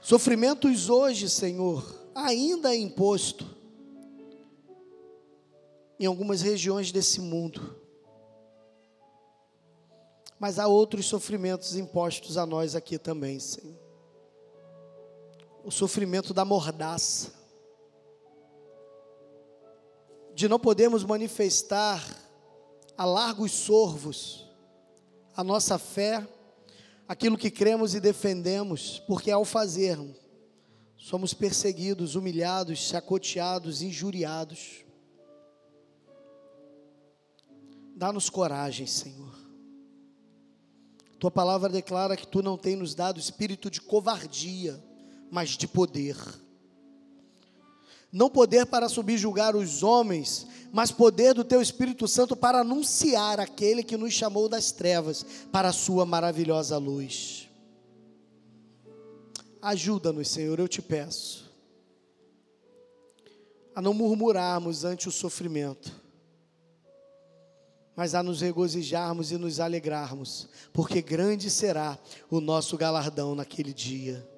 Sofrimentos 0.00 0.88
hoje, 0.88 1.28
Senhor, 1.28 1.84
ainda 2.14 2.72
é 2.72 2.78
imposto 2.78 3.44
em 5.98 6.06
algumas 6.06 6.42
regiões 6.42 6.92
desse 6.92 7.20
mundo 7.20 7.85
mas 10.38 10.58
há 10.58 10.66
outros 10.66 11.06
sofrimentos 11.06 11.76
impostos 11.76 12.36
a 12.36 12.44
nós 12.44 12.74
aqui 12.74 12.98
também, 12.98 13.40
Senhor. 13.40 13.76
O 15.64 15.70
sofrimento 15.70 16.32
da 16.34 16.44
mordaça, 16.44 17.32
de 20.34 20.48
não 20.48 20.60
podermos 20.60 21.02
manifestar 21.02 22.04
a 22.96 23.04
largos 23.04 23.52
sorvos 23.52 24.46
a 25.34 25.42
nossa 25.42 25.78
fé, 25.78 26.26
aquilo 27.08 27.36
que 27.36 27.50
cremos 27.50 27.94
e 27.94 28.00
defendemos, 28.00 29.00
porque 29.00 29.30
ao 29.30 29.44
fazermos, 29.44 30.16
somos 30.96 31.34
perseguidos, 31.34 32.14
humilhados, 32.14 32.78
chacoteados, 32.78 33.82
injuriados. 33.82 34.84
Dá-nos 37.94 38.30
coragem, 38.30 38.86
Senhor 38.86 39.25
tua 41.18 41.30
palavra 41.30 41.68
declara 41.68 42.16
que 42.16 42.26
tu 42.26 42.42
não 42.42 42.58
tem 42.58 42.76
nos 42.76 42.94
dado 42.94 43.18
espírito 43.18 43.70
de 43.70 43.80
covardia, 43.80 44.82
mas 45.30 45.50
de 45.50 45.66
poder. 45.66 46.16
Não 48.12 48.30
poder 48.30 48.66
para 48.66 48.88
subjugar 48.88 49.56
os 49.56 49.82
homens, 49.82 50.46
mas 50.72 50.90
poder 50.90 51.34
do 51.34 51.44
teu 51.44 51.60
Espírito 51.60 52.06
Santo 52.06 52.36
para 52.36 52.60
anunciar 52.60 53.40
aquele 53.40 53.82
que 53.82 53.96
nos 53.96 54.12
chamou 54.12 54.48
das 54.48 54.70
trevas 54.70 55.24
para 55.50 55.68
a 55.68 55.72
sua 55.72 56.06
maravilhosa 56.06 56.78
luz. 56.78 57.48
Ajuda-nos, 59.60 60.28
Senhor, 60.28 60.58
eu 60.58 60.68
te 60.68 60.80
peço, 60.80 61.50
a 63.74 63.82
não 63.82 63.92
murmurarmos 63.92 64.84
ante 64.84 65.08
o 65.08 65.12
sofrimento 65.12 66.05
mas 67.96 68.14
a 68.14 68.22
nos 68.22 68.42
regozijarmos 68.42 69.32
e 69.32 69.38
nos 69.38 69.58
alegrarmos, 69.58 70.46
porque 70.70 71.00
grande 71.00 71.48
será 71.48 71.98
o 72.30 72.42
nosso 72.42 72.76
galardão 72.76 73.34
naquele 73.34 73.72
dia. 73.72 74.28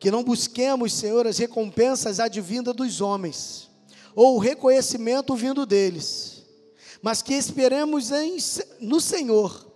Que 0.00 0.10
não 0.10 0.24
busquemos, 0.24 0.92
Senhor, 0.92 1.24
as 1.28 1.38
recompensas 1.38 2.18
advindas 2.18 2.74
dos 2.74 3.00
homens, 3.00 3.70
ou 4.16 4.34
o 4.34 4.40
reconhecimento 4.40 5.36
vindo 5.36 5.64
deles, 5.64 6.42
mas 7.00 7.22
que 7.22 7.34
esperemos 7.34 8.10
em, 8.10 8.36
no 8.80 9.00
Senhor 9.00 9.72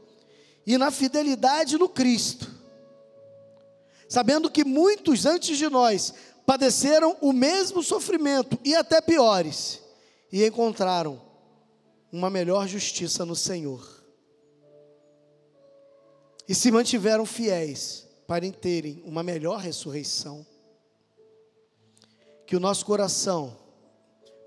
e 0.67 0.77
na 0.77 0.91
fidelidade 0.91 1.79
no 1.79 1.89
Cristo, 1.89 2.51
sabendo 4.09 4.51
que 4.51 4.65
muitos 4.65 5.25
antes 5.25 5.57
de 5.57 5.69
nós 5.69 6.13
padeceram 6.45 7.17
o 7.21 7.33
mesmo 7.33 7.85
sofrimento 7.85 8.59
e 8.65 8.75
até 8.75 9.01
piores, 9.01 9.81
e 10.33 10.45
encontraram 10.45 11.26
uma 12.17 12.31
melhor 12.31 12.67
justiça 12.67 13.27
no 13.27 13.37
Senhor. 13.37 13.87
E 16.49 16.55
se 16.55 16.71
mantiveram 16.71 17.27
fiéis 17.27 18.09
para 18.27 18.51
terem 18.51 19.03
uma 19.05 19.23
melhor 19.23 19.61
ressurreição. 19.61 20.47
Que 22.47 22.57
o 22.57 22.61
nosso 22.61 22.87
coração 22.87 23.55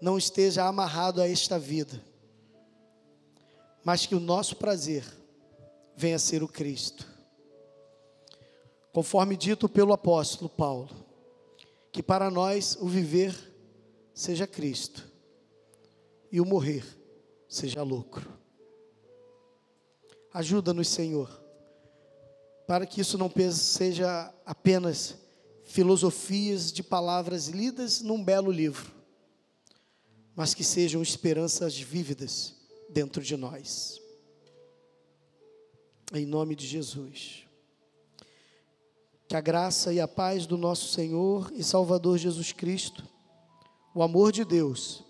não 0.01 0.17
esteja 0.17 0.65
amarrado 0.65 1.21
a 1.21 1.29
esta 1.29 1.59
vida, 1.59 2.03
mas 3.83 4.05
que 4.07 4.15
o 4.15 4.19
nosso 4.19 4.55
prazer 4.55 5.05
venha 5.95 6.15
a 6.15 6.19
ser 6.19 6.41
o 6.41 6.47
Cristo. 6.47 7.05
Conforme 8.91 9.37
dito 9.37 9.69
pelo 9.69 9.93
apóstolo 9.93 10.49
Paulo, 10.49 10.89
que 11.91 12.01
para 12.01 12.31
nós 12.31 12.77
o 12.81 12.87
viver 12.87 13.37
seja 14.11 14.47
Cristo 14.47 15.07
e 16.31 16.41
o 16.41 16.45
morrer 16.45 16.98
seja 17.49 17.81
lucro. 17.81 18.31
Ajuda-nos, 20.31 20.87
Senhor, 20.87 21.27
para 22.67 22.85
que 22.85 23.01
isso 23.01 23.17
não 23.17 23.31
seja 23.51 24.31
apenas 24.45 25.17
filosofias 25.65 26.71
de 26.71 26.83
palavras 26.83 27.47
lidas 27.47 28.01
num 28.01 28.23
belo 28.23 28.51
livro, 28.51 28.93
mas 30.35 30.53
que 30.53 30.63
sejam 30.63 31.01
esperanças 31.01 31.77
vívidas 31.77 32.55
dentro 32.89 33.23
de 33.23 33.35
nós. 33.35 33.99
Em 36.13 36.25
nome 36.25 36.55
de 36.55 36.67
Jesus. 36.67 37.45
Que 39.27 39.35
a 39.35 39.41
graça 39.41 39.93
e 39.93 39.99
a 39.99 40.07
paz 40.07 40.45
do 40.45 40.57
nosso 40.57 40.91
Senhor 40.91 41.51
e 41.55 41.63
Salvador 41.63 42.17
Jesus 42.17 42.51
Cristo, 42.51 43.07
o 43.93 44.01
amor 44.01 44.31
de 44.31 44.43
Deus, 44.43 45.03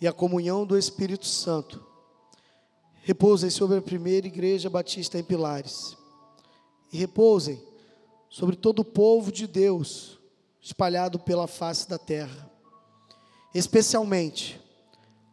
e 0.00 0.06
a 0.06 0.12
comunhão 0.12 0.66
do 0.66 0.76
Espírito 0.76 1.26
Santo 1.26 1.84
repousem 3.02 3.50
sobre 3.50 3.78
a 3.78 3.82
primeira 3.82 4.26
igreja 4.26 4.68
batista 4.68 5.18
em 5.18 5.22
Pilares 5.22 5.96
e 6.92 6.96
repousem 6.96 7.62
sobre 8.28 8.56
todo 8.56 8.80
o 8.80 8.84
povo 8.84 9.30
de 9.30 9.46
Deus 9.46 10.18
espalhado 10.60 11.18
pela 11.18 11.46
face 11.46 11.88
da 11.88 11.96
terra, 11.96 12.50
especialmente 13.54 14.60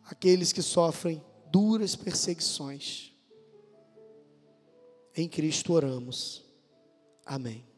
aqueles 0.05 0.53
que 0.53 0.61
sofrem 0.61 1.23
duras 1.51 1.95
perseguições. 1.95 3.11
Em 5.15 5.27
Cristo 5.27 5.73
oramos. 5.73 6.43
Amém. 7.25 7.72